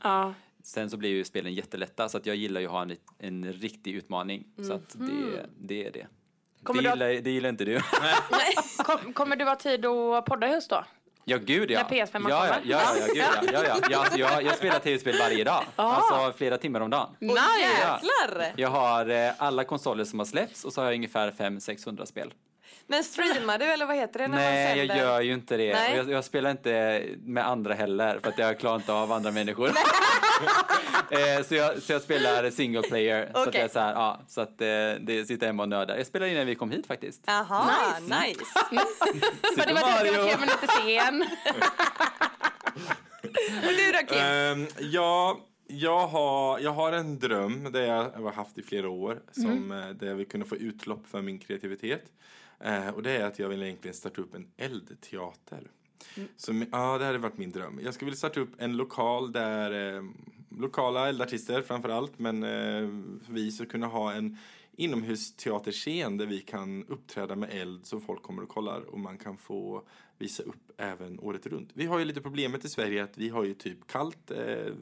Ja. 0.61 0.65
Sen 0.65 0.89
så 0.89 0.97
blir 0.97 1.09
ju 1.09 1.23
spelen 1.23 1.53
jättelätta 1.53 2.09
så 2.09 2.17
att 2.17 2.25
jag 2.25 2.35
gillar 2.35 2.61
ju 2.61 2.67
att 2.67 2.71
ha 2.71 2.81
en, 2.81 2.95
en 3.19 3.53
riktig 3.53 3.95
utmaning. 3.95 4.43
Så 4.67 4.73
att 4.73 4.89
det, 4.93 5.45
det 5.59 5.85
är 5.85 5.91
det. 5.91 6.07
Kommer 6.63 6.81
det, 6.81 6.89
du 6.89 6.93
gillar, 6.93 7.21
det 7.21 7.31
gillar 7.31 7.49
inte 7.49 7.65
du. 7.65 7.81
Kom, 8.77 9.13
kommer 9.13 9.35
du 9.35 9.45
ha 9.45 9.55
tid 9.55 9.85
att 9.85 10.25
podda 10.25 10.47
i 10.47 10.49
höst 10.49 10.69
då? 10.69 10.85
Ja, 11.25 11.37
gud 11.37 11.71
ja. 11.71 11.83
När 11.83 11.89
PS5 11.89 12.29
ja, 12.29 12.47
ja, 12.47 12.55
ja, 12.63 12.81
ja, 12.99 13.05
gud, 13.07 13.17
ja, 13.17 13.25
ja, 13.53 13.63
ja. 13.67 13.79
Jag, 13.89 14.01
alltså, 14.01 14.19
jag, 14.19 14.43
jag 14.43 14.55
spelar 14.55 14.79
tv-spel 14.79 15.15
varje 15.19 15.43
dag. 15.43 15.63
Alltså 15.75 16.37
flera 16.37 16.57
timmar 16.57 16.79
om 16.79 16.89
dagen. 16.89 17.15
Nice. 17.19 17.35
jäklar! 17.61 18.53
Jag 18.55 18.69
har 18.69 19.09
eh, 19.09 19.31
alla 19.37 19.63
konsoler 19.63 20.03
som 20.03 20.19
har 20.19 20.25
släppts 20.25 20.65
och 20.65 20.73
så 20.73 20.81
har 20.81 20.85
jag 20.85 20.95
ungefär 20.95 21.31
500-600 21.31 22.05
spel. 22.05 22.33
Men 22.87 23.03
streamar 23.03 23.57
du 23.57 23.65
eller 23.65 23.85
vad 23.85 23.95
heter 23.95 24.19
det 24.19 24.27
när 24.27 24.37
Nej, 24.37 24.77
man 24.77 24.87
jag 24.87 24.97
gör 24.97 25.21
ju 25.21 25.33
inte 25.33 25.57
det. 25.57 25.73
Nej. 25.73 25.91
Och 25.91 25.97
jag, 25.97 26.11
jag 26.11 26.25
spelar 26.25 26.51
inte 26.51 27.03
med 27.19 27.47
andra 27.47 27.73
heller 27.73 28.19
för 28.19 28.29
att 28.29 28.37
jag 28.37 28.59
klarar 28.59 28.75
inte 28.75 28.93
av 28.93 29.11
andra 29.11 29.31
människor. 29.31 29.67
eh, 31.37 31.43
så, 31.43 31.55
jag, 31.55 31.81
så 31.81 31.91
jag 31.93 32.01
spelar 32.01 32.49
single 32.49 32.81
player. 32.81 33.31
Så 33.33 33.39
att 33.39 33.53
jag 33.53 33.63
är 33.63 33.67
så 33.67 33.79
här, 33.79 33.93
ja, 33.93 34.19
så 34.27 34.41
att 34.41 34.61
eh, 34.61 34.67
det 34.99 35.27
sitter 35.27 35.47
hemma 35.47 35.63
och 35.63 35.69
nördar. 35.69 35.97
Jag 35.97 36.05
spelade 36.07 36.31
innan 36.31 36.45
vi 36.47 36.55
kom 36.55 36.71
hit 36.71 36.87
faktiskt. 36.87 37.21
Jaha, 37.25 37.99
Nice. 37.99 38.25
nice. 38.25 38.45
För 39.57 39.67
det 39.67 39.73
var 39.73 40.03
du 40.03 40.09
som 40.09 40.17
var 40.17 40.29
tre 40.29 40.37
minuter 40.39 40.67
sen. 40.85 41.25
Och 43.67 43.73
du 43.77 43.91
då 43.91 43.97
Kim? 44.07 44.17
Ehm, 44.21 44.67
ja, 44.79 45.39
Jag 45.67 46.07
har, 46.07 46.59
jag 46.59 46.71
har 46.71 46.91
en 46.91 47.19
dröm, 47.19 47.71
det 47.71 47.85
jag 47.85 48.03
har 48.11 48.31
haft 48.31 48.57
i 48.57 48.63
flera 48.63 48.89
år, 48.89 49.21
som, 49.31 49.71
Mm. 49.71 49.97
där 49.97 50.07
jag 50.07 50.15
vill 50.15 50.27
kunna 50.27 50.45
få 50.45 50.55
utlopp 50.55 51.07
för 51.11 51.21
min 51.21 51.39
kreativitet. 51.39 52.03
Eh, 52.63 52.87
och 52.89 53.03
det 53.03 53.11
är 53.11 53.23
att 53.25 53.39
jag 53.39 53.49
vill 53.49 53.63
egentligen 53.63 53.95
starta 53.95 54.21
upp 54.21 54.35
en 54.35 54.47
eldteater. 54.57 55.59
Mm. 56.17 56.29
Så, 56.37 56.63
ja, 56.71 56.97
det 56.97 57.05
hade 57.05 57.17
varit 57.17 57.37
min 57.37 57.51
dröm. 57.51 57.79
Jag 57.83 57.93
skulle 57.93 58.05
vilja 58.05 58.17
starta 58.17 58.39
upp 58.39 58.51
en 58.57 58.77
lokal 58.77 59.31
där 59.31 59.95
eh, 59.95 60.03
lokala 60.57 61.09
eldartister 61.09 61.61
framför 61.61 61.89
allt, 61.89 62.19
men 62.19 62.43
eh, 62.43 62.89
vi 63.29 63.51
ska 63.51 63.65
kunna 63.65 63.87
ha 63.87 64.13
en 64.13 64.37
inomhusteaterscen 64.75 66.17
där 66.17 66.25
vi 66.25 66.39
kan 66.39 66.85
uppträda 66.85 67.35
med 67.35 67.49
eld 67.51 67.85
som 67.85 68.01
folk 68.01 68.21
kommer 68.21 68.43
och 68.43 68.49
kollar 68.49 68.81
och 68.81 68.99
man 68.99 69.17
kan 69.17 69.37
få 69.37 69.83
visa 70.17 70.43
upp 70.43 70.71
även 70.77 71.19
året 71.19 71.47
runt. 71.47 71.69
Vi 71.73 71.85
har 71.85 71.99
ju 71.99 72.05
lite 72.05 72.21
problemet 72.21 72.65
i 72.65 72.69
Sverige 72.69 73.03
att 73.03 73.17
vi 73.17 73.29
har 73.29 73.43
ju 73.43 73.53
typ 73.53 73.87
kallt 73.87 74.31
eh, 74.31 74.73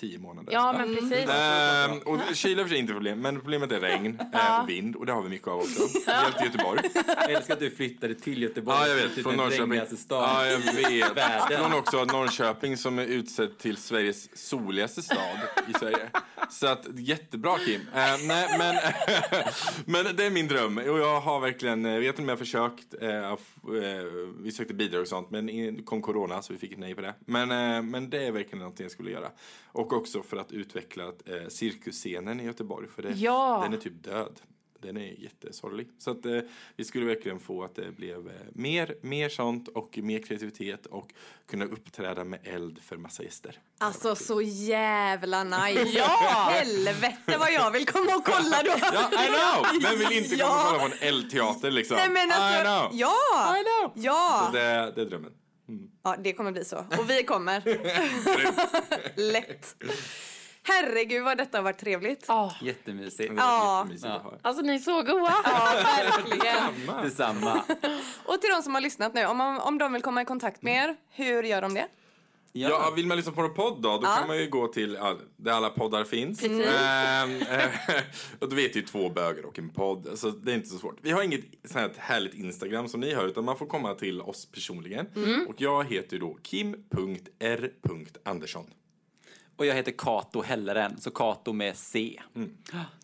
tio 0.00 0.18
månader. 0.18 0.52
Ja, 0.52 0.72
men 0.72 0.94
precis. 0.94 1.30
Ehm, 1.30 1.98
och 1.98 2.18
kyla 2.34 2.62
för 2.62 2.68
sig 2.68 2.78
inte 2.78 2.92
problem, 2.92 3.20
men 3.20 3.40
problemet 3.40 3.72
är 3.72 3.80
regn 3.80 4.20
eh, 4.34 4.60
och 4.60 4.68
vind 4.68 4.96
och 4.96 5.06
det 5.06 5.12
har 5.12 5.22
vi 5.22 5.28
mycket 5.28 5.48
av 5.48 5.58
också. 5.58 5.88
Speciellt 5.88 6.42
i 6.42 6.44
Göteborg. 6.44 6.80
Jag 7.06 7.30
älskar 7.30 7.54
att 7.54 7.60
du 7.60 7.70
flyttade 7.70 8.14
till 8.14 8.42
Göteborg. 8.42 8.78
Ja, 8.80 8.88
jag 8.88 8.96
vet. 8.96 9.14
Typ 9.14 9.24
Från 9.24 9.36
Norrköping. 9.36 9.74
Ja, 10.08 10.46
jag 10.46 11.14
vet. 11.14 11.58
Från 11.58 11.72
också 11.72 12.04
Norrköping 12.04 12.76
som 12.76 12.98
är 12.98 13.04
utsedd 13.04 13.58
till 13.58 13.76
Sveriges 13.76 14.48
soligaste 14.50 15.02
stad 15.02 15.38
i 15.68 15.78
Sverige. 15.78 16.10
Så 16.50 16.66
att, 16.66 16.86
jättebra 16.94 17.58
Kim. 17.58 17.80
Eh, 17.80 18.26
nej, 18.26 18.58
men, 18.58 18.74
men 20.04 20.16
det 20.16 20.26
är 20.26 20.30
min 20.30 20.48
dröm. 20.48 20.78
Och 20.78 20.98
jag 20.98 21.20
har 21.20 21.40
verkligen, 21.40 21.84
jag 21.84 22.00
vet 22.00 22.08
inte 22.08 22.22
om 22.22 22.28
jag 22.28 22.36
har 22.36 22.38
försökt. 22.38 22.94
Eh, 23.02 23.30
eh, 23.30 23.36
vi 24.40 24.52
sökte 24.52 24.74
bidrag 24.74 25.00
och 25.00 25.08
sånt, 25.08 25.30
men 25.30 25.46
det 25.46 25.82
kom 25.84 26.02
corona 26.02 26.42
så 26.42 26.52
vi 26.52 26.58
fick 26.58 26.72
ett 26.72 26.78
nej 26.78 26.94
på 26.94 27.00
det. 27.00 27.14
Men, 27.24 27.50
eh, 27.50 27.82
men 27.82 28.10
det 28.10 28.26
är 28.26 28.32
verkligen 28.32 28.58
någonting 28.58 28.84
jag 28.84 28.92
skulle 28.92 29.10
göra. 29.10 29.30
Och 29.72 29.89
också 29.92 30.22
för 30.22 30.36
att 30.36 30.52
utveckla 30.52 31.04
eh, 31.06 31.48
cirkusscenen 31.48 32.40
i 32.40 32.44
Göteborg. 32.44 32.88
För 32.88 33.02
det, 33.02 33.10
Ja. 33.10 33.60
den 33.62 33.72
är 33.72 33.76
typ 33.78 34.04
död. 34.04 34.40
Den 34.82 34.96
är 34.96 35.20
jättesorglig. 35.20 35.88
Så 35.98 36.10
att 36.10 36.26
eh, 36.26 36.38
vi 36.76 36.84
skulle 36.84 37.06
verkligen 37.06 37.40
få 37.40 37.64
att 37.64 37.74
det 37.74 37.92
blev 37.96 38.26
eh, 38.28 38.32
mer, 38.52 38.94
mer 39.02 39.28
sånt 39.28 39.68
och 39.68 39.98
mer 40.02 40.18
kreativitet 40.22 40.86
och 40.86 41.12
kunna 41.48 41.64
uppträda 41.64 42.24
med 42.24 42.40
eld 42.44 42.78
för 42.82 42.96
massa 42.96 43.22
gäster. 43.22 43.58
Alltså 43.78 44.14
så 44.16 44.42
jävla 44.42 45.44
nice. 45.44 45.82
Ja! 45.98 46.48
Helvete 46.52 47.36
vad 47.38 47.52
jag 47.52 47.70
vill 47.70 47.86
komma 47.86 48.14
och 48.16 48.24
kolla 48.24 48.62
då. 48.62 48.70
Ja, 48.92 49.24
I 49.24 49.26
know! 49.28 49.82
Vem 49.82 49.98
vill 49.98 50.18
inte 50.18 50.36
komma 50.36 50.50
och 50.52 50.60
Ja. 50.60 50.66
kolla 50.68 50.78
på 50.78 50.94
en 50.94 51.08
eldteater 51.08 51.70
liksom? 51.70 51.96
Nej 51.96 52.08
men 52.08 52.28
I 52.28 52.32
alltså, 52.32 52.62
know! 52.62 52.90
ja! 53.00 53.56
I 53.58 53.62
know! 53.64 53.92
Ja! 54.04 54.42
Så 54.46 54.56
det, 54.56 54.92
det 54.94 55.00
är 55.00 55.06
drömmen. 55.06 55.32
Ja, 56.04 56.16
det 56.18 56.32
kommer 56.32 56.52
bli 56.52 56.64
så. 56.64 56.78
Och 56.78 57.10
vi 57.10 57.22
kommer. 57.22 57.62
Lätt. 59.32 59.76
Herregud 60.62 61.24
vad 61.24 61.38
detta 61.38 61.58
har 61.58 61.62
varit 61.62 61.78
trevligt. 61.78 62.24
Ja. 62.28 62.54
Jättemysigt. 62.62 63.32
Ja. 63.36 63.86
Alltså 64.42 64.62
ni 64.62 64.74
är 64.74 64.78
så 64.78 65.02
goa. 65.02 65.34
Ja, 65.44 65.72
verkligen. 65.84 67.02
Detsamma. 67.02 67.62
Och 68.24 68.40
till 68.40 68.50
de 68.50 68.62
som 68.62 68.74
har 68.74 68.80
lyssnat 68.80 69.14
nu, 69.14 69.26
om, 69.26 69.40
om 69.60 69.78
de 69.78 69.92
vill 69.92 70.02
komma 70.02 70.22
i 70.22 70.24
kontakt 70.24 70.62
med 70.62 70.84
er, 70.84 70.96
hur 71.10 71.42
gör 71.42 71.62
de 71.62 71.74
det? 71.74 71.86
Ja, 72.52 72.92
vill 72.96 73.06
man 73.06 73.16
lyssna 73.16 73.32
på 73.32 73.40
en 73.42 73.54
podd 73.54 73.82
då, 73.82 73.88
då 73.98 74.00
Ja. 74.02 74.16
kan 74.18 74.28
man 74.28 74.38
ju 74.38 74.48
gå 74.50 74.66
till 74.68 74.94
ja, 75.00 75.16
där 75.36 75.52
alla 75.52 75.70
poddar 75.70 76.04
finns. 76.04 76.42
Ehm, 76.44 77.42
eh, 77.42 77.70
och 78.38 78.48
då 78.48 78.56
vet 78.56 78.76
ju 78.76 78.82
två 78.82 79.08
böger 79.10 79.44
och 79.44 79.58
en 79.58 79.70
podd, 79.70 80.08
så 80.18 80.30
det 80.30 80.52
är 80.52 80.56
inte 80.56 80.68
så 80.68 80.78
svårt. 80.78 80.98
Vi 81.02 81.10
har 81.10 81.22
inget 81.22 81.40
sånt 81.64 81.74
här 81.74 81.92
härligt 81.98 82.34
Instagram 82.34 82.88
som 82.88 83.00
ni 83.00 83.14
har, 83.14 83.24
utan 83.24 83.44
man 83.44 83.56
får 83.58 83.66
komma 83.66 83.94
till 83.94 84.20
oss 84.20 84.46
personligen. 84.52 85.06
Och 85.48 85.54
jag 85.60 85.84
heter 85.84 86.18
då 86.18 86.38
kim.r.andersson. 87.50 88.66
Och 89.56 89.66
jag 89.66 89.74
heter 89.74 89.92
Kato 89.98 90.42
Helleren, 90.42 91.00
så 91.00 91.10
Kato 91.10 91.52
med 91.52 91.76
C. 91.76 92.20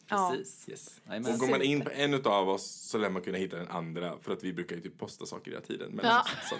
Precis. 0.09 0.69
Yes. 0.69 1.01
Jajamän. 1.09 1.33
Och 1.33 1.39
går 1.39 1.49
man 1.49 1.63
in 1.63 1.81
på 1.85 1.91
en 1.91 2.15
utav 2.15 2.49
oss 2.49 2.67
så 2.67 2.99
lär 2.99 3.11
man 3.11 3.23
kunna 3.23 3.39
hitta 3.39 3.57
den 3.57 3.69
andra, 3.69 4.13
för 4.23 4.33
att 4.33 4.45
vi 4.45 4.53
brukar 4.53 4.77
ju 4.77 4.83
typ 4.83 4.99
posta 4.99 5.27
saker 5.27 5.51
hela 5.51 5.63
tiden. 5.63 5.91
Men 5.93 6.07
Ja. 6.07 6.25
så, 6.51 6.57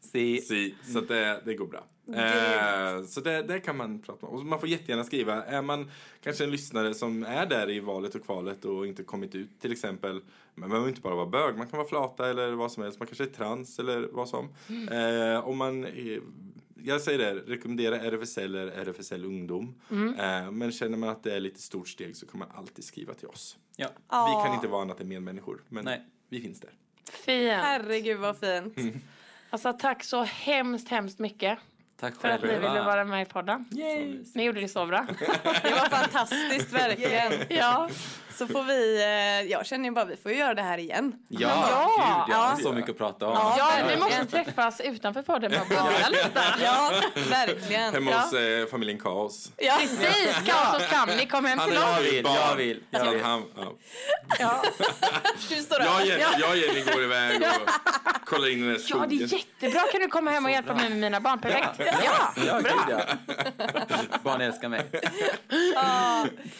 C. 0.00 0.40
Si, 0.42 0.74
så 0.92 0.98
att 0.98 1.08
det, 1.08 1.42
det 1.44 1.54
går 1.54 1.66
bra. 1.66 1.84
Eh, 2.14 3.04
så 3.04 3.20
det, 3.20 3.42
det 3.42 3.60
kan 3.60 3.76
man 3.76 3.98
prata 4.02 4.26
om. 4.26 4.34
Och 4.38 4.44
man 4.46 4.60
får 4.60 4.68
jättegärna 4.68 5.04
skriva. 5.04 5.44
Är 5.44 5.62
man 5.62 5.90
kanske 6.22 6.44
en 6.44 6.50
lyssnare 6.50 6.94
som 6.94 7.22
är 7.24 7.46
där 7.46 7.70
i 7.70 7.80
valet 7.80 8.14
och 8.14 8.24
kvalet 8.24 8.64
och 8.64 8.86
inte 8.86 9.02
kommit 9.02 9.34
ut 9.34 9.60
till 9.60 9.72
exempel. 9.72 10.12
Men 10.54 10.60
man 10.60 10.70
behöver 10.70 10.88
inte 10.88 11.00
bara 11.00 11.14
vara 11.14 11.26
bög. 11.26 11.56
Man 11.56 11.66
kan 11.68 11.78
vara 11.78 11.88
flata 11.88 12.30
eller 12.30 12.52
vad 12.52 12.72
som 12.72 12.82
helst. 12.82 12.98
Man 12.98 13.06
kanske 13.06 13.24
är 13.24 13.28
trans 13.28 13.78
eller 13.78 14.08
vad 14.12 14.28
som. 14.28 14.48
Eh, 14.90 15.48
om 15.48 15.58
man 15.58 15.84
är, 15.84 16.20
jag 16.84 17.00
säger 17.00 17.18
det, 17.18 17.34
rekommendera 17.34 17.96
RFSL 17.96 18.54
eller 18.54 18.72
RFSL 18.72 19.24
ungdom. 19.24 19.74
Eh, 19.90 20.50
men 20.50 20.72
känner 20.72 20.96
man 20.96 21.08
att 21.08 21.22
det 21.22 21.34
är 21.34 21.40
lite 21.40 21.62
stort 21.62 21.88
steg 21.88 22.16
så 22.16 22.26
kan 22.26 22.38
man 22.38 22.48
alltid 22.54 22.84
skriva 22.84 23.14
till 23.14 23.28
oss. 23.28 23.56
Ja. 23.76 23.88
Vi 24.08 24.46
kan 24.46 24.54
inte 24.54 24.68
vara 24.68 24.82
annat 24.82 25.00
än 25.00 25.08
medmänniskor. 25.08 25.62
Men 25.68 25.84
Nej. 25.84 26.04
vi 26.28 26.40
finns 26.40 26.60
där. 26.60 26.70
Fint. 27.10 27.52
Herregud 27.52 28.18
vad 28.18 28.38
fint. 28.38 28.78
Alltså 29.50 29.72
tack 29.72 30.04
så 30.04 30.22
hemskt, 30.22 30.88
hemskt 30.88 31.18
mycket 31.18 31.58
Tack 32.00 32.16
för 32.16 32.28
att 32.28 32.42
ni 32.42 32.48
ville 32.48 32.82
vara 32.82 33.04
med 33.04 33.22
i 33.22 33.24
podden. 33.24 33.64
Yay. 33.72 34.24
Ni 34.34 34.44
gjorde 34.44 34.60
det 34.60 34.68
så 34.68 34.86
bra. 34.86 35.06
Det 35.62 35.70
var 35.70 35.88
fantastiskt 35.88 36.72
verkligen. 36.72 37.32
Ja. 37.48 37.88
Så 38.38 38.46
får 38.46 38.62
vi, 38.62 39.02
eh, 39.02 39.50
jag 39.52 39.66
känner 39.66 39.84
ju 39.84 39.90
bara 39.90 40.04
vi 40.04 40.16
får 40.16 40.32
göra 40.32 40.54
det 40.54 40.62
här 40.62 40.78
igen. 40.78 41.12
Ja, 41.28 41.40
Ja. 41.40 41.90
gud 41.96 42.04
ja. 42.04 42.26
Ja. 42.56 42.62
Så 42.62 42.72
mycket 42.72 42.90
att 42.90 42.98
prata 42.98 43.26
om. 43.26 43.32
Ja. 43.34 43.54
Ja, 43.58 43.86
vi 43.88 43.96
måste 43.96 44.24
träffas 44.26 44.80
utanför 44.80 45.22
podden 45.22 45.52
och 45.60 45.66
bubbla 45.68 46.08
lite. 46.10 46.30
Ja, 46.62 46.90
verkligen. 47.30 47.94
Hemma 47.94 48.10
Ja. 48.10 48.18
hos 48.20 48.32
eh, 48.32 48.66
familjen 48.66 48.98
Kaos. 48.98 49.52
Ja. 49.56 49.76
Precis, 49.80 50.36
kaos 50.46 50.74
och 50.76 50.82
skam. 50.82 51.08
Ni 51.18 51.26
kommer 51.26 51.48
hem 51.48 51.58
till 51.58 51.74
Jag 51.74 51.90
oss. 52.00 52.00
vill, 52.06 52.24
jag 52.24 52.56
vill. 52.56 52.76
Så 52.92 52.98
Jag 52.98 53.10
vill. 53.10 53.22
han, 53.22 53.42
ja. 53.56 53.72
Ja. 54.38 54.62
Du 55.48 55.56
står 55.56 55.80
Jag. 55.80 56.06
Jenny, 56.06 56.22
jag 56.40 56.50
och 56.50 56.56
Jenny 56.56 56.80
går 56.92 57.02
iväg 57.04 57.42
och 57.42 57.70
kollar 58.28 58.48
in 58.52 58.58
i 58.58 58.60
den 58.60 58.70
här 58.70 58.76
ja, 58.76 58.86
skogen. 58.88 59.08
det 59.08 59.14
är 59.24 59.38
jättebra. 59.38 59.80
Kan 59.92 60.00
du 60.00 60.08
komma 60.08 60.30
hem 60.30 60.44
och 60.44 60.50
hjälpa 60.50 60.74
mig 60.74 60.88
med 60.88 60.98
mina 60.98 61.20
barn? 61.20 61.38
Perfekt. 61.40 61.68
Ja, 62.04 62.34
Ja, 62.46 62.60
bra. 62.60 62.72
gud 62.88 62.96
ja. 62.98 63.74
Barn 64.22 64.40
älskar 64.40 64.68
mig. 64.68 64.86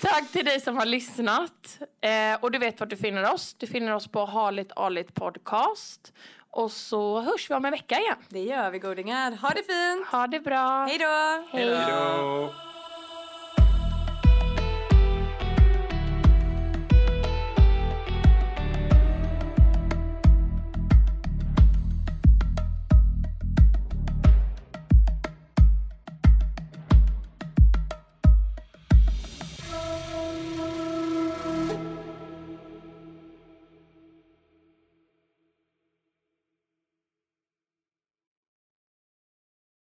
Tack 0.00 0.32
till 0.32 0.44
dig 0.44 0.60
som 0.60 0.76
har 0.76 0.86
lyssnat. 0.86 1.63
Eh, 2.00 2.36
och 2.40 2.50
du 2.50 2.58
vet 2.58 2.80
var 2.80 2.86
du 2.86 2.96
finner 2.96 3.32
oss. 3.32 3.54
Du 3.54 3.66
finner 3.66 3.94
oss 3.94 4.08
på 4.08 4.24
Harligt 4.24 4.72
Arligt 4.76 5.14
Podcast. 5.14 6.12
Och 6.50 6.70
så 6.72 7.20
hörs 7.20 7.50
vi 7.50 7.54
om 7.54 7.64
en 7.64 7.70
vecka 7.70 7.98
igen. 7.98 8.16
Det 8.28 8.40
gör 8.42 8.70
vi 8.70 8.78
godingar. 8.78 9.30
Ha 9.36 9.48
det 9.48 9.62
fint. 9.62 10.06
Ha 10.06 10.26
det 10.26 10.40
bra. 10.40 10.84
Hej 10.84 10.98
då. 10.98 11.56
Hej. 11.58 11.74
Hej 11.74 11.84
då! 11.92 12.73